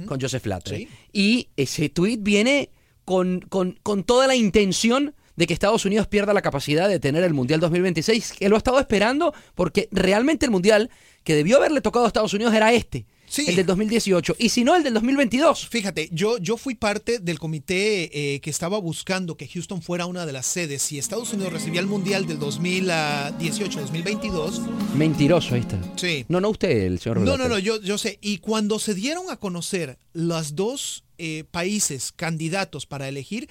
con 0.06 0.20
Joseph 0.20 0.42
Blatter. 0.44 0.76
Sí. 0.76 0.88
Y 1.12 1.48
ese 1.56 1.88
tweet 1.88 2.18
viene 2.20 2.68
con, 3.06 3.40
con- 3.48 3.78
con 3.82 4.04
toda 4.04 4.26
la 4.26 4.34
intención 4.36 5.14
de 5.40 5.46
que 5.46 5.54
Estados 5.54 5.86
Unidos 5.86 6.06
pierda 6.06 6.34
la 6.34 6.42
capacidad 6.42 6.86
de 6.86 7.00
tener 7.00 7.24
el 7.24 7.32
Mundial 7.32 7.60
2026, 7.60 8.34
que 8.34 8.50
lo 8.50 8.56
ha 8.56 8.58
estado 8.58 8.78
esperando 8.78 9.32
porque 9.54 9.88
realmente 9.90 10.44
el 10.44 10.52
Mundial 10.52 10.90
que 11.24 11.34
debió 11.34 11.56
haberle 11.56 11.80
tocado 11.80 12.04
a 12.04 12.08
Estados 12.08 12.34
Unidos 12.34 12.52
era 12.52 12.74
este, 12.74 13.06
el 13.46 13.56
del 13.56 13.64
2018, 13.64 14.36
y 14.38 14.50
si 14.50 14.64
no 14.64 14.76
el 14.76 14.82
del 14.82 14.92
2022. 14.92 15.68
Fíjate, 15.68 16.10
yo, 16.12 16.36
yo 16.36 16.58
fui 16.58 16.74
parte 16.74 17.20
del 17.20 17.38
comité 17.38 18.34
eh, 18.34 18.40
que 18.40 18.50
estaba 18.50 18.78
buscando 18.78 19.38
que 19.38 19.48
Houston 19.48 19.80
fuera 19.80 20.04
una 20.04 20.26
de 20.26 20.34
las 20.34 20.44
sedes. 20.44 20.82
Si 20.82 20.98
Estados 20.98 21.32
Unidos 21.32 21.54
recibía 21.54 21.80
el 21.80 21.86
Mundial 21.86 22.26
del 22.26 22.38
2018-2022, 22.38 24.60
Mentiroso, 24.94 25.54
ahí 25.54 25.62
está. 25.62 25.80
Sí. 25.96 26.26
No, 26.28 26.42
no 26.42 26.50
usted, 26.50 26.82
el 26.82 26.98
señor 26.98 27.20
no, 27.20 27.38
no, 27.38 27.48
no, 27.48 27.58
yo, 27.58 27.80
yo 27.80 27.96
sé. 27.96 28.18
Y 28.20 28.36
cuando 28.38 28.78
se 28.78 28.92
dieron 28.92 29.30
a 29.30 29.38
conocer 29.38 29.96
los 30.12 30.54
dos 30.54 31.04
eh, 31.16 31.44
países 31.50 32.12
candidatos 32.12 32.84
para 32.84 33.08
elegir, 33.08 33.48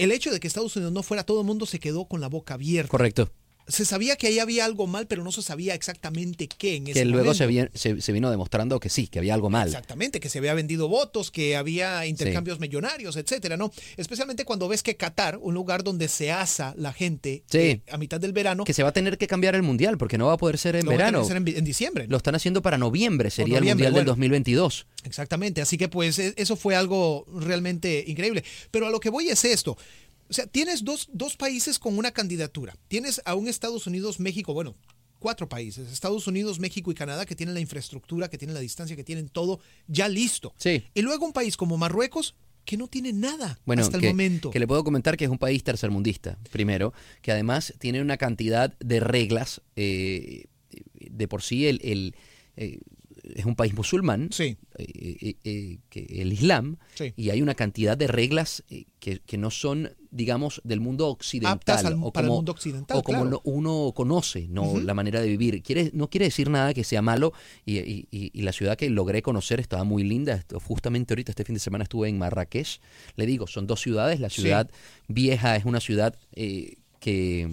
el 0.00 0.12
hecho 0.12 0.30
de 0.30 0.40
que 0.40 0.48
Estados 0.48 0.74
Unidos 0.76 0.92
no 0.94 1.02
fuera, 1.02 1.24
todo 1.24 1.40
el 1.40 1.46
mundo 1.46 1.66
se 1.66 1.78
quedó 1.78 2.06
con 2.06 2.20
la 2.20 2.28
boca 2.28 2.54
abierta. 2.54 2.90
Correcto. 2.90 3.30
Se 3.68 3.84
sabía 3.84 4.16
que 4.16 4.26
ahí 4.26 4.38
había 4.40 4.64
algo 4.64 4.86
mal, 4.88 5.06
pero 5.06 5.22
no 5.22 5.30
se 5.30 5.42
sabía 5.42 5.74
exactamente 5.74 6.48
qué 6.48 6.74
en 6.76 6.88
ese 6.88 6.94
Que 7.00 7.04
luego 7.04 7.34
se, 7.34 7.46
momento. 7.46 7.70
vi- 7.72 7.78
se, 7.78 8.00
se 8.00 8.12
vino 8.12 8.28
demostrando 8.30 8.80
que 8.80 8.88
sí, 8.88 9.06
que 9.06 9.20
había 9.20 9.32
algo 9.34 9.48
mal. 9.48 9.68
Exactamente, 9.68 10.18
que 10.18 10.28
se 10.28 10.38
había 10.38 10.54
vendido 10.54 10.88
votos, 10.88 11.30
que 11.30 11.56
había 11.56 12.04
intercambios 12.06 12.58
millonarios, 12.58 13.14
etcétera, 13.16 13.56
¿no? 13.56 13.70
Especialmente 13.96 14.44
cuando 14.44 14.66
ves 14.66 14.82
que 14.82 14.96
Qatar, 14.96 15.38
un 15.40 15.54
lugar 15.54 15.84
donde 15.84 16.08
se 16.08 16.32
asa 16.32 16.74
la 16.76 16.92
gente 16.92 17.44
Sí. 17.48 17.58
eh, 17.58 17.82
a 17.92 17.96
mitad 17.98 18.18
del 18.18 18.32
verano, 18.32 18.64
Que 18.64 18.74
se 18.74 18.82
va 18.82 18.88
a 18.88 18.92
tener 18.92 19.18
que 19.18 19.26
cambiar 19.28 19.54
el 19.54 19.62
mundial 19.62 19.98
porque 19.98 20.18
no 20.18 20.26
va 20.26 20.32
a 20.32 20.36
poder 20.36 20.58
ser 20.58 20.74
en 20.74 20.84
lo 20.84 20.90
va 20.90 20.94
a 20.94 20.98
tener 20.98 21.12
verano. 21.12 21.26
que 21.28 21.32
hacer 21.50 21.56
en, 21.58 21.64
diciembre. 21.64 22.06
Lo 22.08 22.16
están 22.16 22.34
haciendo 22.34 22.62
para 22.62 22.76
noviembre, 22.76 23.30
sería 23.30 23.58
el 23.58 23.64
mundial 23.64 23.92
del 23.92 23.92
bueno. 23.92 24.10
2022. 24.10 24.86
Exactamente, 25.04 25.60
así 25.62 25.78
que 25.78 25.88
pues 25.88 26.18
e- 26.18 26.34
eso 26.36 26.56
fue 26.56 26.74
algo 26.74 27.24
realmente 27.32 28.04
increíble. 28.06 28.42
Pero 28.70 28.86
a 28.86 28.90
lo 28.90 28.98
que 29.00 29.10
voy 29.10 29.28
es 29.28 29.44
esto. 29.44 29.76
O 30.30 30.32
sea, 30.32 30.46
tienes 30.46 30.84
dos, 30.84 31.08
dos 31.12 31.36
países 31.36 31.78
con 31.78 31.98
una 31.98 32.12
candidatura. 32.12 32.76
Tienes 32.86 33.20
a 33.24 33.34
un 33.34 33.48
Estados 33.48 33.88
Unidos, 33.88 34.20
México, 34.20 34.54
bueno, 34.54 34.76
cuatro 35.18 35.48
países, 35.48 35.92
Estados 35.92 36.28
Unidos, 36.28 36.60
México 36.60 36.92
y 36.92 36.94
Canadá, 36.94 37.26
que 37.26 37.34
tienen 37.34 37.54
la 37.54 37.60
infraestructura, 37.60 38.30
que 38.30 38.38
tienen 38.38 38.54
la 38.54 38.60
distancia, 38.60 38.94
que 38.94 39.04
tienen 39.04 39.28
todo 39.28 39.60
ya 39.88 40.08
listo. 40.08 40.54
Sí. 40.56 40.84
Y 40.94 41.02
luego 41.02 41.26
un 41.26 41.32
país 41.32 41.56
como 41.56 41.76
Marruecos, 41.76 42.36
que 42.64 42.76
no 42.76 42.86
tiene 42.86 43.12
nada 43.12 43.58
Bueno, 43.64 43.82
hasta 43.82 43.98
que, 43.98 44.06
el 44.06 44.12
momento. 44.12 44.50
que 44.50 44.60
le 44.60 44.66
puedo 44.68 44.84
comentar 44.84 45.16
que 45.16 45.24
es 45.24 45.30
un 45.30 45.38
país 45.38 45.64
tercermundista, 45.64 46.38
primero, 46.52 46.92
que 47.22 47.32
además 47.32 47.74
tiene 47.78 48.00
una 48.00 48.16
cantidad 48.16 48.78
de 48.78 49.00
reglas, 49.00 49.62
eh, 49.74 50.44
de 50.94 51.26
por 51.26 51.42
sí 51.42 51.66
el, 51.66 51.80
el, 51.82 52.14
eh, 52.56 52.78
es 53.34 53.44
un 53.44 53.54
país 53.56 53.74
musulmán, 53.74 54.28
Sí. 54.32 54.56
eh, 54.78 55.36
eh, 55.44 55.78
eh, 55.92 56.06
el 56.22 56.32
Islam, 56.32 56.76
Sí. 56.94 57.12
y 57.16 57.30
hay 57.30 57.42
una 57.42 57.54
cantidad 57.54 57.96
de 57.96 58.06
reglas 58.06 58.62
que, 58.98 59.20
que 59.20 59.38
no 59.38 59.50
son, 59.50 59.90
digamos, 60.10 60.60
del 60.64 60.80
mundo 60.80 61.08
occidental. 61.08 61.52
Aptas 61.52 61.84
al- 61.84 61.94
o 62.02 62.12
para 62.12 62.24
el 62.26 62.28
como, 62.28 62.38
mundo 62.38 62.52
occidental, 62.52 62.96
o 62.98 63.02
como 63.02 63.22
claro. 63.22 63.40
uno 63.44 63.92
conoce 63.94 64.46
no 64.48 64.78
la 64.80 64.94
manera 64.94 65.20
de 65.20 65.28
vivir. 65.28 65.62
Quiere, 65.62 65.90
no 65.94 66.08
quiere 66.10 66.26
decir 66.26 66.50
nada 66.50 66.74
que 66.74 66.84
sea 66.84 67.02
malo 67.02 67.32
y, 67.64 67.78
y- 67.78 68.08
y- 68.10 68.30
y 68.32 68.42
la 68.42 68.52
ciudad 68.52 68.76
que 68.76 68.90
logré 68.90 69.22
conocer 69.22 69.60
estaba 69.60 69.84
muy 69.84 70.02
linda. 70.04 70.44
Justamente 70.64 71.14
ahorita 71.14 71.32
este 71.32 71.44
fin 71.44 71.54
de 71.54 71.60
semana 71.60 71.84
estuve 71.84 72.08
en 72.08 72.18
Marrakech. 72.18 72.80
Le 73.16 73.26
digo, 73.26 73.46
son 73.46 73.66
dos 73.66 73.80
ciudades. 73.80 74.20
La 74.20 74.30
Sí. 74.30 74.42
ciudad 74.42 74.70
vieja 75.08 75.56
es 75.56 75.64
una 75.64 75.80
ciudad 75.80 76.14
eh, 76.34 76.76
que, 77.00 77.48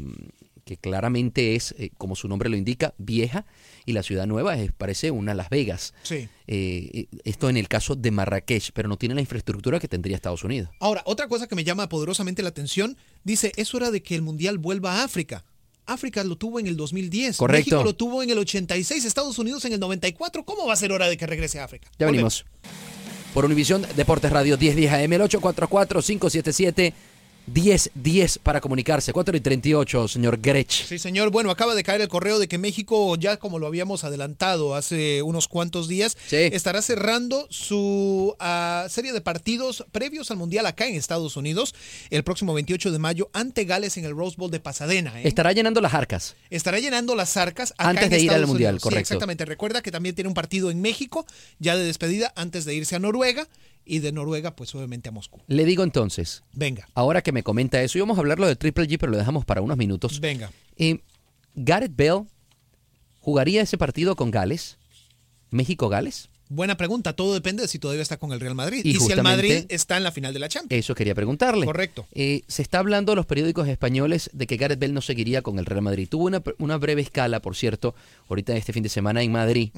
que 0.68 0.78
claramente 0.78 1.56
es, 1.56 1.74
eh, 1.80 1.92
como 1.98 2.16
su 2.16 2.28
nombre 2.28 2.50
lo 2.50 2.58
indica, 2.58 2.94
vieja 2.98 3.46
y 3.86 3.94
la 3.94 4.04
ciudad 4.04 4.28
nueva 4.28 4.58
es, 4.58 4.74
parece 4.74 5.12
una 5.12 5.34
Las 5.34 5.50
Vegas. 5.50 5.94
Sí. 6.04 6.16
Eh, 6.16 6.28
eh, 6.94 7.08
esto 7.24 7.50
en 7.50 7.56
el 7.56 7.70
caso 7.70 7.96
de 7.96 8.12
Marrakech, 8.12 8.72
pero 8.74 8.90
no 8.90 8.98
tiene 8.98 9.16
la 9.16 9.22
infraestructura 9.22 9.80
que 9.80 9.88
tendría 9.88 10.16
Estados 10.18 10.44
Unidos. 10.44 10.70
Ahora, 10.80 11.02
otra 11.06 11.28
cosa 11.30 11.48
que 11.48 11.56
me 11.56 11.64
llama 11.64 11.88
poderosamente 11.88 12.44
la 12.44 12.50
atención, 12.50 12.98
dice, 13.24 13.54
es 13.56 13.74
hora 13.74 13.90
de 13.90 14.04
que 14.04 14.14
el 14.14 14.22
Mundial 14.22 14.58
vuelva 14.58 15.00
a 15.00 15.04
África. 15.06 15.46
África 15.86 16.24
lo 16.26 16.36
tuvo 16.36 16.60
en 16.60 16.68
el 16.68 16.76
2010. 16.76 17.38
Correcto. 17.38 17.58
México 17.58 17.84
lo 17.84 17.96
tuvo 17.96 18.22
en 18.22 18.30
el 18.30 18.38
86, 18.38 19.06
Estados 19.06 19.40
Unidos 19.40 19.64
en 19.64 19.72
el 19.72 19.80
94. 19.80 20.44
¿Cómo 20.44 20.68
va 20.68 20.74
a 20.74 20.76
ser 20.76 20.92
hora 20.92 21.08
de 21.08 21.16
que 21.16 21.26
regrese 21.26 21.60
a 21.60 21.64
África? 21.64 21.90
Ya 21.98 22.08
venimos. 22.08 22.46
Por 23.34 23.46
Univisión 23.46 23.86
Deportes 23.96 24.32
Radio 24.32 24.58
1010 24.58 24.92
AM, 24.92 25.14
el 25.14 25.22
844-577 25.22 26.74
10, 26.76 26.94
10 27.48 28.40
para 28.44 28.60
comunicarse. 28.62 29.14
4 29.14 29.38
y 29.38 29.40
38, 29.40 30.08
señor 30.08 30.40
Grech. 30.42 30.70
Sí, 30.70 31.00
señor. 31.00 31.32
Bueno, 31.32 31.50
acaba 31.50 31.76
de 31.76 31.84
caer 31.84 32.02
el 32.02 32.08
correo 32.10 32.40
de 32.40 32.48
que 32.48 32.58
México, 32.58 33.16
ya 33.16 33.38
como 33.38 33.58
lo 33.58 33.68
habíamos 33.68 34.04
adelantado 34.04 34.76
hace 34.76 35.22
unos 35.22 35.48
cuantos 35.48 35.88
días, 35.88 36.18
estará 36.30 36.82
cerrando 36.82 37.48
su 37.50 38.36
uh, 38.40 38.90
serie 38.90 39.14
de 39.14 39.22
partidos 39.22 39.86
previos 39.92 40.30
al 40.30 40.38
Mundial 40.38 40.66
acá 40.66 40.88
en 40.88 40.96
Estados 40.96 41.38
Unidos 41.38 41.74
el 42.10 42.24
próximo 42.24 42.54
28 42.54 42.92
de 42.92 43.00
mayo 43.00 43.30
ante 43.34 43.64
Gales 43.66 43.98
en 43.98 44.06
el 44.06 44.16
Rose 44.16 44.36
Bowl 44.38 44.52
de 44.52 44.60
Pasadena. 44.60 45.20
¿eh? 45.20 45.28
Estará 45.28 45.54
llenando 45.54 45.80
las 45.82 45.94
arcas. 45.94 46.36
Estará 46.50 46.80
llenando 46.80 47.16
las 47.16 47.38
arcas 47.38 47.74
acá 47.78 47.90
antes 47.90 48.04
en 48.06 48.10
de 48.10 48.18
ir 48.18 48.24
Estados 48.24 48.44
al 48.44 48.48
Mundial, 48.48 48.74
Unidos. 48.74 48.84
correcto. 48.84 49.08
Sí, 49.08 49.14
exactamente. 49.14 49.46
Recuerda 49.46 49.82
que 49.82 49.92
también 49.92 50.16
tiene 50.16 50.28
un 50.28 50.34
partido 50.34 50.70
en 50.70 50.82
México 50.82 51.26
ya 51.60 51.78
de 51.78 51.86
despedida 51.86 52.34
antes 52.36 52.66
de 52.66 52.76
irse 52.76 52.96
a 52.96 53.00
Noruega 53.00 53.48
y 53.88 54.00
de 54.00 54.12
Noruega, 54.12 54.56
pues 54.56 54.74
obviamente 54.76 55.10
a 55.10 55.12
Moscú. 55.12 55.42
Le 55.48 55.66
digo 55.66 55.84
entonces. 55.84 56.44
Venga. 56.54 56.88
Ahora 56.94 57.22
que 57.22 57.32
me 57.32 57.44
comenta 57.44 57.82
eso, 57.82 57.98
íbamos 57.98 58.18
a 58.18 58.22
hablarlo 58.22 58.48
de 58.48 58.56
Triple 58.56 58.88
G, 58.88 58.98
pero 59.00 59.12
lo 59.12 59.18
dejamos 59.18 59.46
para 59.46 59.62
unos 59.62 59.78
minutos. 59.78 60.20
Venga. 60.20 60.52
Eh, 60.76 61.00
Gareth 61.56 61.96
Bell 61.96 62.24
jugaría 63.20 63.62
ese 63.62 63.78
partido 63.78 64.16
con 64.16 64.32
Gales. 64.32 64.78
México-Gales. 65.50 66.30
Buena 66.50 66.78
pregunta, 66.78 67.14
todo 67.14 67.34
depende 67.34 67.62
de 67.64 67.68
si 67.68 67.78
todavía 67.78 68.02
está 68.02 68.18
con 68.18 68.32
el 68.32 68.40
Real 68.40 68.56
Madrid 68.56 68.82
Y 68.84 68.92
y, 68.92 69.00
si 69.00 69.12
el 69.12 69.22
Madrid 69.22 69.66
está 69.70 69.98
en 69.98 70.04
la 70.04 70.12
final 70.12 70.34
de 70.34 70.40
la 70.40 70.48
Champions. 70.48 70.80
Eso 70.86 70.96
quería 70.96 71.14
preguntarle. 71.14 71.66
Correcto. 71.66 72.08
Eh, 72.14 72.44
se 72.48 72.62
está 72.62 72.80
hablando 72.80 73.12
en 73.12 73.18
los 73.18 73.26
periódicos 73.26 73.68
españoles 73.68 74.30
de 74.34 74.48
que 74.48 74.56
Gareth 74.58 74.80
Bell 74.80 74.94
no 74.94 75.02
seguiría 75.02 75.42
con 75.42 75.60
el 75.60 75.66
Real 75.66 75.82
Madrid. 75.82 76.08
Tuvo 76.10 76.26
una, 76.26 76.42
una 76.60 76.78
breve 76.78 77.02
escala, 77.02 77.42
por 77.42 77.56
cierto, 77.56 77.96
ahorita 78.30 78.56
este 78.56 78.72
fin 78.74 78.84
de 78.84 78.90
semana 78.90 79.22
en 79.24 79.32
Madrid. 79.32 79.72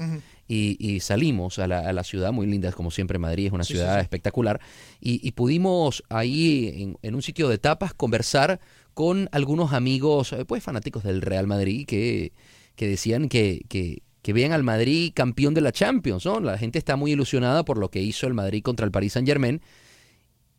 Y, 0.46 0.76
y 0.80 1.00
salimos 1.00 1.58
a 1.60 1.66
la, 1.68 1.80
a 1.88 1.92
la 1.92 2.02
ciudad, 2.04 2.32
muy 2.32 2.46
linda, 2.46 2.72
como 2.72 2.90
siempre 2.90 3.18
Madrid 3.18 3.46
es 3.46 3.52
una 3.52 3.62
Sí, 3.64 3.74
ciudad 3.74 3.94
sí, 3.94 4.00
sí. 4.00 4.02
espectacular, 4.02 4.60
y, 5.00 5.26
y 5.26 5.30
pudimos 5.32 6.02
ahí 6.08 6.72
en, 6.76 6.98
en 7.02 7.14
un 7.14 7.22
sitio 7.22 7.48
de 7.48 7.58
tapas 7.58 7.94
conversar 7.94 8.58
con 8.94 9.28
algunos 9.30 9.72
amigos, 9.72 10.32
eh, 10.32 10.44
pues 10.44 10.62
fanáticos 10.64 11.04
del 11.04 11.22
Real 11.22 11.46
Madrid, 11.46 11.86
que, 11.86 12.32
que 12.74 12.88
decían 12.88 13.28
que, 13.28 13.62
que, 13.68 14.02
que 14.22 14.32
vean 14.32 14.52
al 14.52 14.62
Madrid 14.62 15.12
campeón 15.14 15.54
de 15.54 15.60
la 15.60 15.72
Champions, 15.72 16.26
¿no? 16.26 16.40
La 16.40 16.58
gente 16.58 16.78
está 16.78 16.96
muy 16.96 17.12
ilusionada 17.12 17.64
por 17.64 17.78
lo 17.78 17.90
que 17.90 18.02
hizo 18.02 18.26
el 18.26 18.34
Madrid 18.34 18.62
contra 18.62 18.84
el 18.84 18.92
Paris 18.92 19.14
Saint 19.14 19.28
Germain, 19.28 19.60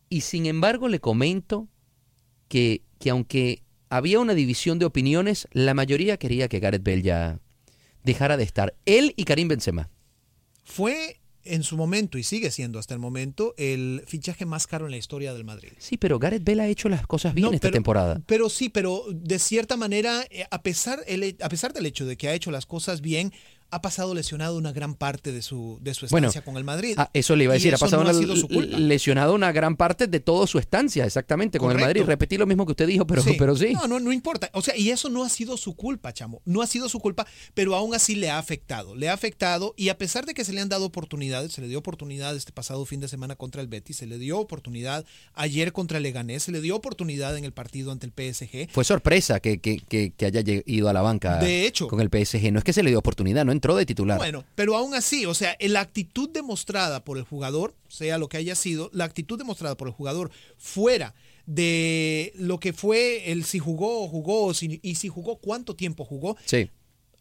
y 0.08 0.22
sin 0.22 0.46
embargo 0.46 0.88
le 0.88 1.00
comento 1.00 1.68
que, 2.48 2.82
que 2.98 3.10
aunque 3.10 3.62
había 3.88 4.20
una 4.20 4.34
división 4.34 4.78
de 4.78 4.86
opiniones, 4.86 5.48
la 5.52 5.74
mayoría 5.74 6.16
quería 6.16 6.48
que 6.48 6.60
Gareth 6.60 6.84
Bale 6.84 7.02
ya 7.02 7.38
dejara 8.04 8.36
de 8.36 8.44
estar. 8.44 8.74
Él 8.84 9.14
y 9.16 9.24
Karim 9.24 9.48
Benzema. 9.48 9.90
Fue 10.64 11.21
en 11.44 11.62
su 11.62 11.76
momento 11.76 12.18
y 12.18 12.22
sigue 12.22 12.50
siendo 12.50 12.78
hasta 12.78 12.94
el 12.94 13.00
momento 13.00 13.54
el 13.56 14.02
fichaje 14.06 14.46
más 14.46 14.66
caro 14.66 14.84
en 14.86 14.90
la 14.92 14.96
historia 14.96 15.34
del 15.34 15.44
Madrid. 15.44 15.70
Sí, 15.78 15.96
pero 15.96 16.18
Gareth 16.18 16.44
Bale 16.44 16.62
ha 16.62 16.68
hecho 16.68 16.88
las 16.88 17.06
cosas 17.06 17.34
bien 17.34 17.46
No, 17.48 17.52
esta 17.52 17.66
pero- 17.68 17.72
temporada. 17.74 18.20
Pero 18.26 18.48
sí, 18.48 18.68
pero 18.68 19.04
de 19.10 19.38
cierta 19.38 19.76
manera, 19.76 20.24
eh, 20.30 20.44
a 20.50 20.62
pesar, 20.62 21.00
el- 21.06 21.36
a 21.40 21.48
pesar 21.48 21.72
del 21.72 21.86
hecho 21.86 22.06
de 22.06 22.16
que 22.16 22.28
ha 22.28 22.34
hecho 22.34 22.50
las 22.50 22.66
cosas 22.66 23.00
bien, 23.00 23.32
ha 23.72 23.82
pasado 23.82 24.14
lesionado 24.14 24.56
una 24.58 24.70
gran 24.72 24.94
parte 24.94 25.32
de 25.32 25.42
su, 25.42 25.78
de 25.82 25.94
su 25.94 26.06
Bueno, 26.08 26.28
estancia 26.28 26.44
con 26.44 26.56
el 26.58 26.64
Madrid. 26.64 26.94
Ah, 26.98 27.10
eso 27.12 27.34
le 27.36 27.44
iba 27.44 27.52
a 27.52 27.54
decir, 27.54 27.74
ha 27.74 27.78
pasado 27.78 28.04
no 28.04 28.10
ha 28.10 28.12
una- 28.12 28.20
sido 28.20 28.36
su 28.36 28.46
culpa. 28.48 28.78
lesionado 28.78 29.34
una 29.34 29.50
gran 29.50 29.76
parte 29.76 30.06
de 30.06 30.20
toda 30.20 30.46
su 30.46 30.58
estancia, 30.58 31.04
exactamente, 31.04 31.58
con 31.58 31.72
el. 31.72 31.78
Madrid. 31.78 32.02
Repetí 32.04 32.36
lo 32.36 32.46
mismo 32.46 32.66
que 32.66 32.72
usted 32.72 32.86
dijo, 32.86 33.06
pero 33.06 33.22
sí. 33.22 33.32
Pero 33.38 33.56
sí. 33.56 33.72
No, 33.72 33.88
no, 33.88 33.98
no 33.98 34.12
importa. 34.12 34.50
O 34.52 34.62
sea, 34.62 34.76
y 34.76 34.90
eso 34.90 35.08
no 35.08 35.24
ha 35.24 35.28
sido 35.28 35.56
su 35.56 35.74
culpa, 35.74 36.12
chamo. 36.12 36.42
No 36.44 36.62
ha 36.62 36.66
sido 36.66 36.88
su 36.88 37.00
culpa, 37.00 37.26
pero 37.54 37.74
aún 37.74 37.94
así 37.94 38.14
le 38.14 38.30
ha 38.30 38.38
afectado. 38.38 38.94
Le 38.94 39.08
ha 39.08 39.14
afectado 39.14 39.74
y 39.76 39.88
a 39.88 39.98
pesar 39.98 40.26
de 40.26 40.34
que 40.34 40.44
se 40.44 40.52
le 40.52 40.60
han 40.60 40.68
dado 40.68 40.84
oportunidades, 40.86 41.52
se 41.52 41.60
le 41.60 41.68
dio 41.68 41.78
oportunidad 41.78 42.36
este 42.36 42.52
pasado 42.52 42.84
fin 42.84 43.00
de 43.00 43.08
semana 43.08 43.36
contra 43.36 43.62
el 43.62 43.68
Betis, 43.68 43.96
se 43.96 44.06
le 44.06 44.18
dio 44.18 44.38
oportunidad 44.38 45.04
ayer 45.34 45.72
contra 45.72 45.96
el 45.96 46.02
Leganés, 46.04 46.42
se 46.44 46.52
le 46.52 46.60
dio 46.60 46.76
oportunidad 46.76 47.36
en 47.36 47.44
el 47.44 47.52
partido 47.52 47.90
ante 47.90 48.06
el 48.06 48.12
PSG. 48.12 48.68
Fue 48.70 48.84
sorpresa 48.84 49.40
que, 49.40 49.58
que, 49.60 49.78
que- 49.78 50.12
que 50.16 50.26
haya 50.26 50.42
ido 50.66 50.88
a 50.88 50.92
la 50.92 51.00
banca 51.02 51.38
De 51.38 51.66
hecho. 51.66 51.88
con 51.88 52.00
el 52.00 52.08
PSG. 52.10 52.52
No 52.52 52.58
es 52.58 52.64
que 52.64 52.72
se 52.72 52.82
le 52.82 52.90
dio 52.90 52.98
oportunidad, 52.98 53.44
no 53.44 53.52
entró 53.62 53.76
de 53.76 53.86
titular. 53.86 54.18
Bueno, 54.18 54.44
pero 54.56 54.76
aún 54.76 54.92
así, 54.92 55.24
o 55.24 55.34
sea, 55.34 55.56
la 55.60 55.80
actitud 55.80 56.28
demostrada 56.28 57.04
por 57.04 57.16
el 57.16 57.22
jugador, 57.22 57.76
sea 57.88 58.18
lo 58.18 58.28
que 58.28 58.36
haya 58.36 58.56
sido, 58.56 58.90
la 58.92 59.04
actitud 59.04 59.38
demostrada 59.38 59.76
por 59.76 59.86
el 59.86 59.94
jugador 59.94 60.32
fuera 60.58 61.14
de 61.46 62.32
lo 62.36 62.58
que 62.58 62.72
fue 62.72 63.30
el 63.30 63.44
si 63.44 63.60
jugó 63.60 64.02
o 64.02 64.08
jugó 64.08 64.52
si- 64.52 64.80
y 64.82 64.96
si 64.96 65.06
jugó 65.08 65.36
cuánto 65.36 65.76
tiempo 65.76 66.04
jugó, 66.04 66.36
Sí. 66.44 66.70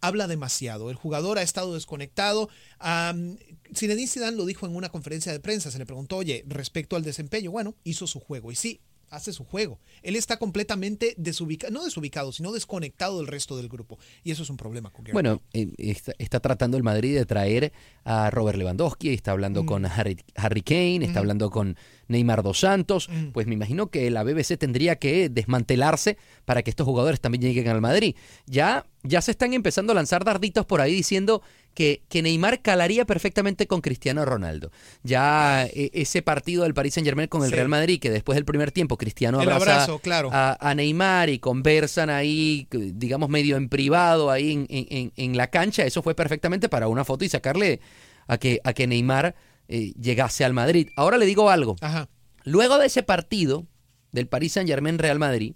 habla 0.01 0.25
demasiado. 0.27 0.89
El 0.89 0.95
jugador 0.95 1.37
ha 1.37 1.43
estado 1.43 1.75
desconectado. 1.75 2.49
Um, 2.83 3.37
Zinedine 3.75 4.07
Zidane 4.07 4.35
lo 4.35 4.45
dijo 4.47 4.65
en 4.65 4.75
una 4.75 4.89
conferencia 4.89 5.31
de 5.31 5.39
prensa. 5.39 5.69
Se 5.69 5.77
le 5.77 5.85
preguntó, 5.85 6.17
oye, 6.17 6.43
respecto 6.47 6.95
al 6.95 7.03
desempeño, 7.03 7.51
bueno, 7.51 7.75
hizo 7.83 8.07
su 8.07 8.19
juego. 8.19 8.51
Y 8.51 8.55
sí, 8.55 8.81
hace 9.11 9.33
su 9.33 9.43
juego. 9.43 9.79
Él 10.01 10.15
está 10.15 10.37
completamente 10.37 11.13
desubicado, 11.17 11.71
no 11.71 11.83
desubicado, 11.83 12.31
sino 12.31 12.51
desconectado 12.51 13.17
del 13.19 13.27
resto 13.27 13.57
del 13.57 13.69
grupo. 13.69 13.99
Y 14.23 14.31
eso 14.31 14.41
es 14.43 14.49
un 14.49 14.57
problema 14.57 14.89
con 14.89 15.03
Gareth 15.03 15.13
Bueno, 15.13 15.41
eh, 15.53 15.67
está, 15.77 16.13
está 16.17 16.39
tratando 16.39 16.77
el 16.77 16.83
Madrid 16.83 17.13
de 17.15 17.25
traer 17.25 17.71
a 18.03 18.31
Robert 18.31 18.57
Lewandowski, 18.57 19.13
está 19.13 19.31
hablando 19.31 19.63
Mm. 19.63 19.65
con 19.67 19.85
Harry, 19.85 20.17
Harry 20.35 20.61
Kane, 20.61 21.05
está 21.05 21.19
Mm. 21.19 21.23
hablando 21.23 21.49
con 21.51 21.77
Neymar 22.07 22.41
dos 22.41 22.59
Santos. 22.61 23.09
Mm. 23.09 23.27
Pues 23.31 23.47
me 23.47 23.53
imagino 23.53 23.87
que 23.87 24.09
la 24.09 24.23
BBC 24.23 24.57
tendría 24.57 24.95
que 24.97 25.29
desmantelarse 25.29 26.17
para 26.45 26.63
que 26.63 26.69
estos 26.69 26.85
jugadores 26.85 27.19
también 27.21 27.41
lleguen 27.41 27.67
al 27.67 27.81
Madrid. 27.81 28.15
Ya, 28.47 28.85
ya 29.03 29.21
se 29.21 29.31
están 29.31 29.53
empezando 29.53 29.91
a 29.91 29.95
lanzar 29.95 30.23
darditos 30.23 30.65
por 30.65 30.81
ahí 30.81 30.93
diciendo 30.93 31.41
que, 31.73 32.03
que 32.09 32.21
Neymar 32.21 32.61
calaría 32.61 33.05
perfectamente 33.05 33.65
con 33.67 33.81
Cristiano 33.81 34.25
Ronaldo. 34.25 34.71
Ya 35.03 35.65
eh, 35.67 35.89
ese 35.93 36.21
partido 36.21 36.63
del 36.63 36.73
Paris 36.73 36.95
Saint 36.95 37.05
Germain 37.07 37.27
con 37.29 37.43
el 37.43 37.49
Sí. 37.49 37.55
Real 37.55 37.69
Madrid, 37.69 37.99
que 37.99 38.09
después 38.09 38.35
del 38.35 38.45
primer 38.45 38.71
tiempo 38.71 38.97
Cristiano 38.97 39.39
abraza 39.39 39.55
abrazo, 39.55 39.99
claro. 39.99 40.29
a, 40.33 40.57
a 40.59 40.75
Neymar 40.75 41.29
y 41.29 41.39
conversan 41.39 42.09
ahí, 42.09 42.67
digamos, 42.71 43.29
medio 43.29 43.55
en 43.57 43.69
privado, 43.69 44.29
ahí 44.31 44.65
en- 44.69 45.11
en 45.15 45.37
la 45.37 45.47
cancha, 45.47 45.83
eso 45.85 46.01
fue 46.03 46.13
perfectamente 46.15 46.67
para 46.69 46.87
una 46.89 47.05
foto 47.05 47.23
y 47.25 47.29
sacarle 47.29 47.79
a 48.27 48.37
que, 48.37 48.59
a 48.63 48.73
que 48.73 48.87
Neymar 48.87 49.35
eh, 49.67 49.93
llegase 49.99 50.43
al 50.43 50.53
Madrid. 50.53 50.89
Ahora 50.97 51.17
le 51.17 51.25
digo 51.25 51.49
algo. 51.49 51.77
Ajá. 51.81 52.09
Luego 52.43 52.77
de 52.79 52.87
ese 52.87 53.03
partido 53.03 53.65
del 54.11 54.27
Paris 54.27 54.53
Saint 54.53 54.69
Germain 54.69 54.97
Real 54.99 55.19
Madrid, 55.19 55.53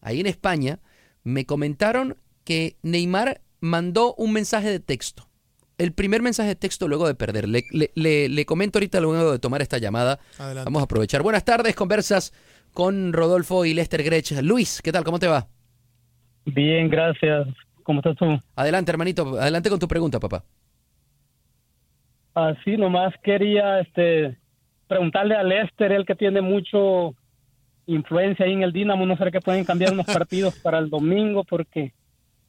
ahí 0.00 0.20
en 0.20 0.26
España, 0.26 0.80
me 1.24 1.44
comentaron 1.44 2.16
que 2.44 2.78
Neymar 2.82 3.42
mandó 3.60 4.14
un 4.14 4.32
mensaje 4.32 4.70
de 4.70 4.80
texto. 4.80 5.27
El 5.78 5.92
primer 5.92 6.22
mensaje 6.22 6.48
de 6.50 6.56
texto 6.56 6.88
luego 6.88 7.06
de 7.06 7.14
perder. 7.14 7.48
Le, 7.48 7.62
le- 7.72 7.90
le- 7.94 8.28
le 8.28 8.44
comento 8.46 8.78
ahorita 8.78 9.00
luego 9.00 9.32
de 9.32 9.38
tomar 9.38 9.62
esta 9.62 9.78
llamada. 9.78 10.18
Adelante. 10.38 10.64
Vamos 10.64 10.80
a 10.80 10.84
aprovechar. 10.84 11.22
Buenas 11.22 11.44
tardes, 11.44 11.74
conversas 11.76 12.32
con 12.72 13.12
Rodolfo 13.12 13.64
y 13.64 13.74
Lester 13.74 14.02
Grech. 14.02 14.32
Luis, 14.42 14.82
¿qué 14.82 14.90
tal? 14.92 15.04
¿Cómo 15.04 15.18
te 15.20 15.28
va? 15.28 15.46
Bien, 16.44 16.88
gracias. 16.88 17.46
¿Cómo 17.84 18.00
estás 18.00 18.16
tú? 18.16 18.26
Adelante, 18.56 18.90
hermanito. 18.90 19.38
Adelante 19.40 19.70
con 19.70 19.78
tu 19.78 19.86
pregunta, 19.88 20.18
papá. 20.18 20.44
Así 22.34 22.76
nomás 22.76 23.14
quería 23.22 23.80
este 23.80 24.36
preguntarle 24.86 25.34
a 25.34 25.42
Lester, 25.42 25.92
el 25.92 26.06
que 26.06 26.14
tiene 26.14 26.40
mucho 26.40 27.14
influencia 27.86 28.44
ahí 28.46 28.52
en 28.52 28.62
el 28.62 28.72
Dinamo, 28.72 29.06
no 29.06 29.16
sé 29.16 29.30
que 29.30 29.40
pueden 29.40 29.64
cambiar 29.64 29.92
unos 29.92 30.06
partidos 30.06 30.54
para 30.60 30.78
el 30.78 30.88
domingo 30.90 31.44
porque 31.44 31.92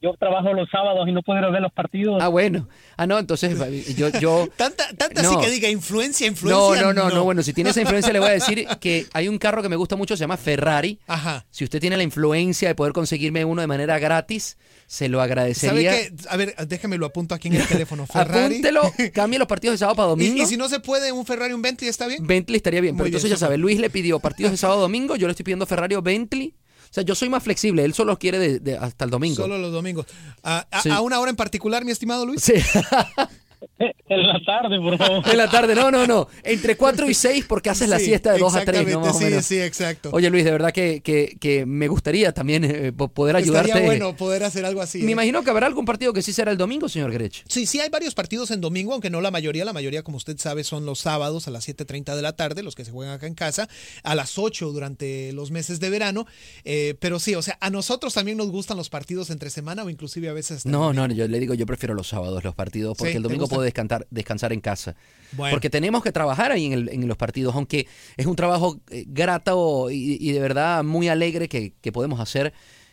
yo 0.02 0.14
trabajo 0.18 0.52
los 0.54 0.68
sábados 0.70 1.06
y 1.08 1.12
no 1.12 1.22
puedo 1.22 1.38
ir 1.38 1.44
a 1.44 1.50
ver 1.50 1.60
los 1.60 1.72
partidos. 1.72 2.18
Ah, 2.22 2.28
bueno. 2.28 2.68
Ah, 2.96 3.06
no, 3.06 3.18
entonces 3.18 3.56
yo... 3.96 4.08
yo 4.08 4.48
Tanta, 4.56 4.88
tanta 4.96 5.22
No. 5.22 5.30
así 5.32 5.40
que 5.40 5.50
diga 5.50 5.68
influencia, 5.68 6.26
no, 6.26 6.32
influencia. 6.32 6.82
no, 6.82 6.92
no, 6.92 7.10
no, 7.10 7.24
bueno, 7.24 7.42
si 7.42 7.52
tiene 7.52 7.70
esa 7.70 7.80
influencia 7.82 8.12
le 8.12 8.18
voy 8.20 8.28
a 8.30 8.32
decir 8.32 8.66
que 8.80 9.06
hay 9.12 9.28
un 9.28 9.38
carro 9.38 9.62
que 9.62 9.68
me 9.68 9.76
gusta 9.76 9.96
mucho, 9.96 10.16
se 10.16 10.20
llama 10.22 10.36
Ferrari. 10.36 10.98
Ajá. 11.06 11.44
Si 11.50 11.64
usted 11.64 11.80
tiene 11.80 11.96
la 11.96 12.02
influencia 12.02 12.68
de 12.68 12.74
poder 12.74 12.92
conseguirme 12.92 13.44
uno 13.44 13.60
de 13.60 13.66
manera 13.66 13.98
gratis, 13.98 14.56
se 14.86 15.08
lo 15.08 15.18
¿Sabe 15.18 15.24
agradecería. 15.32 15.90
qué? 15.92 16.12
A 16.28 16.36
ver, 16.36 16.54
déjeme 16.66 16.96
lo 16.96 17.06
apunto 17.06 17.34
aquí 17.34 17.48
en 17.48 17.56
el 17.56 17.66
teléfono. 17.66 18.06
Ferrari. 18.12 18.54
Apúntelo, 18.54 18.82
cambie 19.12 19.38
los 19.38 19.48
partidos 19.48 19.74
de 19.74 19.78
sábado 19.78 19.96
para 19.96 20.08
domingo. 20.08 20.42
y 20.42 20.46
si 20.46 20.56
no 20.56 20.68
se 20.68 20.80
puede, 20.80 21.12
un 21.12 21.26
Ferrari, 21.26 21.52
un 21.52 21.62
Bentley, 21.62 21.90
¿está 21.90 22.06
bien? 22.06 22.26
Bentley 22.26 22.56
estaría 22.56 22.80
bien, 22.80 22.94
pero 22.94 23.04
Muy 23.04 23.10
bien, 23.10 23.18
entonces 23.18 23.30
ya 23.30 23.36
sabe, 23.36 23.58
Luis 23.58 23.78
le 23.78 23.90
pidió 23.90 24.18
partidos 24.18 24.52
de 24.52 24.56
sábado 24.58 24.80
domingo, 24.80 25.16
yo 25.16 25.26
le 25.26 25.32
estoy 25.32 25.44
pidiendo 25.44 25.66
Ferrari 25.66 25.94
o 25.94 26.02
Bentley. 26.02 26.54
O 26.90 26.92
sea, 26.92 27.04
yo 27.04 27.14
soy 27.14 27.28
más 27.28 27.42
flexible, 27.44 27.84
él 27.84 27.94
solo 27.94 28.18
quiere 28.18 28.38
de, 28.40 28.58
de- 28.58 28.76
hasta 28.76 29.04
el 29.04 29.10
domingo. 29.12 29.36
Solo 29.36 29.58
los 29.58 29.72
domingos. 29.72 30.06
¿A, 30.42 30.66
a- 30.70 30.82
Sí. 30.82 30.90
a 30.90 31.00
una 31.00 31.20
hora 31.20 31.30
en 31.30 31.36
particular, 31.36 31.84
mi 31.84 31.92
estimado 31.92 32.26
Luis? 32.26 32.42
Sí. 32.42 32.54
En 34.10 34.26
la 34.26 34.40
tarde, 34.44 34.78
por 34.80 34.98
favor. 34.98 35.22
En 35.28 35.36
la 35.36 35.48
tarde, 35.48 35.74
no, 35.74 35.90
no, 35.90 36.04
no. 36.06 36.26
Entre 36.42 36.76
4 36.76 37.08
y 37.08 37.14
6 37.14 37.44
porque 37.48 37.70
haces 37.70 37.88
la 37.88 37.98
siesta 38.00 38.32
de 38.32 38.38
2 38.40 38.54
a 38.56 38.64
3, 38.64 38.86
¿no? 38.88 39.02
o 39.02 39.12
sí, 39.12 39.24
menos. 39.24 39.44
sí, 39.44 39.60
exacto. 39.60 40.10
Oye, 40.12 40.28
Luis, 40.30 40.44
de 40.44 40.50
verdad 40.50 40.72
que, 40.72 41.00
que, 41.00 41.36
que 41.40 41.64
me 41.64 41.86
gustaría 41.86 42.32
también 42.32 42.64
eh, 42.64 42.92
po- 42.92 43.08
poder 43.08 43.36
ayudarte. 43.36 43.68
Estaría 43.68 43.86
bueno 43.86 44.16
poder 44.16 44.42
hacer 44.42 44.64
algo 44.64 44.82
así. 44.82 44.98
Me 45.02 45.08
¿eh? 45.08 45.12
imagino 45.12 45.42
que 45.44 45.50
habrá 45.50 45.66
algún 45.66 45.84
partido 45.84 46.12
que 46.12 46.22
sí 46.22 46.32
será 46.32 46.50
el 46.50 46.58
domingo, 46.58 46.88
señor 46.88 47.12
Grech. 47.12 47.44
Sí, 47.48 47.66
sí 47.66 47.78
hay 47.80 47.88
varios 47.88 48.14
partidos 48.14 48.50
en 48.50 48.60
domingo, 48.60 48.92
aunque 48.92 49.10
no 49.10 49.20
la 49.20 49.30
mayoría. 49.30 49.64
La 49.64 49.72
mayoría, 49.72 50.02
como 50.02 50.16
usted 50.16 50.36
sabe, 50.38 50.64
son 50.64 50.84
los 50.84 50.98
sábados 50.98 51.46
a 51.46 51.52
las 51.52 51.68
7.30 51.68 52.16
de 52.16 52.22
la 52.22 52.32
tarde, 52.34 52.62
los 52.64 52.74
que 52.74 52.84
se 52.84 52.90
juegan 52.90 53.14
acá 53.14 53.28
en 53.28 53.34
casa, 53.34 53.68
a 54.02 54.14
las 54.16 54.38
8 54.38 54.72
durante 54.72 55.32
los 55.32 55.52
meses 55.52 55.78
de 55.78 55.88
verano. 55.90 56.26
Eh, 56.64 56.96
pero 56.98 57.20
sí, 57.20 57.36
o 57.36 57.42
sea, 57.42 57.56
a 57.60 57.70
nosotros 57.70 58.12
también 58.14 58.36
nos 58.38 58.50
gustan 58.50 58.76
los 58.76 58.90
partidos 58.90 59.30
entre 59.30 59.50
semana 59.50 59.84
o 59.84 59.90
inclusive 59.90 60.28
a 60.28 60.32
veces... 60.32 60.66
No, 60.66 60.92
no, 60.92 61.06
yo 61.06 61.28
le 61.28 61.38
digo, 61.38 61.54
yo 61.54 61.66
prefiero 61.66 61.94
los 61.94 62.08
sábados 62.08 62.42
los 62.42 62.54
partidos 62.56 62.96
porque 62.98 63.12
Sí, 63.12 63.16
el 63.16 63.22
¿te 63.22 63.28
domingo 63.28 63.46
puedo 63.50 63.62
descansar, 63.62 64.06
descansar 64.10 64.52
en 64.52 64.60
casa. 64.60 64.96
Bueno. 65.32 65.54
Porque 65.54 65.68
tenemos 65.70 66.02
que 66.02 66.12
trabajar 66.12 66.52
ahí 66.52 66.66
en, 66.66 66.72
el- 66.72 66.88
en 66.88 67.06
los 67.06 67.16
partidos, 67.16 67.54
aunque 67.54 67.86
es 68.16 68.26
un 68.26 68.36
trabajo 68.36 68.80
eh, 68.90 69.04
grato 69.06 69.90
y, 69.90 70.16
y 70.20 70.32
de 70.32 70.40
verdad 70.40 70.82
muy 70.84 71.08
alegre 71.08 71.48
que, 71.48 71.74
que 71.80 71.92
podemos 71.92 72.18
hacer. 72.20 72.52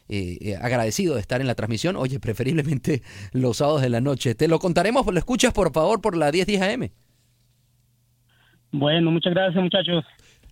eh, 0.10 0.38
eh, 0.42 0.56
agradecido 0.56 1.16
de 1.16 1.22
estar 1.22 1.42
en 1.42 1.48
la 1.48 1.56
transmisión. 1.56 1.96
Oye, 1.98 2.20
preferiblemente 2.20 3.02
los 3.34 3.58
sábados 3.58 3.82
de 3.82 3.90
la 3.90 4.00
noche. 4.02 4.36
Te 4.36 4.48
lo 4.48 4.58
contaremos, 4.60 5.06
lo 5.06 5.18
escuchas 5.20 5.52
por 5.54 5.74
favor 5.74 6.00
por 6.02 6.16
la 6.16 6.32
1010 6.32 6.62
AM. 6.62 6.90
Bueno, 8.72 9.12
muchas 9.12 9.34
gracias, 9.34 9.62
muchachos. 9.64 10.04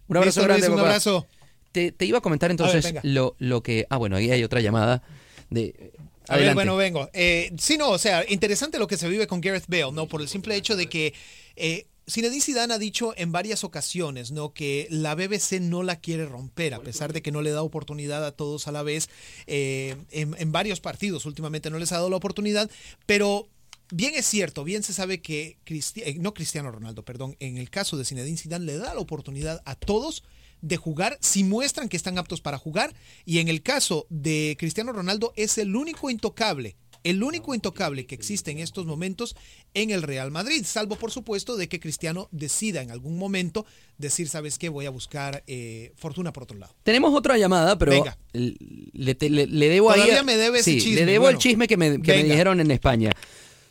Un 0.08 0.18
abrazo 0.18 0.41
Listo, 0.41 0.47
Luis, 0.53 0.62
grande, 0.62 0.68
un 0.70 0.76
papá. 0.76 0.88
abrazo. 0.89 1.28
Te, 1.72 1.91
te 1.91 2.06
iba 2.06 2.20
a 2.20 2.22
comentar 2.22 2.51
entonces 2.51 2.93
lo, 3.03 3.36
lo 3.39 3.62
que... 3.62 3.86
Ah, 3.89 3.97
bueno, 3.97 4.16
ahí 4.16 4.32
hay 4.32 4.43
otra 4.43 4.62
llamada. 4.62 5.03
De, 5.49 5.91
A 6.28 6.38
ver, 6.38 6.45
bueno, 6.55 6.76
vengo. 6.76 7.09
Eh, 7.13 7.51
sí, 7.57 7.78
no, 7.78 7.89
o 7.91 7.97
sea, 7.97 8.26
interesante 8.30 8.80
lo 8.80 8.88
que 8.88 8.97
se 8.97 9.07
vive 9.09 9.28
con 9.28 9.41
Gareth 9.41 9.65
Bale, 9.67 9.91
¿no? 9.91 10.07
Por 10.07 10.21
el 10.21 10.28
simple 10.28 10.55
hecho 10.55 10.76
de 10.76 10.88
que 10.88 11.13
eh, 11.55 11.86
Zinedine 12.09 12.41
Zidane 12.41 12.73
ha 12.73 12.78
dicho 12.78 13.13
en 13.17 13.32
varias 13.32 13.63
ocasiones, 13.63 14.32
¿no? 14.32 14.53
Que 14.53 14.88
la 14.89 15.15
BBC 15.15 15.59
no 15.59 15.82
la 15.84 15.99
quiere 15.99 16.26
romper, 16.26 16.73
a 16.73 16.80
pesar 16.82 17.13
de 17.13 17.21
que 17.21 17.32
no 17.32 17.41
le 17.41 17.51
da 17.51 17.61
oportunidad 17.63 18.26
a 18.26 18.32
todos 18.32 18.67
a 18.67 18.71
la 18.71 18.84
vez. 18.84 19.09
eh, 19.47 19.95
en, 20.11 20.36
en 20.38 20.51
varios 20.51 20.80
partidos 20.80 21.26
últimamente 21.26 21.69
no 21.69 21.80
les 21.80 21.91
ha 21.91 21.95
dado 21.95 22.09
la 22.09 22.17
oportunidad, 22.17 22.69
pero 23.05 23.47
bien 23.91 24.13
es 24.15 24.26
cierto, 24.26 24.63
bien 24.63 24.84
se 24.84 24.93
sabe 24.93 25.21
que 25.21 25.57
Cristi- 25.65 26.01
eh, 26.05 26.15
no 26.19 26.34
Cristiano 26.34 26.71
Ronaldo, 26.71 27.03
perdón, 27.03 27.36
en 27.39 27.57
el 27.57 27.69
caso 27.69 27.97
de 27.97 28.05
Zinedine 28.05 28.38
Zidane 28.38 28.65
le 28.65 28.78
da 28.78 28.93
la 28.93 28.99
oportunidad 28.99 29.61
a 29.65 29.76
todos 29.76 30.23
de 30.66 30.78
jugar 30.78 31.18
si 31.22 31.43
muestran 31.43 31.89
que 31.89 31.97
están 31.97 32.18
aptos 32.18 32.41
para 32.41 32.57
jugar 32.57 32.93
y 33.24 33.38
en 33.39 33.47
el 33.49 33.61
caso 33.61 34.07
de 34.09 34.55
Cristiano 34.59 34.91
Ronaldo 34.93 35.32
es 35.36 35.57
el 35.59 35.76
único 35.76 36.09
intocable, 36.09 36.76
el 37.03 37.22
único 37.22 37.53
intocable 37.53 38.07
que 38.07 38.16
existe 38.16 38.49
en 38.49 38.57
estos 38.57 38.88
momentos 38.88 39.36
en 39.76 39.91
el 39.91 40.01
Real 40.01 40.32
Madrid, 40.32 40.63
salvo 40.66 40.95
por 40.95 41.11
supuesto 41.11 41.55
de 41.55 41.70
que 41.70 41.80
Cristiano 41.80 42.30
decida 42.32 42.82
en 42.82 42.89
algún 42.89 43.20
momento 43.20 43.66
decir, 43.99 44.28
¿sabes 44.28 44.57
qué? 44.57 44.70
Voy 44.70 44.88
a 44.88 44.89
buscar 44.89 45.43
eh, 45.45 45.93
fortuna 45.97 46.34
por 46.34 46.43
otro 46.43 46.57
lado. 46.57 46.74
Tenemos 46.82 47.13
otra 47.13 47.38
llamada, 47.38 47.78
pero 47.78 47.91
Venga. 47.91 48.18
le, 48.34 49.13
te- 49.13 49.30
le- 49.30 49.45
le 49.45 49.70
debo 49.70 49.91
ahí. 49.91 49.99
Todavía 50.01 50.24
me 50.24 50.36
debe 50.36 50.59
ese 50.61 50.72
sí, 50.72 50.78
chisme, 50.82 51.01
Le 51.01 51.05
debo 51.11 51.26
bueno. 51.26 51.38
el 51.38 51.41
chisme 51.43 51.68
que, 51.68 51.78
me, 51.78 52.01
que 52.01 52.13
me 52.16 52.24
dijeron 52.24 52.59
en 52.59 52.72
España. 52.72 53.11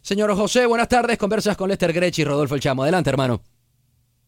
Señor 0.00 0.32
José, 0.36 0.66
buenas 0.66 0.88
tardes. 0.88 1.18
Conversas 1.18 1.56
con 1.56 1.68
Lester 1.70 1.92
Grech 1.92 2.16
y 2.18 2.24
Rodolfo 2.24 2.54
El 2.54 2.60
Chamo. 2.60 2.82
Adelante, 2.84 3.10
hermano. 3.10 3.42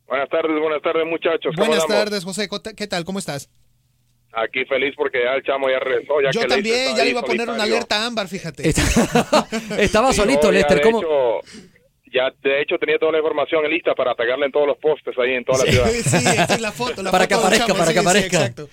Buenas 0.06 0.28
tardes, 0.28 0.60
buenas 0.60 0.82
tardes 0.82 1.04
muchachos. 1.06 1.52
¿Cómo 1.56 1.66
Buenas 1.66 1.84
andamos? 1.84 2.04
tardes, 2.04 2.24
José. 2.24 2.48
¿Cómo- 2.48 2.62
¿Qué 2.76 2.86
tal? 2.86 3.04
¿Cómo 3.04 3.18
estás? 3.18 3.50
Aquí 4.32 4.64
feliz 4.66 4.94
porque 4.96 5.22
ya 5.24 5.32
el 5.32 5.42
chamo 5.42 5.68
ya 5.70 5.78
regresó. 5.78 6.20
Ya 6.20 6.30
Yo 6.30 6.42
que 6.42 6.46
también, 6.46 6.94
ya 6.96 7.04
le 7.04 7.10
iba 7.10 7.20
a 7.20 7.24
poner 7.24 7.48
una 7.48 7.62
alerta 7.62 8.04
ámbar, 8.06 8.28
fíjate. 8.28 8.68
Estaba 9.78 10.12
Sí, 10.12 10.18
solito, 10.20 10.44
no, 10.48 10.52
Lester. 10.52 10.76
de 10.76 10.82
¿Cómo? 10.82 11.00
hecho, 11.00 11.40
ya 12.12 12.30
de 12.42 12.60
hecho 12.60 12.76
tenía 12.78 12.98
toda 12.98 13.12
la 13.12 13.18
información 13.18 13.68
lista 13.68 13.94
para 13.94 14.14
pegarle 14.14 14.46
en 14.46 14.52
todos 14.52 14.66
los 14.66 14.76
postes 14.78 15.14
ahí 15.18 15.32
en 15.32 15.44
toda 15.44 15.64
la 15.64 15.70
ciudad. 15.72 15.86
Sí, 15.90 16.02
sí, 16.54 16.60
la 16.60 16.70
foto, 16.72 17.02
la 17.02 17.10
Para 17.10 17.24
foto 17.24 17.28
que 17.28 17.34
del 17.34 17.44
aparezca, 17.44 17.66
chamo, 17.66 17.78
para 17.78 17.86
sí, 17.90 17.94
que 17.94 18.00
sí, 18.00 18.06
aparezca. 18.06 18.36
exacto. 18.36 18.68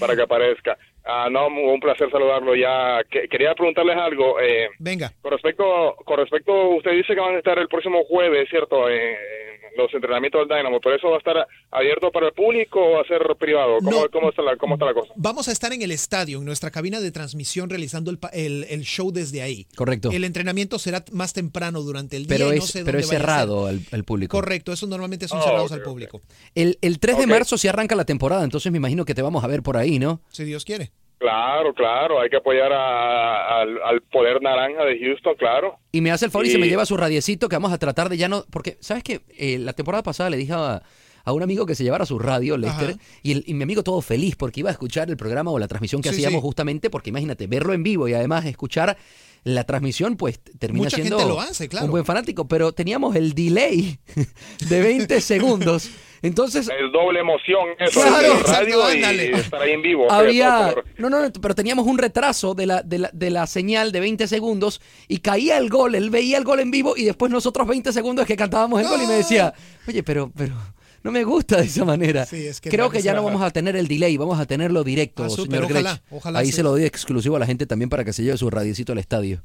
para 0.00 0.16
que 0.16 0.22
aparezca. 0.22 0.78
Ah, 1.06 1.28
no, 1.30 1.46
un 1.46 1.78
placer 1.80 2.10
saludarlo 2.10 2.54
ya. 2.56 3.00
Que- 3.10 3.28
quería 3.28 3.54
preguntarles 3.54 3.96
algo. 3.96 4.40
Eh, 4.40 4.68
Venga. 4.78 5.12
con 5.22 5.30
respecto, 5.32 5.94
con 6.04 6.18
respecto, 6.18 6.70
usted 6.70 6.92
dice 6.92 7.14
que 7.14 7.20
van 7.20 7.36
a 7.36 7.38
estar 7.38 7.58
el 7.58 7.68
próximo 7.68 8.04
jueves, 8.04 8.48
¿cierto? 8.50 8.88
En, 8.88 8.96
en 9.00 9.76
los 9.76 9.92
entrenamientos 9.92 10.40
del 10.48 10.56
Dynamo, 10.56 10.80
pero 10.80 10.96
eso 10.96 11.08
va 11.10 11.16
a 11.16 11.18
estar 11.18 11.46
abierto 11.70 12.10
para 12.10 12.28
el 12.28 12.32
público 12.32 12.80
o 12.82 12.90
va 12.92 13.02
a 13.02 13.04
ser 13.04 13.20
privado. 13.38 13.76
¿Cómo, 13.78 13.90
No. 13.90 14.08
cómo 14.10 14.30
está, 14.30 14.40
la, 14.42 14.56
cómo 14.56 14.74
está 14.76 14.86
la 14.86 14.94
cosa? 14.94 15.12
Vamos 15.16 15.48
a 15.48 15.52
estar 15.52 15.72
en 15.72 15.82
el 15.82 15.90
estadio, 15.90 16.38
en 16.38 16.44
nuestra 16.46 16.70
cabina 16.70 16.98
de 16.98 17.10
transmisión, 17.12 17.68
realizando 17.68 18.10
el, 18.10 18.18
pa- 18.18 18.30
el- 18.32 18.64
el 18.70 18.82
show 18.84 19.12
desde 19.12 19.42
ahí. 19.42 19.66
Correcto. 19.76 20.10
El 20.12 20.24
entrenamiento 20.24 20.78
será 20.78 21.04
más 21.12 21.34
temprano 21.34 21.82
durante 21.82 22.16
el 22.16 22.26
día. 22.26 22.36
Pero 22.38 22.52
y 22.54 22.56
es, 22.56 22.60
no 22.62 22.66
sé 22.66 22.78
pero 22.84 22.92
dónde 22.98 23.00
es 23.02 23.08
cerrado 23.08 23.66
al, 23.66 23.80
al 23.92 24.04
público. 24.04 24.36
Correcto, 24.36 24.72
esos 24.72 24.88
normalmente 24.88 25.28
son 25.28 25.42
cerrados 25.42 25.70
ok, 25.70 25.76
al 25.76 25.82
público. 25.82 26.20
El, 26.54 26.78
el 26.80 26.98
3 26.98 27.18
de 27.18 27.26
marzo 27.26 27.58
se 27.58 27.68
arranca 27.68 27.94
la 27.94 28.04
temporada, 28.06 28.44
entonces 28.44 28.72
me 28.72 28.78
imagino 28.78 29.04
que 29.04 29.14
te 29.14 29.20
vamos 29.22 29.44
a 29.44 29.46
ver 29.46 29.62
por 29.62 29.76
ahí, 29.76 29.98
¿no? 29.98 30.20
Si 30.30 30.44
Dios 30.44 30.64
quiere. 30.64 30.90
Claro, 31.18 31.72
claro, 31.72 32.20
hay 32.20 32.28
que 32.28 32.36
apoyar 32.36 32.72
a- 32.72 33.60
al, 33.60 33.80
al 33.82 34.02
poder 34.02 34.42
naranja 34.42 34.84
de 34.84 34.98
Houston, 34.98 35.34
claro. 35.38 35.78
Y 35.92 36.00
me 36.02 36.10
hace 36.10 36.26
el 36.26 36.30
favor 36.30 36.46
y 36.46 36.50
se 36.50 36.58
me 36.58 36.68
lleva 36.68 36.84
su 36.84 36.96
radiecito 36.96 37.48
que 37.48 37.56
vamos 37.56 37.72
a 37.72 37.78
tratar 37.78 38.08
de 38.10 38.16
ya 38.18 38.28
no... 38.28 38.44
Porque, 38.50 38.76
¿sabes 38.80 39.02
qué? 39.02 39.22
Eh, 39.38 39.58
la 39.58 39.72
temporada 39.72 40.02
pasada 40.02 40.28
le 40.28 40.36
dije 40.36 40.52
a, 40.52 40.82
a 41.24 41.32
un 41.32 41.42
amigo 41.42 41.64
que 41.64 41.74
se 41.74 41.84
llevara 41.84 42.04
su 42.04 42.18
radio, 42.18 42.58
Lester, 42.58 42.96
y, 43.22 43.32
el- 43.32 43.44
y 43.46 43.54
mi 43.54 43.62
amigo 43.62 43.82
todo 43.82 44.02
feliz 44.02 44.36
porque 44.36 44.60
iba 44.60 44.68
a 44.68 44.72
escuchar 44.72 45.08
el 45.08 45.16
programa 45.16 45.50
o 45.50 45.58
la 45.58 45.68
transmisión 45.68 46.02
que 46.02 46.10
Sí, 46.10 46.16
hacíamos 46.16 46.40
sí. 46.40 46.46
justamente, 46.46 46.90
porque 46.90 47.08
imagínate, 47.10 47.46
verlo 47.46 47.72
en 47.72 47.82
vivo 47.82 48.06
y 48.08 48.12
además 48.14 48.44
escuchar 48.44 48.98
la 49.42 49.64
transmisión, 49.64 50.16
pues 50.16 50.38
termina 50.58 50.84
Mucha 50.84 50.96
siendo 50.96 51.18
gente 51.18 51.32
lo 51.32 51.40
hace, 51.40 51.68
claro. 51.68 51.86
un 51.86 51.92
buen 51.92 52.04
fanático, 52.04 52.46
pero 52.48 52.72
teníamos 52.72 53.16
el 53.16 53.32
delay 53.32 53.98
de 54.68 54.80
20 54.82 55.20
segundos. 55.22 55.88
Entonces, 56.22 56.68
Es 56.68 56.92
doble 56.92 57.20
emoción 57.20 57.68
eso, 57.78 58.00
Claro, 58.00 58.18
de 58.34 58.40
exacto, 58.40 58.54
radio 58.56 58.78
y 58.90 58.96
ándale. 58.96 59.30
estar 59.32 59.62
ahí 59.62 59.72
en 59.72 59.82
vivo. 59.82 60.10
había... 60.10 60.72
Pero- 60.74 60.84
No, 60.98 61.10
no, 61.10 61.30
pero 61.40 61.54
teníamos 61.54 61.86
un 61.86 61.98
retraso 61.98 62.54
de 62.54 62.66
la, 62.66 62.82
de, 62.82 62.98
la, 62.98 63.10
de 63.12 63.30
la 63.30 63.46
señal 63.46 63.92
de 63.92 64.00
20 64.00 64.26
segundos 64.26 64.80
y 65.08 65.18
caía 65.18 65.58
el 65.58 65.68
gol, 65.68 65.94
él 65.94 66.10
veía 66.10 66.38
el 66.38 66.44
gol 66.44 66.60
en 66.60 66.70
vivo 66.70 66.94
y 66.96 67.04
después 67.04 67.30
nosotros 67.30 67.66
20 67.66 67.92
segundos 67.92 68.26
que 68.26 68.36
cantábamos 68.36 68.80
el 68.80 68.88
gol 68.88 69.00
y 69.02 69.06
me 69.06 69.14
decía, 69.14 69.52
oye, 69.86 70.02
pero, 70.02 70.30
pero 70.36 70.54
no 71.02 71.12
me 71.12 71.22
gusta 71.24 71.58
de 71.58 71.64
esa 71.64 71.84
manera. 71.84 72.26
Sí, 72.26 72.46
es 72.46 72.60
que 72.60 72.70
Creo 72.70 72.86
no, 72.86 72.90
que 72.90 73.00
ya 73.02 73.14
no 73.14 73.22
vamos 73.22 73.42
a 73.42 73.50
tener 73.50 73.76
el 73.76 73.86
delay, 73.86 74.16
vamos 74.16 74.40
a 74.40 74.46
tenerlo 74.46 74.82
directo, 74.84 75.24
Ah, 75.24 75.30
súper, 75.30 75.60
señor 75.60 75.64
ojalá, 75.70 75.90
Grech. 75.92 76.02
ojalá 76.10 76.38
Ahí 76.40 76.46
sí. 76.46 76.52
se 76.52 76.62
lo 76.62 76.70
doy 76.70 76.84
exclusivo 76.84 77.36
a 77.36 77.38
la 77.38 77.46
gente 77.46 77.66
también 77.66 77.88
para 77.90 78.04
que 78.04 78.12
se 78.12 78.22
lleve 78.24 78.36
su 78.38 78.48
radiecito 78.50 78.92
al 78.92 78.98
estadio. 78.98 79.42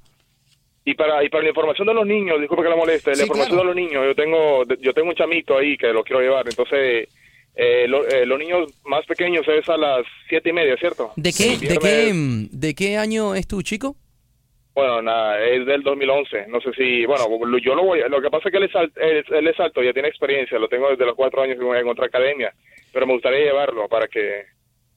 Y 0.84 0.96
para, 0.96 1.24
y 1.24 1.30
para 1.30 1.44
la 1.44 1.50
información 1.50 1.88
de 1.88 1.94
los 1.94 2.08
niños, 2.08 2.40
disculpe 2.40 2.64
que 2.64 2.70
la 2.70 2.76
moleste, 2.76 3.12
Sí, 3.14 3.18
la 3.20 3.24
información 3.26 3.58
claro. 3.60 3.70
de 3.70 3.76
los 3.76 3.90
niños, 3.90 4.06
yo 4.06 4.16
tengo 4.16 4.64
yo 4.80 4.94
tengo 4.94 5.10
un 5.10 5.16
chamito 5.16 5.58
ahí 5.58 5.78
que 5.78 5.94
lo 5.94 6.04
quiero 6.04 6.22
llevar, 6.22 6.46
entonces 6.48 7.08
eh, 7.56 7.86
lo- 7.88 8.08
eh, 8.08 8.26
los 8.26 8.40
niños 8.40 8.72
más 8.86 9.06
pequeños 9.06 9.48
es 9.48 9.68
a 9.70 9.78
las 9.78 10.04
siete 10.28 10.50
y 10.50 10.54
media, 10.54 10.76
¿cierto? 10.78 11.12
¿De 11.16 11.32
qué, 11.32 11.58
de, 11.58 11.78
qué, 11.78 12.12
mm, 12.14 12.48
¿De 12.52 12.74
qué 12.74 12.98
año 12.98 13.36
es 13.36 13.46
tu 13.48 13.62
chico? 13.62 13.96
Bueno, 14.74 15.02
nada, 15.02 15.44
es 15.46 15.66
del 15.66 15.84
2011, 15.84 16.46
no 16.48 16.62
sé 16.62 16.72
si, 16.74 17.06
bueno, 17.06 17.26
yo 17.62 17.76
lo 17.76 17.84
voy, 17.84 18.00
lo 18.10 18.22
que 18.22 18.30
pasa 18.30 18.48
es 18.48 18.52
que 18.54 18.58
él 18.58 18.64
es, 18.64 18.76
él, 18.96 19.26
él 19.38 19.48
es 19.50 19.60
alto, 19.60 19.84
ya 19.84 19.92
tiene 19.92 20.08
experiencia, 20.08 20.58
lo 20.58 20.70
tengo 20.70 20.90
desde 20.90 21.06
los 21.06 21.14
cuatro 21.16 21.42
años 21.42 21.58
en 21.60 21.88
otra 21.90 22.06
academia, 22.06 22.54
pero 22.94 23.06
me 23.06 23.14
gustaría 23.14 23.40
llevarlo 23.40 23.88
para 23.90 24.08
que... 24.08 24.46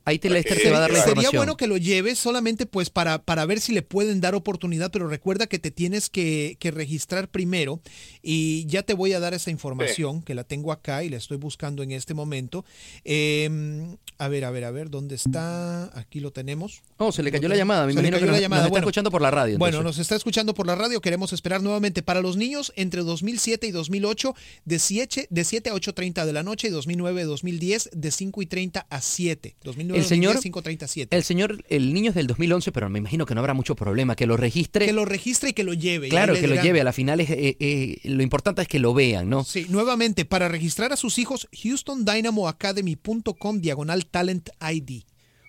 Ahí 0.07 0.18
te 0.18 0.28
Lester 0.30 0.57
que- 0.59 0.64
te 0.64 0.70
va 0.70 0.76
a 0.78 0.80
dar 0.80 0.90
la 0.90 0.98
Sería 0.98 1.11
información. 1.12 1.40
bueno 1.40 1.57
que 1.57 1.66
lo 1.66 1.76
lleves 1.76 2.18
solamente 2.18 2.66
pues 2.66 2.90
para, 2.90 3.22
para 3.22 3.46
ver 3.46 3.61
si 3.61 3.72
le 3.72 3.82
pueden 3.82 4.20
dar 4.20 4.34
oportunidad, 4.34 4.90
pero 4.90 5.09
recuerda 5.09 5.46
que 5.46 5.59
te 5.59 5.70
tienes 5.70 6.11
que, 6.11 6.57
que 6.61 6.70
registrar 6.70 7.28
primero 7.28 7.80
y 8.22 8.66
ya 8.66 8.82
te 8.82 8.92
voy 8.94 9.12
a 9.14 9.20
dar 9.20 9.32
esa 9.34 9.50
información 9.50 10.22
que 10.22 10.34
la 10.34 10.44
tengo 10.44 10.72
acá 10.72 11.05
y 11.05 11.09
la 11.09 11.16
estoy 11.16 11.38
buscando 11.38 11.82
en 11.82 11.92
este 11.92 12.12
momento. 12.14 12.64
Eh, 13.05 13.96
a 14.18 14.28
ver, 14.28 14.44
a 14.44 14.50
ver, 14.50 14.64
a 14.64 14.70
ver, 14.70 14.90
¿dónde 14.90 15.14
está? 15.16 15.84
Aquí 15.98 16.20
lo 16.20 16.32
tenemos. 16.32 16.82
Oh, 16.98 17.11
se 17.11 17.22
le 17.22 17.32
cayó 17.32 17.48
la 17.48 17.57
llamada, 17.57 17.86
me 17.86 17.92
Se 17.92 18.00
le 18.02 18.09
imagino 18.09 18.16
que 18.16 18.20
cayó 18.20 18.30
nos, 18.32 18.36
la 18.38 18.42
llamada. 18.42 18.62
nos 18.62 18.66
está 18.66 18.70
Bueno, 18.72 18.84
escuchando 18.86 19.11
por 19.11 19.22
la 19.22 19.30
radio. 19.30 19.59
Bueno, 19.59 19.78
entonces. 19.78 19.98
nos 19.98 20.02
está 20.05 20.16
escuchando 20.16 20.55
por 20.55 20.66
la 20.66 20.74
radio. 20.76 21.00
Queremos 21.00 21.32
esperar 21.32 21.62
nuevamente 21.62 22.02
para 22.02 22.20
los 22.20 22.36
niños 22.36 22.72
entre 22.76 23.02
2007 23.02 23.66
y 23.66 23.70
2008 23.72 24.34
de 24.64 24.78
7, 24.78 25.26
de 25.30 25.44
7 25.44 25.70
a 25.70 25.74
8.30 25.74 26.24
de 26.26 26.32
la 26.32 26.42
noche 26.42 26.68
y 26.68 26.70
2009-2010 26.70 27.90
de 27.90 28.11
5 28.11 28.42
y 28.42 28.46
30 28.46 28.86
a 28.88 29.00
7. 29.00 29.57
2009 29.64 29.93
El 29.97 30.05
señor- 30.05 30.38
5 30.40 30.62
30 30.62 30.84
a 30.84 30.88
7. 30.88 31.16
El 31.16 31.22
señor, 31.24 31.64
el 31.68 31.92
niño 31.95 32.11
es 32.11 32.14
del 32.14 32.26
2011, 32.26 32.72
pero 32.72 32.88
me 32.90 32.99
imagino 32.99 33.26
que 33.26 33.34
no 33.34 33.40
habrá 33.40 33.55
mucho 33.55 33.74
problema, 33.76 34.16
que 34.16 34.26
lo 34.26 34.36
registre. 34.36 34.86
Que 34.86 34.92
lo 34.92 35.05
registre 35.05 35.51
y 35.51 35.53
que 35.53 35.64
lo 35.64 35.74
lleve. 35.74 36.09
claro, 36.09 36.34
que 36.34 36.47
lo 36.47 36.61
lleve. 36.62 36.80
A 36.80 36.84
la 36.84 36.92
final 36.92 37.20
es, 37.20 37.30
eh, 37.30 37.57
eh, 37.61 37.99
lo 38.05 38.22
importante 38.22 38.62
es 38.62 38.68
que 38.68 38.78
lo 38.78 38.95
vean, 38.95 39.28
¿no? 39.28 39.45
Sí, 39.45 39.66
nuevamente, 39.68 40.24
para 40.24 40.49
registrar 40.49 40.92
a 40.92 40.97
sus 40.97 41.18
hijos, 41.18 41.49
HoustonDynamoAcademy.com 41.53 43.61
diagonal 43.61 44.07
Talent 44.07 44.49
ID. 44.61 45.03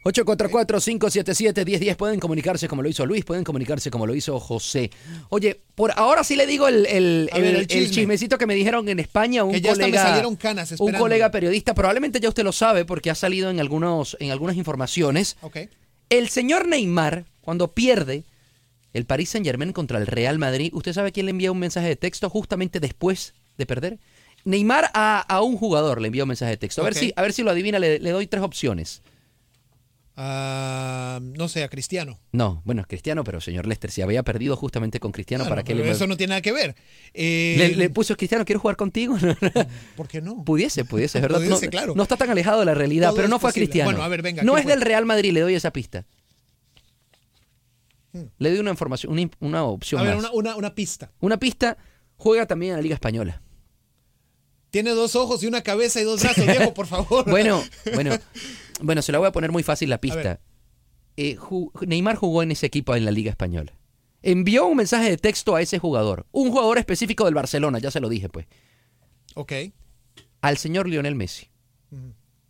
844-577-1010 0.06 1.96
pueden 1.96 2.20
comunicarse 2.20 2.68
como 2.68 2.82
lo 2.82 2.90
hizo 2.90 3.06
Luis, 3.06 3.24
pueden 3.26 3.44
comunicarse 3.44 3.90
como 3.92 4.06
lo 4.08 4.16
hizo 4.16 4.40
José. 4.40 4.92
Oye, 5.30 5.60
por 5.76 5.92
ahora 5.96 6.24
sí 6.24 6.36
le 6.36 6.46
digo 6.48 6.68
el, 6.68 6.86
el- 6.86 7.30
ver, 7.34 7.44
el- 7.44 7.50
el 7.50 7.56
el 7.62 7.68
chisme. 7.68 7.90
chismecito 7.96 8.38
que 8.38 8.46
me 8.46 8.56
dijeron 8.56 8.88
en 8.90 9.00
España, 9.00 9.44
un 9.44 9.52
Que 9.54 9.62
ya 9.62 9.72
hasta 9.72 9.84
me 9.86 9.90
colega, 9.92 10.04
salieron 10.08 10.36
canas 10.36 10.76
un 10.80 10.94
colega 10.94 11.32
periodista, 11.32 11.74
probablemente 11.74 12.20
ya 12.20 12.30
usted 12.30 12.44
lo 12.44 12.52
sabe 12.52 12.86
porque 12.86 13.10
ha 13.10 13.16
salido 13.16 13.50
en 13.50 13.60
algunos, 13.60 14.16
en 14.20 14.32
algunas 14.32 14.56
informaciones. 14.58 15.38
El 16.10 16.30
señor 16.30 16.68
Neymar, 16.68 17.26
cuando 17.42 17.72
pierde 17.74 18.24
el 18.94 19.06
Paris 19.06 19.30
Saint 19.30 19.46
Germain 19.46 19.74
contra 19.74 19.98
el 19.98 20.08
Real 20.08 20.38
Madrid, 20.38 20.72
¿usted 20.74 20.94
sabe 20.94 21.12
quién 21.12 21.26
le 21.26 21.32
envía 21.32 21.52
un 21.52 21.60
mensaje 21.60 21.88
de 21.88 21.96
texto 21.96 22.30
justamente 22.30 22.80
después 22.80 23.34
de 23.58 23.66
perder? 23.66 23.98
Neymar 24.46 24.92
a, 24.94 25.22
a 25.22 25.42
un 25.42 25.58
jugador 25.58 26.00
le 26.00 26.08
envía 26.08 26.24
un 26.24 26.28
mensaje 26.30 26.52
de 26.52 26.58
texto. 26.58 26.82
A, 26.82 26.86
ver, 26.86 26.94
si, 26.94 27.12
a 27.16 27.22
ver 27.24 27.34
si 27.34 27.42
lo 27.42 27.50
adivina, 27.50 27.80
le, 27.80 27.98
le 27.98 28.12
doy 28.12 28.28
tres 28.28 28.44
opciones. 28.44 29.02
Ah, 30.18 31.20
no 31.22 31.50
sé, 31.50 31.64
a 31.64 31.68
Cristiano. 31.68 32.20
No, 32.32 32.62
bueno, 32.64 32.82
es 32.82 32.88
Cristiano, 32.88 33.26
pero 33.26 33.42
señor 33.42 33.68
Lester, 33.68 33.92
si 33.92 34.02
había 34.02 34.24
perdido 34.24 34.56
justamente 34.56 35.00
con 35.02 35.12
Cristiano, 35.12 35.44
¿para 35.48 35.64
qué 35.64 35.74
pero 35.74 35.86
le, 35.86 35.92
Eso 35.92 36.08
no 36.08 36.16
tiene 36.16 36.30
nada 36.32 36.42
que 36.42 36.54
ver. 36.54 36.76
Eh, 37.14 37.56
le, 37.58 37.76
le 37.76 37.90
puso 37.90 38.16
Cristiano, 38.16 38.46
quiero 38.46 38.62
jugar 38.62 38.78
contigo? 38.78 39.18
¿Por 39.98 40.08
qué 40.08 40.22
no? 40.22 40.44
pudiese, 40.46 40.86
pudiese, 40.86 41.18
es 41.18 41.22
verdad. 41.22 41.40
Pudiese, 41.40 41.66
no, 41.66 41.72
claro. 41.72 41.94
no 41.96 42.04
está 42.04 42.16
tan 42.16 42.30
alejado 42.30 42.62
de 42.62 42.66
la 42.66 42.74
realidad, 42.74 43.10
Todo 43.10 43.18
pero 43.18 43.28
no 43.28 43.40
fue 43.40 43.50
a. 43.50 43.54
Cristiano. 43.54 43.90
Bueno, 43.92 44.04
a 44.04 44.08
ver, 44.08 44.22
venga, 44.22 44.44
no 44.44 44.54
¿quién 44.54 44.60
es 44.60 44.64
fue? 44.64 44.72
del 44.74 44.82
Real 44.82 45.06
Madrid, 45.06 45.34
le 45.34 45.42
doy 45.42 45.56
esa 45.56 45.72
pista. 45.72 46.06
Hmm. 48.14 48.24
Le 48.38 48.50
doy 48.52 48.60
una 48.60 48.72
información, 48.72 49.12
una, 49.12 49.30
una 49.42 49.64
opción 49.66 50.00
A 50.00 50.04
ver, 50.06 50.16
más. 50.16 50.26
una, 50.26 50.34
una, 50.34 50.56
una 50.56 50.76
pista. 50.76 51.12
Una 51.20 51.38
pista, 51.38 51.78
juega 52.16 52.46
también 52.46 52.72
en 52.72 52.78
la 52.78 52.82
Liga 52.84 52.96
Española. 52.96 53.42
Tiene 54.72 54.92
dos 54.92 55.16
ojos 55.16 55.42
y 55.44 55.48
una 55.48 55.62
cabeza 55.62 56.00
y 56.02 56.04
dos 56.04 56.22
brazos, 56.22 56.46
viejo, 56.46 56.74
por 56.74 56.88
favor. 56.88 57.26
Bueno, 57.30 57.62
bueno, 57.94 58.18
bueno, 58.82 59.02
se 59.02 59.12
la 59.12 59.20
voy 59.20 59.28
a 59.28 59.32
poner 59.32 59.52
muy 59.52 59.64
fácil 59.64 59.90
la 59.90 60.00
pista. 60.00 60.40
Eh, 61.18 61.38
ju- 61.38 61.72
Neymar 61.86 62.16
jugó 62.16 62.44
en 62.44 62.52
ese 62.52 62.66
equipo 62.66 62.96
en 62.96 63.06
la 63.06 63.12
Liga 63.12 63.30
Española. 63.32 63.74
Envió 64.22 64.66
un 64.66 64.78
mensaje 64.78 65.10
de 65.10 65.18
texto 65.18 65.56
a 65.56 65.62
ese 65.62 65.80
jugador, 65.80 66.26
un 66.32 66.52
jugador 66.52 66.78
específico 66.78 67.26
del 67.26 67.36
Barcelona, 67.36 67.80
ya 67.80 67.92
se 67.92 68.00
lo 68.00 68.10
dije 68.10 68.28
pues, 68.28 68.48
Ok. 69.36 69.52
al 70.42 70.58
señor 70.58 70.90
Lionel 70.90 71.16
Messi. 71.16 71.48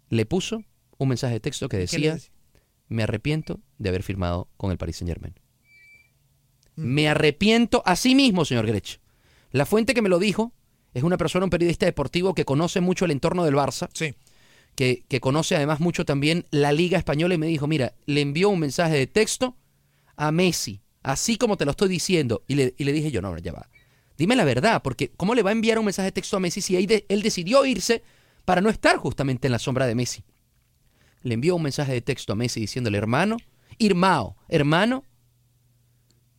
Le 0.09 0.25
puso 0.25 0.63
un 0.97 1.09
mensaje 1.09 1.33
de 1.33 1.39
texto 1.41 1.67
que 1.67 1.85
¿Qué 1.85 1.99
le 1.99 2.11
decía, 2.11 2.31
me 2.87 3.03
arrepiento 3.03 3.59
de 3.77 3.89
haber 3.89 4.03
firmado 4.03 4.47
con 4.57 4.71
el 4.71 4.77
Paris 4.77 4.97
Saint 4.97 5.09
Germain. 5.09 5.35
Me 6.75 7.07
arrepiento 7.07 7.81
a 7.85 7.95
sí 7.95 8.15
mismo, 8.15 8.45
señor 8.45 8.65
Grech. 8.67 8.99
La 9.51 9.65
fuente 9.65 9.93
que 9.93 10.01
me 10.01 10.09
lo 10.09 10.19
dijo 10.19 10.53
es 10.93 11.03
una 11.03 11.17
persona, 11.17 11.45
un 11.45 11.49
periodista 11.49 11.85
deportivo 11.85 12.33
que 12.33 12.45
conoce 12.45 12.81
mucho 12.81 13.05
el 13.05 13.11
entorno 13.11 13.43
del 13.45 13.55
Barça. 13.55 13.89
Que, 14.75 15.05
conoce 15.21 15.55
además 15.55 15.79
mucho 15.79 16.05
también 16.05 16.45
la 16.51 16.71
Liga 16.71 16.97
Española 16.97 17.33
y 17.33 17.37
me 17.37 17.47
dijo, 17.47 17.65
mira, 17.67 17.93
le 18.05 18.21
envió 18.21 18.49
un 18.49 18.59
mensaje 18.59 18.95
de 18.95 19.07
texto 19.07 19.55
a 20.17 20.31
Messi, 20.31 20.81
así 21.01 21.37
como 21.37 21.57
te 21.57 21.65
lo 21.65 21.71
estoy 21.71 21.89
diciendo. 21.89 22.43
Y 22.47 22.55
le, 22.55 22.75
y 22.77 22.83
le 22.83 22.91
dije 22.91 23.11
yo, 23.11 23.21
no, 23.21 23.37
ya 23.37 23.53
va. 23.53 23.69
Dime 24.17 24.35
la 24.35 24.43
verdad, 24.43 24.81
porque 24.81 25.11
¿cómo 25.15 25.35
le 25.35 25.43
va 25.43 25.49
a 25.49 25.53
enviar 25.53 25.79
un 25.79 25.85
mensaje 25.85 26.07
de 26.07 26.11
texto 26.13 26.37
a 26.37 26.39
Messi 26.39 26.61
si 26.61 26.75
él 26.75 27.21
decidió 27.21 27.65
irse 27.65 28.03
para 28.45 28.61
no 28.61 28.69
estar 28.69 28.97
justamente 28.97 29.47
en 29.47 29.51
la 29.51 29.59
sombra 29.59 29.87
de 29.87 29.95
Messi? 29.95 30.23
Le 31.21 31.33
envió 31.33 31.55
un 31.55 31.63
mensaje 31.63 31.91
de 31.91 32.01
texto 32.01 32.33
a 32.33 32.35
Messi 32.35 32.59
diciéndole, 32.59 32.97
hermano, 32.97 33.37
Irmao, 33.77 34.37
hermano, 34.47 35.03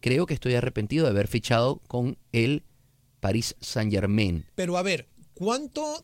creo 0.00 0.26
que 0.26 0.34
estoy 0.34 0.54
arrepentido 0.54 1.04
de 1.04 1.10
haber 1.10 1.28
fichado 1.28 1.82
con 1.86 2.16
el 2.32 2.64
Paris 3.20 3.56
Saint 3.60 3.92
Germain. 3.92 4.46
Pero 4.54 4.78
a 4.78 4.82
ver, 4.82 5.08
¿cuánto, 5.34 6.02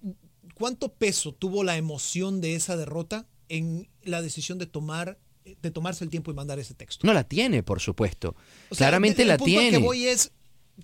¿cuánto 0.55 0.89
peso 0.93 1.33
tuvo 1.33 1.65
la 1.65 1.77
emoción 1.77 2.41
de 2.41 2.55
esa 2.55 2.77
derrota 2.77 3.27
en 3.49 3.89
la 4.03 4.23
decisión 4.23 4.59
de 4.59 4.67
tomar 4.67 5.19
de 5.61 5.73
tomarse 5.73 6.05
el 6.05 6.11
tiempo 6.11 6.31
y 6.31 6.35
mandar 6.35 6.59
ese 6.61 6.73
texto? 6.75 7.05
No 7.07 7.13
la 7.13 7.25
tiene, 7.25 7.63
por 7.65 7.81
supuesto. 7.81 8.37
O 8.71 8.75
sea, 8.75 8.87
Claramente 8.89 9.23
el 9.23 9.29
la 9.29 9.39
punto 9.39 9.59
al 9.59 9.63
tiene. 9.65 9.79
que 9.79 9.85
voy 9.85 10.07
es 10.07 10.31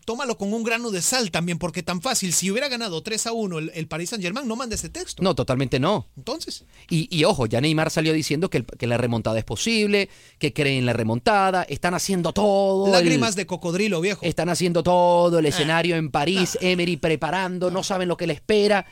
tómalo 0.04 0.36
con 0.36 0.52
un 0.52 0.64
grano 0.64 0.90
de 0.90 1.00
sal 1.00 1.30
también, 1.30 1.58
porque 1.58 1.82
tan 1.82 2.02
fácil. 2.02 2.32
Si 2.32 2.50
hubiera 2.50 2.68
ganado 2.68 3.02
3 3.02 3.26
a 3.28 3.32
1 3.32 3.58
el, 3.58 3.70
el 3.74 3.88
Paris 3.88 4.10
Saint 4.10 4.22
Germain, 4.22 4.46
no 4.46 4.54
manda 4.54 4.74
ese 4.74 4.90
texto. 4.90 5.22
No, 5.22 5.34
totalmente 5.34 5.80
no. 5.80 6.06
Entonces, 6.16 6.64
Y, 6.90 7.08
y 7.16 7.24
ojo, 7.24 7.46
ya 7.46 7.60
Neymar 7.60 7.90
salió 7.90 8.12
diciendo 8.12 8.50
que, 8.50 8.58
el- 8.58 8.66
que 8.66 8.86
la 8.86 8.98
remontada 8.98 9.38
es 9.38 9.44
posible, 9.44 10.08
que 10.38 10.52
creen 10.52 10.80
en 10.80 10.86
la 10.86 10.92
remontada, 10.92 11.62
están 11.62 11.94
haciendo 11.94 12.32
todo. 12.32 12.86
el- 12.86 12.92
lágrimas 12.92 13.34
de 13.34 13.46
cocodrilo, 13.46 14.00
viejo. 14.00 14.26
Están 14.26 14.50
haciendo 14.50 14.82
todo 14.82 15.38
el 15.38 15.46
escenario 15.46 15.96
en 15.96 16.10
París, 16.10 16.58
Emery 16.60 16.96
preparando, 16.98 17.70
no 17.70 17.82
saben 17.82 18.08
lo 18.08 18.16
que 18.16 18.26
le 18.26 18.34
espera. 18.34 18.84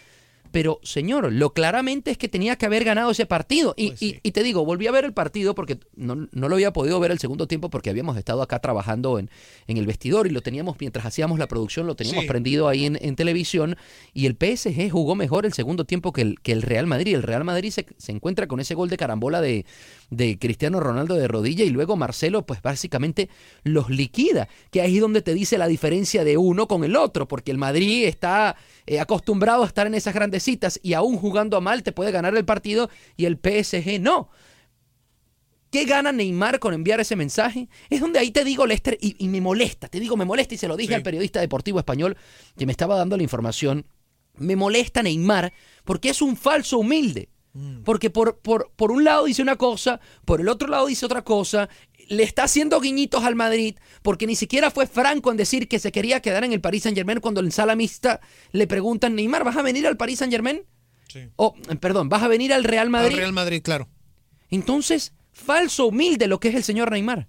Pero, 0.52 0.80
señor, 0.82 1.32
lo 1.32 1.52
claramente 1.52 2.10
es 2.10 2.18
que 2.18 2.28
tenía 2.28 2.56
que 2.56 2.66
haber 2.66 2.84
ganado 2.84 3.10
ese 3.10 3.26
partido. 3.26 3.74
Y, 3.76 3.92
y- 4.04 4.20
y 4.22 4.32
te 4.32 4.42
digo, 4.42 4.64
volví 4.64 4.86
a 4.86 4.90
ver 4.92 5.04
el 5.04 5.12
partido 5.12 5.54
porque 5.54 5.78
no, 5.94 6.28
no 6.32 6.48
lo 6.48 6.54
había 6.54 6.72
podido 6.72 6.98
ver 7.00 7.10
el 7.10 7.18
segundo 7.18 7.46
tiempo 7.46 7.70
porque 7.70 7.90
habíamos 7.90 8.16
estado 8.16 8.42
acá 8.42 8.58
trabajando 8.60 9.18
en, 9.18 9.30
en 9.66 9.76
el 9.76 9.86
vestidor 9.86 10.26
y 10.26 10.30
lo 10.30 10.40
teníamos, 10.42 10.76
mientras 10.80 11.04
hacíamos 11.06 11.38
la 11.38 11.46
producción, 11.48 11.86
lo 11.86 11.94
teníamos 11.94 12.22
Sí. 12.22 12.28
prendido 12.28 12.68
ahí 12.68 12.86
en, 12.86 12.98
en 13.00 13.16
televisión. 13.16 13.76
Y 14.14 14.26
el 14.26 14.36
PSG 14.36 14.90
jugó 14.90 15.14
mejor 15.14 15.46
el 15.46 15.52
segundo 15.52 15.84
tiempo 15.84 16.12
que 16.12 16.22
el, 16.22 16.40
que 16.40 16.52
el 16.52 16.62
Real 16.62 16.86
Madrid. 16.86 17.14
El 17.14 17.22
Real 17.22 17.44
Madrid 17.44 17.70
se, 17.70 17.86
se 17.98 18.12
encuentra 18.12 18.46
con 18.46 18.60
ese 18.60 18.74
gol 18.74 18.88
de 18.88 18.96
carambola 18.96 19.40
de, 19.40 19.66
de 20.10 20.38
Cristiano 20.38 20.80
Ronaldo 20.80 21.14
de 21.14 21.28
rodilla 21.28 21.64
y 21.64 21.70
luego 21.70 21.96
Marcelo, 21.96 22.46
pues 22.46 22.62
básicamente 22.62 23.28
los 23.64 23.90
liquida. 23.90 24.48
Que 24.70 24.80
ahí 24.80 24.96
es 24.96 25.00
donde 25.00 25.22
te 25.22 25.34
dice 25.34 25.58
la 25.58 25.66
diferencia 25.66 26.24
de 26.24 26.36
uno 26.36 26.68
con 26.68 26.84
el 26.84 26.96
otro, 26.96 27.26
porque 27.26 27.50
el 27.50 27.58
Madrid 27.58 28.04
está 28.04 28.56
eh, 28.86 29.00
acostumbrado 29.00 29.62
a 29.62 29.66
estar 29.66 29.86
en 29.86 29.94
esas 29.94 30.14
grandes 30.14 30.42
citas 30.42 30.78
y 30.82 30.94
aún 30.94 31.16
jugando 31.16 31.56
a 31.56 31.60
mal 31.60 31.82
te 31.82 31.92
puede 31.92 32.12
ganar 32.12 32.36
el 32.36 32.44
partido 32.44 32.90
y 33.16 33.24
el 33.24 33.36
PSG 33.36 34.00
no. 34.00 34.30
¿Qué 35.70 35.84
gana 35.84 36.12
Neymar 36.12 36.60
con 36.60 36.72
enviar 36.72 37.00
ese 37.00 37.16
mensaje? 37.16 37.68
Es 37.90 38.00
donde 38.00 38.20
ahí 38.20 38.30
te 38.30 38.44
digo, 38.44 38.66
Lester, 38.66 38.96
y, 39.00 39.16
y 39.18 39.28
me 39.28 39.40
molesta, 39.40 39.88
te 39.88 39.98
digo, 39.98 40.16
me 40.16 40.24
molesta 40.24 40.54
y 40.54 40.58
se 40.58 40.68
lo 40.68 40.76
dije 40.76 40.94
al 40.94 41.02
periodista 41.02 41.40
deportivo 41.40 41.78
español 41.78 42.16
que 42.56 42.66
me 42.66 42.72
estaba 42.72 42.96
dando 42.96 43.16
la 43.16 43.24
información. 43.24 43.84
Me 44.38 44.54
molesta 44.54 45.02
Neymar 45.02 45.52
porque 45.84 46.10
es 46.10 46.22
un 46.22 46.36
falso 46.36 46.78
humilde. 46.78 47.28
Porque 47.84 48.10
por, 48.10 48.38
por, 48.38 48.70
por 48.76 48.90
un 48.92 49.04
lado 49.04 49.24
dice 49.24 49.42
una 49.42 49.56
cosa, 49.56 50.00
por 50.24 50.40
el 50.40 50.48
otro 50.48 50.68
lado 50.68 50.86
dice 50.86 51.06
otra 51.06 51.22
cosa, 51.22 51.68
le 52.08 52.22
está 52.22 52.44
haciendo 52.44 52.80
guiñitos 52.80 53.24
al 53.24 53.34
Madrid, 53.34 53.76
porque 54.02 54.26
ni 54.26 54.36
siquiera 54.36 54.70
fue 54.70 54.86
franco 54.86 55.30
en 55.30 55.36
decir 55.36 55.68
que 55.68 55.78
se 55.78 55.92
quería 55.92 56.20
quedar 56.20 56.44
en 56.44 56.52
el 56.52 56.60
Paris 56.60 56.84
Saint 56.84 56.96
Germain 56.96 57.20
cuando 57.20 57.40
en 57.40 57.50
sala 57.50 57.74
mixta 57.76 58.20
le 58.52 58.66
preguntan, 58.66 59.14
Neymar, 59.14 59.44
¿vas 59.44 59.56
a 59.56 59.62
venir 59.62 59.86
al 59.86 59.96
Paris 59.96 60.18
Saint 60.18 60.32
Germain? 60.32 60.62
O, 61.36 61.54
eh, 61.70 61.76
perdón, 61.76 62.08
¿vas 62.08 62.22
a 62.22 62.28
venir 62.28 62.52
al 62.52 62.64
Real 62.64 62.90
Madrid? 62.90 63.14
Al 63.14 63.18
Real 63.20 63.32
Madrid, 63.32 63.62
claro. 63.62 63.88
Entonces, 64.50 65.12
falso 65.32 65.86
humilde 65.86 66.26
lo 66.26 66.40
que 66.40 66.48
es 66.48 66.54
el 66.54 66.64
señor 66.64 66.90
Neymar. 66.90 67.26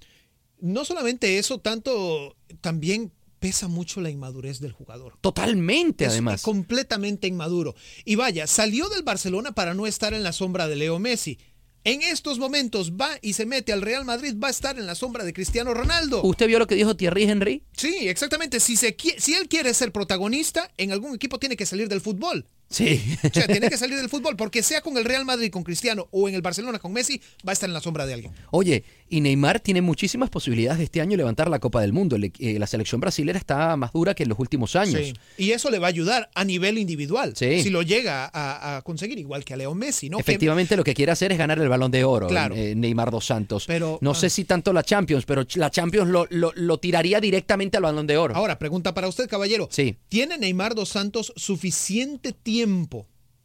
No 0.60 0.86
solamente 0.86 1.38
eso, 1.38 1.60
tanto 1.60 2.36
también 2.62 3.12
pesa 3.48 3.70
mucho 3.70 4.02
la 4.02 4.10
inmadurez 4.10 4.60
del 4.60 4.74
jugador. 4.74 5.14
Totalmente, 5.22 6.04
Es 6.04 6.12
además. 6.12 6.42
completamente 6.42 7.28
inmaduro. 7.28 7.76
Y 8.04 8.16
vaya, 8.16 8.46
salió 8.46 8.90
del 8.90 9.04
Barcelona 9.04 9.54
para 9.54 9.74
no 9.74 9.88
estar 9.88 10.14
en 10.14 10.22
la 10.24 10.34
sombra 10.34 10.68
de 10.68 10.76
Leo 10.76 11.00
Messi. 11.00 11.38
En 11.86 12.02
estos 12.02 12.40
momentos 12.40 12.92
va 12.92 13.12
y 13.22 13.32
se 13.34 13.46
mete 13.46 13.72
al 13.72 13.82
Real 13.82 14.04
Madrid, 14.04 14.36
va 14.38 14.50
a 14.50 14.52
estar 14.52 14.78
en 14.78 14.86
la 14.86 14.96
sombra 14.96 15.24
de 15.24 15.32
Cristiano 15.32 15.74
Ronaldo. 15.74 16.22
¿Usted 16.24 16.48
vio 16.48 16.60
lo 16.60 16.68
que 16.68 16.76
dijo 16.76 16.98
Thierry 16.98 17.24
Henry? 17.24 17.64
Sí, 17.72 18.10
exactamente. 18.10 18.60
Si, 18.60 18.76
se, 18.76 18.98
qui- 18.98 19.18
si 19.18 19.34
él 19.36 19.48
quiere 19.48 19.74
ser 19.74 19.94
protagonista, 19.94 20.70
en 20.76 20.92
algún 20.92 21.16
equipo 21.16 21.40
tiene 21.40 21.56
que 21.56 21.66
salir 21.66 21.88
del 21.88 22.02
fútbol. 22.02 22.46
Sí. 22.70 23.02
O 23.24 23.30
sea, 23.34 23.48
tiene 23.48 23.70
que 23.70 23.78
salir 23.78 23.98
del 23.98 24.10
fútbol, 24.10 24.36
porque 24.36 24.62
sea 24.62 24.82
con 24.82 24.98
el 24.98 25.06
Real 25.06 25.24
Madrid, 25.26 25.50
con 25.52 25.64
Cristiano 25.64 26.08
o 26.12 26.28
en 26.28 26.36
el 26.36 26.42
Barcelona 26.42 26.80
con 26.80 26.92
Messi, 26.92 27.22
va 27.48 27.52
a 27.52 27.54
estar 27.54 27.70
en 27.70 27.74
la 27.74 27.80
sombra 27.82 28.06
de 28.06 28.14
alguien. 28.14 28.34
Oye, 28.52 28.84
y 29.10 29.22
Neymar 29.22 29.62
tiene 29.62 29.82
muchísimas 29.82 30.30
posibilidades 30.30 30.80
de 30.80 30.84
este 30.84 31.00
año 31.00 31.16
levantar 31.16 31.50
la 31.50 31.60
Copa 31.60 31.80
del 31.82 31.94
Mundo. 31.94 32.18
Le- 32.18 32.34
eh, 32.40 32.60
la 32.60 32.68
selección 32.68 33.00
brasilera 33.00 33.38
está 33.40 33.76
más 33.78 33.94
dura 33.94 34.14
que 34.14 34.24
en 34.24 34.30
los 34.30 34.40
últimos 34.40 34.76
años. 34.76 35.02
Sí. 35.02 35.14
Y 35.38 35.52
eso 35.52 35.70
le 35.72 35.80
va 35.80 35.88
a 35.88 35.90
ayudar 35.90 36.30
a 36.36 36.44
nivel 36.44 36.78
individual. 36.78 37.34
Sí. 37.38 37.62
Si 37.62 37.70
lo 37.70 37.84
llega 37.84 38.30
a, 38.34 38.78
a 38.78 38.82
conseguir, 38.82 39.18
igual 39.18 39.46
que 39.46 39.54
a 39.54 39.58
Leo 39.58 39.74
Messi, 39.74 40.10
¿no? 40.10 40.18
Que- 40.18 40.22
Efectivamente, 40.24 40.76
lo 40.76 40.84
que 40.84 40.94
quiere 40.94 41.14
hacer 41.14 41.32
es 41.32 41.38
ganar 41.38 41.60
el 41.60 41.70
balón 41.70 41.90
de 41.92 42.04
oro, 42.04 42.28
Claro. 42.28 42.54
eh, 42.56 42.76
Neymar 42.76 43.12
dos 43.12 43.26
Santos. 43.26 43.64
Pero, 43.66 43.98
no 44.02 44.12
ah. 44.12 44.16
sé 44.16 44.30
si 44.30 44.44
tanto 44.44 44.74
la 44.74 44.84
Champions, 44.84 45.24
pero 45.26 45.46
la 45.56 45.72
Champions 45.72 46.10
lo, 46.10 46.28
lo- 46.30 46.52
lo 46.56 46.78
tiraría 46.80 47.22
directamente 47.22 47.78
al 47.78 47.84
balón 47.84 48.08
de 48.08 48.18
oro. 48.18 48.36
Ahora, 48.36 48.60
pregunta 48.60 48.94
para 48.94 49.08
usted, 49.08 49.30
caballero. 49.30 49.70
Sí. 49.72 49.96
¿Tiene 50.10 50.38
Neymar 50.38 50.76
dos 50.76 50.90
Santos 50.90 51.32
suficiente 51.38 52.34
tiempo? 52.34 52.57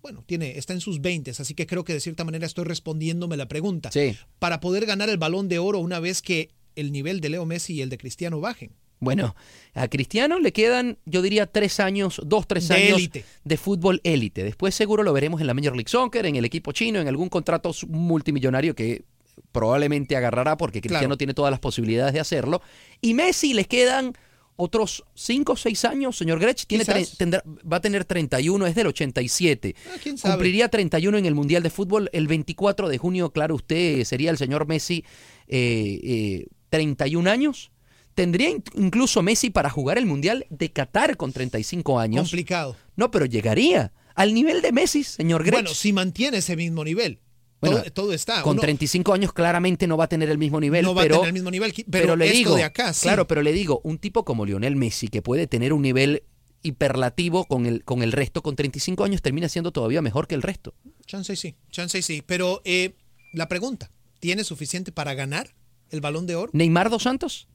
Bueno, 0.03 0.25
tiene, 0.27 0.59
está 0.59 0.73
en 0.73 0.81
sus 0.81 1.01
20, 1.01 1.31
así 1.31 1.55
que 1.55 1.67
creo 1.67 1.85
que 1.85 1.93
de 1.93 2.01
cierta 2.01 2.25
manera 2.25 2.45
estoy 2.47 2.65
respondiéndome 2.65 3.37
la 3.37 3.47
pregunta. 3.47 3.91
Sí. 3.93 4.17
Para 4.39 4.59
poder 4.61 4.85
ganar 4.87 5.09
el 5.09 5.17
balón 5.19 5.49
de 5.49 5.59
oro 5.61 5.79
una 5.79 6.01
vez 6.01 6.23
que 6.23 6.51
el 6.75 6.91
nivel 6.91 7.21
de 7.21 7.29
Leo 7.29 7.47
Messi 7.47 7.75
y 7.75 7.83
el 7.83 7.89
de 7.91 7.99
Cristiano 7.99 8.41
bajen. 8.41 8.73
Bueno, 8.99 9.35
a 9.75 9.89
Cristiano 9.89 10.39
le 10.39 10.53
quedan, 10.53 10.97
yo 11.07 11.23
diría, 11.23 11.47
tres 11.47 11.81
años, 11.81 12.21
dos, 12.25 12.47
tres 12.47 12.69
De 12.69 12.75
años 12.77 12.99
élite. 12.99 13.25
de 13.45 13.57
fútbol 13.57 14.01
élite. 14.05 14.45
Después 14.45 14.75
seguro 14.77 15.03
lo 15.03 15.13
veremos 15.13 15.41
en 15.41 15.49
la 15.49 15.55
Major 15.55 15.75
League 15.75 15.89
Soccer, 15.91 16.25
en 16.27 16.37
el 16.37 16.45
equipo 16.45 16.71
chino, 16.73 17.01
en 17.01 17.09
algún 17.09 17.29
contrato 17.29 17.73
multimillonario 17.89 18.75
que 18.77 19.05
probablemente 19.51 20.17
agarrará 20.17 20.57
porque 20.57 20.81
Cristiano 20.81 21.07
Claro. 21.09 21.17
tiene 21.19 21.35
todas 21.35 21.51
las 21.51 21.61
posibilidades 21.61 22.13
de 22.15 22.21
hacerlo. 22.21 22.63
Y 23.01 23.15
Messi 23.15 23.55
les 23.55 23.67
quedan 23.67 24.15
otros 24.57 25.05
cinco 25.15 25.53
o 25.55 25.57
seis 25.57 25.85
años, 25.85 26.17
señor. 26.17 26.39
Tiene 26.67 26.85
tre- 26.85 27.17
tendrá- 27.17 27.43
va 27.71 27.79
a 27.79 27.81
tener 27.81 28.05
31, 28.05 28.67
es 28.67 28.75
del 28.75 28.87
87. 28.89 29.75
Ah, 29.87 29.97
quién 30.03 30.19
sabe. 30.19 30.35
Cumpliría 30.35 30.69
31 30.69 31.19
en 31.19 31.27
el 31.27 31.35
Mundial 31.35 31.63
de 31.63 31.71
Fútbol 31.71 32.11
el 32.13 32.27
24 32.29 32.89
de 32.89 32.99
junio. 32.99 33.31
Claro, 33.33 33.55
usted 33.55 34.05
sería 34.05 34.31
el 34.31 34.39
señor 34.39 34.67
Messi, 34.67 35.05
eh, 35.49 36.01
eh, 36.03 36.47
31 36.71 37.29
años. 37.29 37.71
Tendría 38.15 38.51
in- 38.51 38.63
incluso 38.75 39.23
Messi 39.23 39.51
para 39.51 39.71
jugar 39.71 39.97
el 39.99 40.07
Mundial 40.07 40.45
de 40.51 40.71
Qatar 40.71 41.17
con 41.17 41.33
35 41.33 41.99
años. 41.99 42.23
Complicado. 42.29 42.77
No, 42.95 43.11
pero 43.11 43.25
llegaría 43.25 43.93
al 44.15 44.35
nivel 44.35 44.61
de 44.61 44.71
Messi, 44.73 45.03
señor 45.03 45.43
Grech. 45.45 45.55
Bueno, 45.55 45.71
si 45.71 45.93
mantiene 45.95 46.37
ese 46.39 46.55
mismo 46.57 46.85
nivel. 46.85 47.21
Bueno, 47.63 47.83
todo, 47.83 47.93
todo 47.93 48.13
está. 48.13 48.43
con 48.43 48.53
Uno 48.53 48.63
35 48.63 49.15
años 49.15 49.33
claramente 49.33 49.87
no 49.87 49.97
va 49.97 50.05
a 50.05 50.09
tener 50.09 50.29
el 50.29 50.37
mismo 50.37 50.61
nivel, 50.61 50.85
no 50.85 50.95
va 50.95 51.03
pero 51.03 51.15
a 51.15 51.19
tener 51.19 51.29
el 51.29 51.35
mismo 51.35 51.51
nivel. 51.51 51.73
Pero, 51.91 52.17
le 52.17 52.27
esto 52.27 52.37
digo, 52.37 52.57
de 52.57 52.65
acá, 52.65 52.93
sí. 52.93 53.03
claro, 53.03 53.29
pero 53.29 53.41
le 53.43 53.53
digo, 53.53 53.81
un 53.85 53.99
tipo 53.99 54.25
como 54.25 54.45
Lionel 54.45 54.75
Messi 54.75 55.07
que 55.09 55.23
puede 55.23 55.47
tener 55.47 55.73
un 55.73 55.83
nivel 55.83 56.25
hiperlativo 56.63 57.45
con 57.45 57.67
el 57.67 57.85
con 57.85 58.03
el 58.03 58.13
resto 58.13 58.43
con 58.43 58.55
35 58.55 59.05
años 59.05 59.23
termina 59.23 59.49
siendo 59.49 59.73
todavía 59.73 60.03
mejor 60.03 60.27
que 60.27 60.35
el 60.35 60.43
resto. 60.43 60.75
Chance 61.07 61.37
sí, 61.37 61.55
chance 61.71 62.03
sí. 62.03 62.23
Pero 62.27 62.63
eh, 62.65 62.97
la 63.33 63.49
pregunta, 63.49 63.91
¿tiene 64.19 64.43
suficiente 64.43 64.91
para 64.91 65.15
ganar 65.15 65.55
el 65.91 66.01
balón 66.01 66.27
de 66.27 66.35
oro? 66.35 66.51
Neymar 66.53 66.91
dos 66.91 67.05
Santos? 67.05 67.49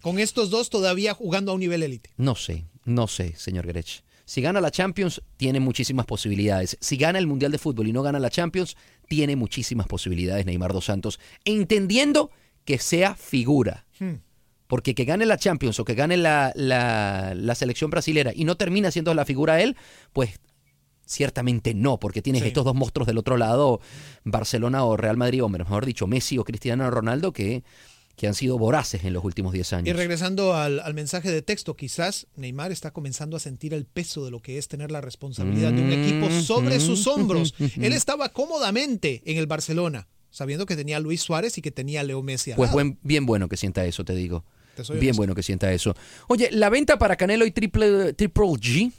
Con 0.00 0.20
estos 0.20 0.50
dos 0.50 0.70
todavía 0.70 1.12
jugando 1.12 1.50
a 1.50 1.54
un 1.54 1.60
nivel 1.60 1.82
élite. 1.82 2.10
No 2.16 2.36
sé, 2.36 2.66
no 2.84 3.08
sé, 3.08 3.34
señor 3.36 3.66
Grech. 3.66 4.04
Si 4.28 4.42
gana 4.42 4.60
la 4.60 4.70
Champions, 4.70 5.22
tiene 5.38 5.58
muchísimas 5.58 6.04
posibilidades. 6.04 6.76
Si 6.80 6.98
gana 6.98 7.18
el 7.18 7.26
Mundial 7.26 7.50
de 7.50 7.56
Fútbol 7.56 7.88
y 7.88 7.92
no 7.92 8.02
gana 8.02 8.18
la 8.18 8.28
Champions, 8.28 8.76
tiene 9.08 9.34
muchísimas 9.36 9.86
posibilidades 9.86 10.46
Neymar 10.46 10.72
dos 10.72 10.84
Santos, 10.84 11.18
entendiendo 11.44 12.30
que 12.64 12.78
sea 12.78 13.14
figura. 13.14 13.86
Hmm. 13.98 14.16
Porque 14.66 14.94
que 14.94 15.06
gane 15.06 15.24
la 15.24 15.38
Champions 15.38 15.80
o 15.80 15.84
que 15.86 15.94
gane 15.94 16.18
la, 16.18 16.52
la, 16.54 17.32
la 17.34 17.54
selección 17.54 17.90
brasilera 17.90 18.32
y 18.34 18.44
no 18.44 18.56
termina 18.56 18.90
siendo 18.90 19.14
la 19.14 19.24
figura 19.24 19.62
él, 19.62 19.76
pues 20.12 20.38
ciertamente 21.06 21.72
no, 21.72 21.98
porque 21.98 22.20
tienes 22.20 22.42
Sí. 22.42 22.48
estos 22.48 22.66
dos 22.66 22.74
monstruos 22.74 23.06
del 23.06 23.16
otro 23.16 23.38
lado, 23.38 23.80
Barcelona 24.24 24.84
o 24.84 24.98
Real 24.98 25.16
Madrid, 25.16 25.42
o 25.42 25.48
mejor 25.48 25.86
dicho, 25.86 26.06
Messi 26.06 26.36
o 26.36 26.44
Cristiano 26.44 26.90
Ronaldo, 26.90 27.32
que, 27.32 27.64
que 28.18 28.26
han 28.26 28.34
sido 28.34 28.58
voraces 28.58 29.04
en 29.04 29.14
los 29.14 29.24
últimos 29.24 29.52
10 29.54 29.72
Y 29.72 29.74
años. 29.76 29.96
regresando 29.96 30.54
al, 30.54 30.80
al 30.80 30.92
mensaje 30.92 31.30
de 31.30 31.40
texto, 31.40 31.74
quizás 31.76 32.26
Neymar 32.36 32.72
está 32.72 32.90
comenzando 32.90 33.36
a 33.36 33.40
sentir 33.40 33.72
el 33.72 33.86
peso 33.86 34.24
de 34.24 34.30
lo 34.30 34.40
que 34.42 34.58
es 34.58 34.68
tener 34.68 34.90
la 34.90 35.00
responsabilidad 35.00 35.72
de 35.72 35.80
un 35.80 35.92
equipo 35.92 36.28
sobre 36.42 36.80
sus 36.80 37.06
hombros. 37.06 37.54
Él 37.80 37.92
estaba 37.94 38.28
cómodamente 38.30 39.22
en 39.24 39.38
el 39.38 39.46
Barcelona, 39.46 40.08
sabiendo 40.30 40.66
que 40.66 40.76
tenía 40.76 40.98
a 40.98 41.00
Luis 41.00 41.22
Suárez 41.22 41.56
y 41.58 41.62
que 41.62 41.70
tenía 41.70 42.00
a 42.00 42.04
Leo 42.04 42.22
Messi. 42.22 42.50
al 42.50 42.56
Pues 42.56 42.68
lado. 42.68 42.74
buen, 42.76 42.98
bien 43.02 43.24
bueno 43.24 43.48
que 43.48 43.56
sienta 43.56 43.84
eso, 43.86 44.04
te 44.04 44.14
digo. 44.14 44.44
Bien 44.82 44.98
honesto. 44.98 45.16
bueno 45.16 45.34
que 45.34 45.42
sienta 45.42 45.72
eso. 45.72 45.94
Oye, 46.28 46.48
la 46.52 46.68
venta 46.70 46.98
para 46.98 47.16
Canelo 47.16 47.46
y 47.46 47.50
Triple, 47.50 48.12
Triple 48.14 48.44
G. 48.44 48.92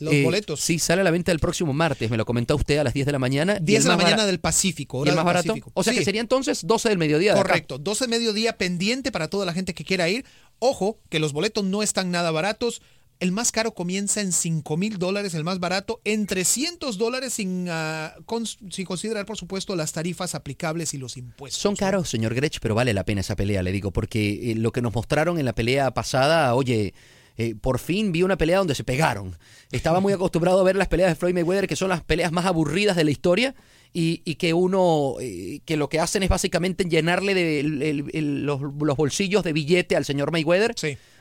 Los 0.00 0.14
eh, 0.14 0.22
boletos. 0.22 0.60
Sí, 0.60 0.78
sale 0.78 1.00
a 1.00 1.04
la 1.04 1.10
venta 1.10 1.32
el 1.32 1.38
próximo 1.38 1.72
martes. 1.72 2.10
Me 2.10 2.16
lo 2.16 2.24
comentó 2.24 2.56
usted 2.56 2.78
a 2.78 2.84
las 2.84 2.94
10 2.94 3.06
de 3.06 3.12
la 3.12 3.18
mañana. 3.18 3.58
y 3.60 3.64
10 3.64 3.78
el 3.78 3.82
de 3.84 3.88
la 3.88 3.96
mañana 3.96 4.26
del 4.26 4.40
Pacífico. 4.40 5.04
¿Y 5.04 5.08
el 5.08 5.14
más 5.14 5.24
del 5.24 5.26
barato? 5.26 5.48
Pacífico. 5.48 5.70
O 5.74 5.82
sea 5.82 5.92
que 5.92 6.04
sería 6.04 6.20
entonces 6.20 6.66
12 6.66 6.88
del 6.88 6.98
mediodía. 6.98 7.34
de 7.34 7.40
acá. 7.40 7.48
Correcto, 7.48 7.78
12 7.78 8.04
de 8.06 8.08
mediodía 8.08 8.56
pendiente 8.56 9.12
para 9.12 9.28
toda 9.28 9.46
la 9.46 9.52
gente 9.52 9.74
que 9.74 9.84
quiera 9.84 10.08
ir. 10.08 10.24
Ojo, 10.60 10.98
que 11.08 11.18
los 11.18 11.32
boletos 11.32 11.64
no 11.64 11.82
están 11.82 12.10
nada 12.10 12.30
baratos. 12.30 12.82
El 13.20 13.32
más 13.32 13.50
caro 13.50 13.74
comienza 13.74 14.20
en 14.20 14.30
5 14.30 14.76
mil 14.76 14.98
dólares, 14.98 15.34
el 15.34 15.42
más 15.42 15.58
barato 15.58 16.00
en 16.04 16.26
300 16.26 16.98
dólares 16.98 17.32
sin, 17.32 17.66
cons- 17.66 18.58
sin 18.70 18.84
considerar, 18.86 19.26
por 19.26 19.36
supuesto, 19.36 19.74
las 19.74 19.92
tarifas 19.92 20.36
aplicables 20.36 20.94
y 20.94 20.98
los 20.98 21.16
impuestos. 21.16 21.60
Son 21.60 21.74
caros, 21.74 22.08
señor 22.08 22.34
Grech, 22.34 22.58
pero 22.60 22.76
vale 22.76 22.94
la 22.94 23.04
pena 23.04 23.20
esa 23.22 23.34
pelea, 23.34 23.62
le 23.62 23.72
digo, 23.72 23.90
porque 23.90 24.52
eh, 24.52 24.54
lo 24.54 24.70
que 24.70 24.82
nos 24.82 24.94
mostraron 24.94 25.38
en 25.38 25.46
la 25.46 25.52
pelea 25.52 25.90
pasada, 25.92 26.54
oye, 26.54 26.94
eh, 27.36 27.54
por 27.60 27.80
fin 27.80 28.12
vi 28.12 28.22
una 28.22 28.36
pelea 28.38 28.58
donde 28.58 28.76
se 28.76 28.84
pegaron. 28.84 29.36
Estaba 29.72 29.98
muy 29.98 30.12
acostumbrado 30.14 30.60
a 30.60 30.64
ver 30.64 30.76
las 30.76 30.86
peleas 30.88 31.10
de 31.10 31.16
Floyd 31.16 31.34
Mayweather, 31.34 31.66
que 31.66 31.74
son 31.76 31.88
las 31.88 32.02
peleas 32.04 32.30
más 32.30 32.46
aburridas 32.46 32.94
de 32.96 33.02
la 33.04 33.10
historia, 33.10 33.54
y, 33.92 34.22
y 34.26 34.34
que 34.36 34.52
uno, 34.54 35.14
eh, 35.20 35.60
que 35.64 35.76
lo 35.76 35.88
que 35.88 35.98
hacen 35.98 36.22
es 36.22 36.28
básicamente 36.28 36.84
llenarle 36.84 37.34
de 37.34 37.60
el- 37.60 37.82
el- 37.82 38.10
el- 38.12 38.42
los, 38.46 38.60
los 38.80 38.96
bolsillos 38.96 39.42
de 39.42 39.52
billete 39.54 39.96
al 39.96 40.04
señor 40.04 40.30
Mayweather, 40.30 40.74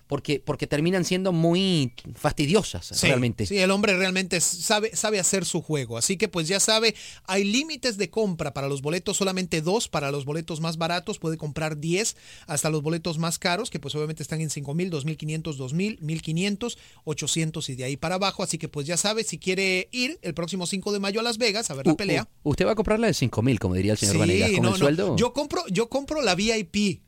porque, 0.07 0.39
porque 0.43 0.67
terminan 0.67 1.05
siendo 1.05 1.31
muy 1.31 1.93
fastidiosas, 2.15 2.87
Sí, 2.87 3.07
realmente. 3.07 3.45
Sí, 3.45 3.57
el 3.57 3.71
hombre 3.71 3.97
realmente 3.97 4.39
sabe, 4.41 4.95
sabe 4.95 5.19
hacer 5.19 5.45
su 5.45 5.61
juego. 5.61 5.97
Así 5.97 6.17
que 6.17 6.27
pues 6.27 6.47
ya 6.47 6.59
sabe, 6.59 6.95
hay 7.25 7.43
límites 7.43 7.97
de 7.97 8.09
compra 8.09 8.53
para 8.53 8.67
los 8.67 8.81
boletos, 8.81 9.17
solamente 9.17 9.61
dos. 9.61 9.87
Para 9.87 10.11
los 10.11 10.25
boletos 10.25 10.59
más 10.61 10.77
baratos 10.77 11.19
puede 11.19 11.37
comprar 11.37 11.77
10 11.77 12.15
hasta 12.47 12.69
los 12.69 12.81
boletos 12.81 13.17
más 13.17 13.37
caros, 13.39 13.69
que 13.69 13.79
pues 13.79 13.93
obviamente 13.95 14.23
están 14.23 14.41
en 14.41 14.49
5 14.49 14.73
mil, 14.73 14.89
2.500, 14.91 15.57
2.000, 15.57 15.99
1.500, 15.99 16.77
800 17.03 17.69
y 17.69 17.75
de 17.75 17.83
ahí 17.83 17.97
para 17.97 18.15
abajo. 18.15 18.43
Así 18.43 18.57
que 18.57 18.67
pues 18.69 18.87
ya 18.87 18.97
sabe, 18.97 19.23
si 19.23 19.37
quiere 19.37 19.89
ir 19.91 20.19
el 20.21 20.33
próximo 20.33 20.65
5 20.67 20.91
de 20.93 20.99
mayo 20.99 21.19
a 21.19 21.23
Las 21.23 21.37
Vegas 21.37 21.69
a 21.69 21.73
ver 21.73 21.85
la 21.85 21.93
U- 21.93 21.97
pelea. 21.97 22.27
u- 22.43 22.49
usted 22.51 22.65
va 22.65 22.71
a 22.71 22.75
comprar 22.75 22.99
la 22.99 23.07
de 23.07 23.13
5 23.13 23.41
mil, 23.41 23.59
como 23.59 23.75
diría 23.75 23.91
el 23.93 23.97
señor 23.97 24.17
Vanegas, 24.19 24.51
con 24.51 24.61
no, 24.61 24.67
el 24.69 24.71
no. 24.73 24.77
sueldo. 24.77 25.15
Yo 25.17 25.33
compro, 25.33 25.63
yo 25.69 25.89
compro 25.89 26.21
la 26.21 26.35
VIP. 26.35 27.01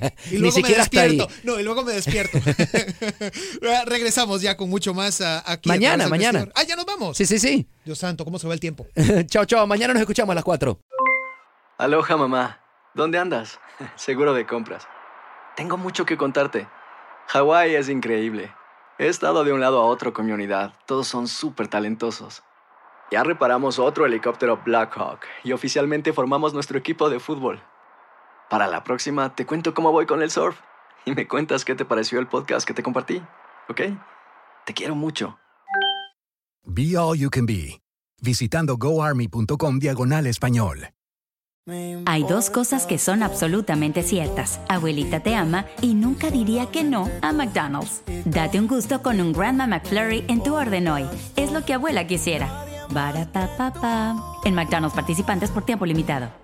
Y 0.30 0.34
Ni 0.34 0.38
luego 0.38 0.56
me 0.56 0.62
siquiera 0.62 0.82
hasta 0.82 1.00
ahí. 1.02 1.16
despierto. 1.16 1.34
No, 1.44 1.60
y 1.60 1.62
luego 1.62 1.82
me 1.82 1.92
despierto. 1.92 2.38
Regresamos 3.86 4.40
ya 4.42 4.56
con 4.56 4.68
mucho 4.70 4.94
más 4.94 5.20
ah, 5.20 5.42
aquí. 5.46 5.68
Mañana, 5.68 6.08
mañana. 6.08 6.40
vestidor. 6.40 6.52
Ah, 6.56 6.66
ya 6.66 6.76
nos 6.76 6.86
vamos. 6.86 7.16
Sí, 7.16 7.26
sí, 7.26 7.38
sí. 7.38 7.68
Dios 7.84 7.98
santo, 7.98 8.24
¿cómo 8.24 8.38
se 8.38 8.46
va 8.46 8.54
el 8.54 8.60
tiempo? 8.60 8.86
chao, 9.26 9.44
chao. 9.44 9.66
Mañana 9.66 9.92
nos 9.94 10.00
escuchamos 10.00 10.32
a 10.32 10.34
las 10.36 10.44
4. 10.44 10.78
Aloha 11.78 12.16
mamá, 12.16 12.60
¿dónde 12.94 13.18
andas? 13.18 13.58
Seguro 13.96 14.32
de 14.34 14.46
compras. 14.46 14.86
Tengo 15.56 15.76
mucho 15.76 16.04
que 16.06 16.16
contarte. 16.16 16.66
Hawái 17.28 17.74
es 17.74 17.88
increíble. 17.88 18.52
He 18.98 19.08
estado 19.08 19.42
de 19.44 19.52
un 19.52 19.60
lado 19.60 19.80
a 19.80 19.86
otro 19.86 20.12
con 20.12 20.26
mi 20.26 20.32
unidad. 20.32 20.74
Todos 20.86 21.08
son 21.08 21.26
súper 21.26 21.68
talentosos. 21.68 22.42
Ya 23.10 23.22
reparamos 23.22 23.78
otro 23.78 24.06
helicóptero 24.06 24.60
Blackhawk 24.64 25.20
y 25.42 25.52
oficialmente 25.52 26.12
formamos 26.12 26.54
nuestro 26.54 26.78
equipo 26.78 27.10
de 27.10 27.20
fútbol. 27.20 27.62
Para 28.50 28.66
la 28.66 28.84
próxima 28.84 29.34
te 29.34 29.46
cuento 29.46 29.74
cómo 29.74 29.92
voy 29.92 30.06
con 30.06 30.22
el 30.22 30.30
surf 30.30 30.58
y 31.04 31.14
me 31.14 31.26
cuentas 31.26 31.64
qué 31.64 31.74
te 31.74 31.84
pareció 31.84 32.18
el 32.18 32.26
podcast 32.26 32.66
que 32.66 32.74
te 32.74 32.82
compartí, 32.82 33.22
¿ok? 33.68 33.80
Te 34.64 34.74
quiero 34.74 34.94
mucho. 34.94 35.38
Be 36.64 36.96
All 36.96 37.18
You 37.18 37.30
Can 37.30 37.46
Be, 37.46 37.80
visitando 38.22 38.76
goarmy.com 38.76 39.78
diagonal 39.78 40.26
español. 40.26 40.88
Hay 42.04 42.24
dos 42.24 42.50
cosas 42.50 42.84
que 42.84 42.98
son 42.98 43.22
absolutamente 43.22 44.02
ciertas. 44.02 44.60
Abuelita 44.68 45.20
te 45.20 45.34
ama 45.34 45.64
y 45.80 45.94
nunca 45.94 46.30
diría 46.30 46.70
que 46.70 46.84
no 46.84 47.08
a 47.22 47.32
McDonald's. 47.32 48.02
Date 48.26 48.60
un 48.60 48.68
gusto 48.68 49.02
con 49.02 49.18
un 49.18 49.32
Grandma 49.32 49.66
McFlurry 49.66 50.24
en 50.28 50.42
tu 50.42 50.54
orden 50.54 50.88
hoy. 50.88 51.06
Es 51.36 51.52
lo 51.52 51.64
que 51.64 51.72
abuela 51.72 52.06
quisiera. 52.06 52.66
Barapapapa. 52.90 54.14
En 54.44 54.54
McDonald's 54.54 54.94
participantes 54.94 55.50
por 55.50 55.64
tiempo 55.64 55.86
limitado. 55.86 56.43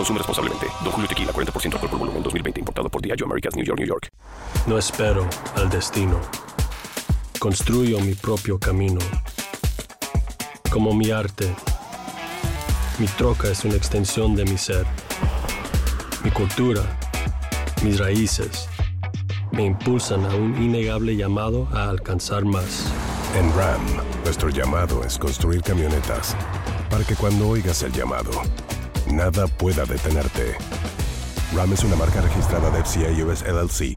Consume 0.00 0.16
responsablemente. 0.16 0.66
Don 0.82 0.92
Julio 0.92 1.06
Tequila, 1.06 1.30
40% 1.30 1.74
alcohol 1.74 1.90
por 1.90 1.98
volumen, 1.98 2.22
2020. 2.22 2.60
Importado 2.60 2.88
por 2.88 3.02
Diageo 3.02 3.26
Americas, 3.26 3.54
New 3.54 3.66
York, 3.66 3.78
New 3.78 3.86
York. 3.86 4.08
No 4.66 4.78
espero 4.78 5.28
al 5.56 5.68
destino. 5.68 6.18
Construyo 7.38 8.00
mi 8.00 8.14
propio 8.14 8.58
camino. 8.58 8.98
Como 10.70 10.94
mi 10.94 11.10
arte. 11.10 11.54
Mi 12.98 13.08
troca 13.08 13.48
es 13.48 13.62
una 13.66 13.74
extensión 13.74 14.34
de 14.34 14.46
mi 14.46 14.56
ser. 14.56 14.86
Mi 16.24 16.30
cultura, 16.30 16.80
mis 17.82 17.98
raíces, 17.98 18.70
me 19.52 19.66
impulsan 19.66 20.24
a 20.24 20.34
un 20.34 20.56
innegable 20.62 21.14
llamado 21.14 21.68
a 21.74 21.90
alcanzar 21.90 22.46
más. 22.46 22.90
En 23.36 23.54
RAM, 23.54 23.82
nuestro 24.24 24.48
llamado 24.48 25.04
es 25.04 25.18
construir 25.18 25.60
camionetas 25.60 26.34
para 26.88 27.04
que 27.04 27.16
cuando 27.16 27.48
oigas 27.48 27.82
el 27.82 27.92
llamado, 27.92 28.30
nada 29.12 29.46
pueda 29.46 29.84
detenerte. 29.84 30.56
RAM 31.54 31.72
es 31.72 31.84
una 31.84 31.96
marca 31.96 32.20
registrada 32.20 32.70
de 32.70 32.84
FCA 32.84 33.10
LLC 33.42 33.96